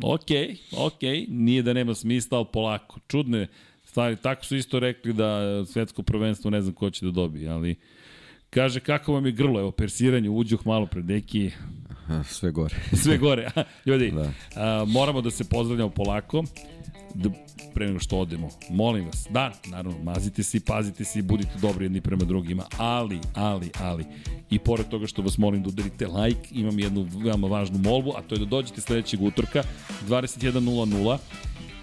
[0.02, 0.28] Ok,
[0.78, 3.00] ok, nije da nema smisla, ali polako.
[3.08, 3.47] Čudne
[3.84, 7.76] stvari, tako su isto rekli da svetsko prvenstvo ne znam ko će da dobije, ali
[8.50, 11.50] kaže kako vam je grlo, evo persiranje, uđuh malo pred neki,
[12.24, 12.76] Sve gore.
[12.92, 13.50] sve gore.
[13.86, 14.32] Ljudi, Da.
[14.56, 16.44] a, moramo da se pozdravljamo polako,
[17.15, 17.31] da,
[17.75, 18.49] pre nego što odemo.
[18.70, 22.65] Molim vas, da, naravno, mazite se i pazite se i budite dobri jedni prema drugima,
[22.78, 24.05] ali, ali, ali,
[24.51, 28.23] i pored toga što vas molim da udarite like, imam jednu veoma važnu molbu, a
[28.23, 29.62] to je da dođete sledećeg utorka,
[30.09, 31.18] 21.00,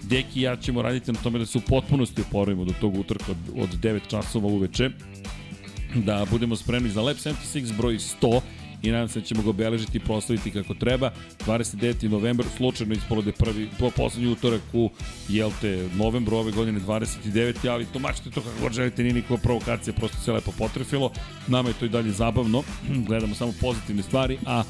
[0.02, 3.32] Deki i ja ćemo raditi na tome da se u potpunosti oporavimo do tog utorka
[3.32, 4.90] od, od 9 časova uveče,
[5.94, 8.40] da budemo spremni za Lab 76 broj 100
[8.82, 11.10] i nadam se da ćemo ga obeležiti i proslaviti kako treba.
[11.46, 12.08] 29.
[12.08, 14.90] novembar, slučajno ispolo je prvi, po poslednji utorak u,
[15.28, 17.70] jel te, novembru ove godine 29.
[17.70, 21.12] ali tumačite to kako god želite, nije nikakva provokacija, prosto se lepo potrefilo.
[21.48, 22.62] Nama je to i dalje zabavno,
[23.08, 24.62] gledamo samo pozitivne stvari, a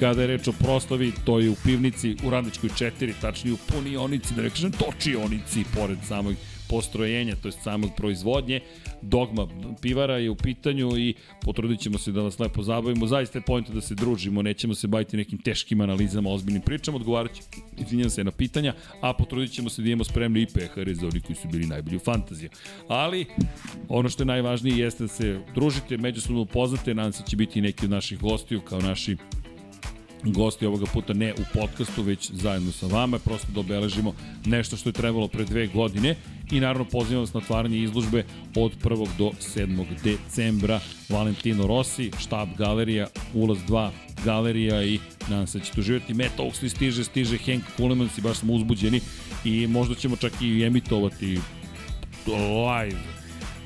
[0.00, 4.34] kada je reč o proslavi, to je u pivnici u Radničkoj 4, tačnije u punionici,
[4.34, 6.34] da ne kažem točionici, pored samog
[6.70, 8.60] postrojenja, to je samog proizvodnje.
[9.02, 9.48] Dogma
[9.82, 13.06] pivara je u pitanju i potrudit ćemo se da vas lepo zabavimo.
[13.06, 17.34] Zaista je pojento da se družimo, nećemo se baviti nekim teškim analizama, ozbiljnim pričama, odgovarat
[17.34, 17.42] ću,
[17.78, 21.20] izvinjam se na pitanja, a potrudit ćemo se da imamo spremni i pehare za oni
[21.20, 22.50] koji su bili najbolji u fantaziju.
[22.88, 23.26] Ali,
[23.88, 27.60] ono što je najvažnije jeste da se družite, međusobno upoznate, nadam se da će biti
[27.60, 29.16] neki od naših gostiju kao naši
[30.24, 34.88] gosti ovoga puta ne u podcastu, već zajedno sa vama, prosto da obeležimo nešto što
[34.88, 36.16] je trebalo pre dve godine
[36.50, 38.24] i naravno pozivam vas na otvaranje izložbe
[38.56, 39.08] od 1.
[39.18, 39.84] do 7.
[40.04, 43.90] decembra Valentino Rossi, štab galerija, ulaz 2
[44.24, 46.14] galerija i nadam se da ćete uživati.
[46.14, 49.00] Matt Oaksley stiže, stiže Hank Kulemans i baš smo uzbuđeni
[49.44, 51.38] i možda ćemo čak i emitovati
[52.26, 53.19] live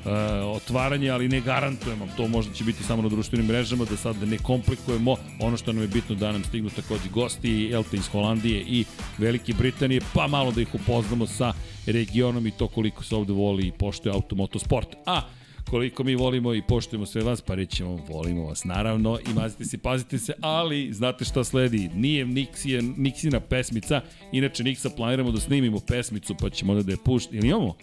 [0.05, 2.07] uh, otvaranje, ali ne garantujemo.
[2.17, 5.81] To možda će biti samo na društvenim mrežama, da sad ne komplikujemo ono što nam
[5.81, 8.85] je bitno da nam stignu takođe gosti, Elte iz Holandije i
[9.17, 11.53] Velike Britanije, pa malo da ih upoznamo sa
[11.85, 14.87] regionom i to koliko se ovde voli i poštuje automotosport.
[15.05, 15.21] A
[15.69, 19.77] koliko mi volimo i poštujemo sve vas, pa rećemo volimo vas naravno i mazite se,
[19.77, 24.01] pazite se, ali znate šta sledi, nije Nixija, Nixina pesmica,
[24.31, 27.75] inače Nixa planiramo da snimimo pesmicu pa ćemo da je pušti, ili imamo?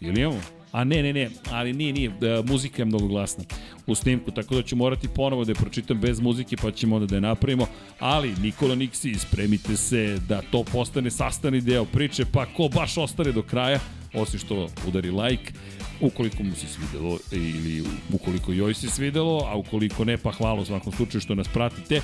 [0.00, 0.40] Ili imamo?
[0.72, 3.44] A ne, ne, ne, ali nije, nije, da, muzika je mnogo glasna
[3.86, 7.06] u snimku, tako da ću morati ponovo da je pročitam bez muzike, pa ćemo onda
[7.06, 7.66] da je napravimo,
[7.98, 13.32] ali Nikola Niksi, spremite se da to postane sastani deo priče, pa ko baš ostane
[13.32, 13.80] do kraja,
[14.14, 15.52] osim što udari like,
[16.00, 20.64] ukoliko mu se svidelo ili ukoliko joj se svidelo, a ukoliko ne, pa hvala u
[20.64, 22.00] svakom slučaju što nas pratite,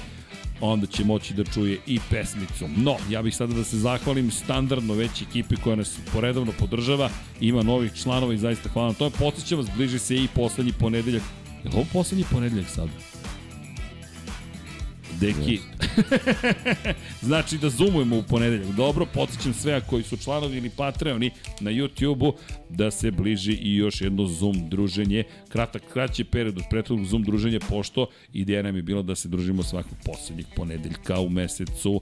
[0.60, 2.68] onda će moći da čuje i pesmicu.
[2.76, 7.62] No, ja bih sada da se zahvalim standardno već ekipi koja nas poredovno podržava, ima
[7.62, 9.10] novih članova i zaista hvala na tome.
[9.18, 11.22] Podsećam vas, bliži se i poslednji ponedeljak.
[11.64, 12.92] Je li ovo poslednji ponedeljak sada?
[15.20, 15.60] Deki.
[17.28, 18.66] znači da zoomujemo u ponedeljak.
[18.76, 22.34] Dobro, podsjećam sve koji su članovi ili patreoni na YouTube-u
[22.68, 25.24] da se bliži i još jedno Zoom druženje.
[25.48, 29.62] Kratak, kraći period od prethodnog Zoom druženja, pošto ideja nam je bila da se družimo
[29.62, 32.00] svakog poslednjeg ponedeljka u mesecu.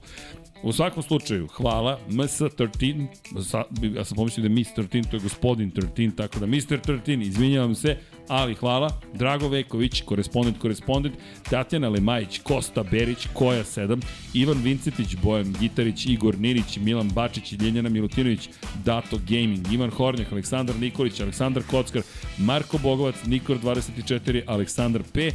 [0.63, 3.07] U svakom slučaju, hvala, MS13,
[3.43, 3.63] sa,
[3.95, 6.79] ja sam pomislio da je Miss13, to je gospodin 13, tako da Mr.
[6.85, 11.15] 13, izvinjavam se, ali hvala, Drago Veković, korespondent, korespondent,
[11.49, 14.01] Tatjana Lemajić, Kosta Berić, Koja 7,
[14.33, 18.49] Ivan Vincetić, Bojan Gitarić, Igor Ninić, Milan Bačić, Ljenjana Milutinović,
[18.85, 22.01] Dato Gaming, Ivan Hornjak, Aleksandar Nikolić, Aleksandar Kockar,
[22.37, 25.31] Marko Bogovac, Nikor 24, Aleksandar P,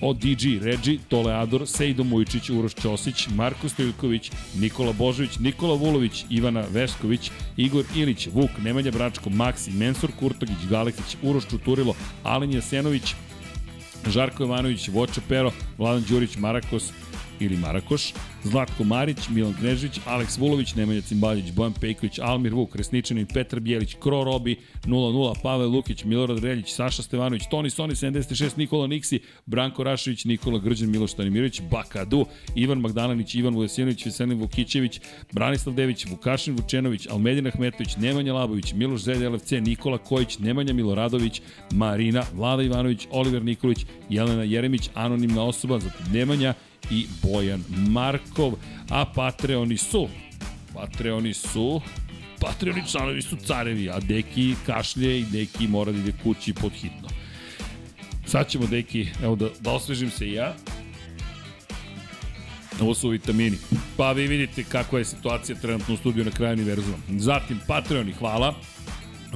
[0.00, 6.64] od DG, Regi, Toleador, Sejdo Mujčić, Uroš Ćosić, Marko Stojković, Nikola Božović, Nikola Vulović, Ivana
[6.72, 13.14] Vesković, Igor Ilić, Vuk, Nemanja Bračko, Maksi, Mensur Kurtogić, Galeksić, Uroš Čuturilo, Alen Jasenović,
[14.10, 16.92] Žarko Jovanović, Voča Pero, Vladan Đurić, Marakos,
[17.40, 18.12] ili Marakoš,
[18.44, 23.96] Zlatko Marić, Milan Knežević, Aleks Vulović, Nemanja Cimbaljić, Bojan Pejković, Almir Vuk, Resničanin, Petar Bijelić,
[24.00, 29.84] Kro Robi, 0-0, Pavel Lukić, Milorad Reljić, Saša Stevanović, Toni Soni, 76, Nikola Niksi, Branko
[29.84, 35.00] Rašević, Nikola Grđan, Miloš Tanimirović, Bakadu, Ivan Magdalanić, Ivan Vujasinović, Veselin Vukićević,
[35.32, 41.42] Branislav Dević, Vukašin Vučenović, Almedin Ahmetović, Nemanja Labović, Miloš Zelj LFC, Nikola Kojić, Nemanja Miloradović,
[41.72, 46.54] Marina, Vlada Ivanović, Oliver Nikolić, Jelena Jeremić, anonimna osoba, zatim Nemanja,
[46.90, 48.52] i Bojan Markov,
[48.90, 50.08] a Patreoni su
[50.74, 51.80] Patreoni su
[52.40, 57.08] Patreoni članovi su carevi, a Deki kašlje i Deki mora da ide kući pod hitno.
[58.26, 60.54] Sad ćemo, Deki, evo da, da osvežim se i ja.
[62.80, 63.56] Ovo su vitamini.
[63.96, 66.96] Pa vi vidite kakva je situacija trenutno u studiju na kraju univerzuma.
[67.18, 68.54] Zatim, Patreoni, hvala.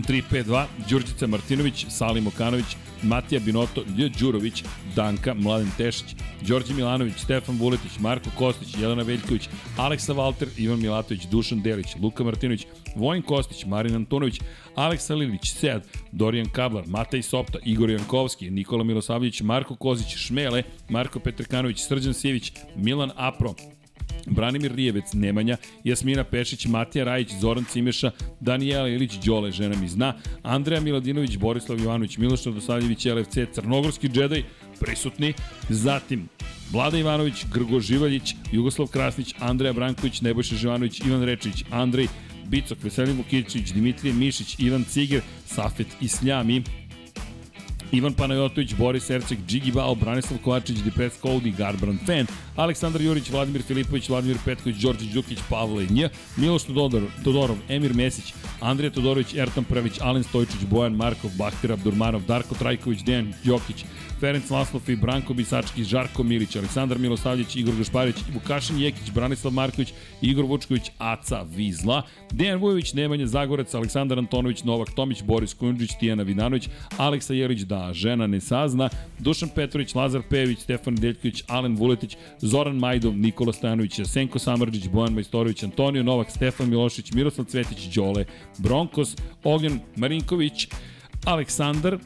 [0.02, 4.08] 352, Đurđica Martinović, Salim Okanović, Matija Binoto, Lj.
[4.20, 4.64] Đurović,
[4.96, 6.14] Danka, Mladen Tešić,
[6.48, 12.24] Đorđe Milanović, Stefan Vuletić, Marko Kostić, Jelena Veljković, Aleksa Valter, Ivan Milatović, Dušan Delić, Luka
[12.24, 14.40] Martinović, Vojin Kostić, Marin Antonović,
[14.74, 21.20] Aleksa Lilić, Sead, Dorijan Kablar, Matej Sopta, Igor Jankovski, Nikola Milosavljević, Marko Kozić, Šmele, Marko
[21.20, 23.54] Petrkanović, Srđan Sivić, Milan Apro,
[24.26, 30.14] Branimir Rijevec, Nemanja, Jasmina Pešić, Matija Rajić, Zoran Cimeša, Danijela Ilić, Đole, žena mi zna,
[30.42, 34.44] Andreja Miladinović, Borislav Ivanović, Miloš Radosavljević, LFC, Crnogorski džedaj,
[34.80, 35.34] prisutni,
[35.68, 36.28] zatim
[36.72, 42.06] Vlada Ivanović, Grgo Živaljić, Jugoslav Krasnić, Andreja Branković, Nebojša Živanović, Ivan Rečić, Andrej
[42.46, 46.62] Bicok, Veselin Vukičić, Dimitrije Mišić, Ivan Ciger, Safet Isljami,
[47.92, 53.62] Ivan Panajotović, Boris Erceg, Džigi Bao, Branislav Kovačić, Dipet Skoldi, Garbrand Fan, Aleksandar Jurić, Vladimir
[53.62, 59.64] Filipović, Vladimir Petković, Đorđe Đukić, Pavle Nj, Miloš Todorov, Todorov, Emir Mesić, Andrija Todorović, Ertan
[59.64, 63.84] Prvić, Alen Stojčić, Bojan Markov, Bahtir Abdurmanov, Darko Trajković, Dejan Đokić,
[64.20, 69.92] Ferenc Laslov i Branko Bisački, Žarko Milić, Aleksandar Milosavljić, Igor Gašparić, Vukašin Jekić, Branislav Marković,
[70.22, 76.22] Igor Vučković, Aca Vizla, Dejan Vujović, Nemanja Zagorec, Aleksandar Antonović, Novak Tomić, Boris Kujundžić, Tijana
[76.22, 82.16] Vidanović, Aleksa Jelić, da žena ne sazna, Dušan Petrović, Lazar Pejević, Stefan Deljković, Alen Vuletić,
[82.38, 88.24] Zoran Majdov, Nikola Stojanović, Senko Samrđić, Bojan Majstorović, Antonio Novak, Stefan Milošić, Miroslav Cvetić, Đole,
[88.58, 90.68] Bronkos, Ognjan Marinković,
[91.24, 91.98] Aleksandar,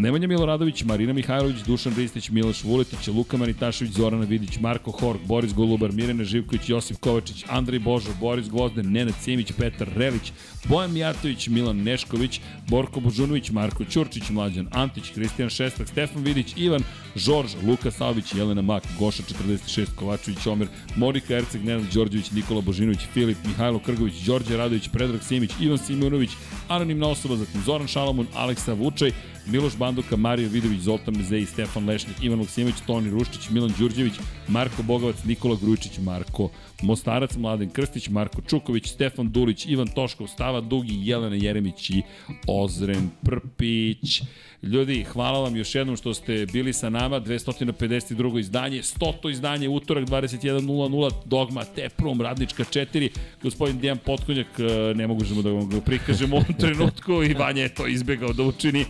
[0.00, 5.54] Nemanja Miloradović, Marina Mihajlović, Dušan Ristić, Miloš Vuletić, Luka Manitašević, Zorana Vidić, Marko Hork, Boris
[5.54, 10.32] Golubar, Mirena Živković, Josip Kovačić, Andrej Božo, Boris Gvozden, Nenad Simić, Petar Relić,
[10.68, 16.82] Bojan Mijatović, Milan Nešković, Borko Božunović, Marko Ćurčić, Mlađan Antić, Kristijan Šestak, Stefan Vidić, Ivan
[17.16, 23.00] Žorž, Luka Savić, Jelena Mak, Goša 46, Kovačević, Omer, Monika Erceg, Nenad Đorđević, Nikola Božinović,
[23.12, 26.30] Filip, Mihajlo Krgović, Đorđe Radović, Predrag Simić, Ivan Simonović,
[26.68, 29.12] anonimna osoba, zatim Zoran Šalamun, Aleksa Vučaj,
[29.52, 34.14] Miloš Banduka, Mario Vidović, Zoltan Mezej, Stefan Lešnik, Ivan Maksimović, Toni Ruštić, Milan Đurđević,
[34.48, 36.50] Marko Bogovac, Nikola Grujičić, Marko
[36.82, 42.02] Mostarac, Mladen Krstić, Marko Čuković, Stefan Dulić, Ivan Toškov, Stava Dugi, Jelena Jeremić i
[42.46, 44.22] Ozren Prpić.
[44.62, 48.38] Ljudi, hvala vam još jednom što ste bili sa nama, 252.
[48.38, 49.30] izdanje, 100.
[49.30, 53.08] izdanje, utorak 21.00, Dogma, Teprom, Radnička 4,
[53.42, 57.62] gospodin Dijan Potkonjak, e, ne možemo da vam ga prikažemo u ovom trenutku i Vanja
[57.62, 58.84] je to izbegao da učini,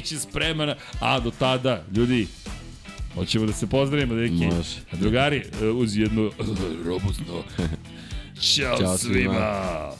[0.00, 2.26] Biće spremana, a do tada, ljudi,
[3.14, 4.32] Hoćemo da se pozdravimo, deki.
[4.34, 4.80] Može.
[4.92, 5.42] Drugari,
[5.74, 6.30] uz jednu
[6.86, 7.42] robustno.
[8.40, 9.32] Ćao, Ćao svima.
[9.32, 9.92] svima.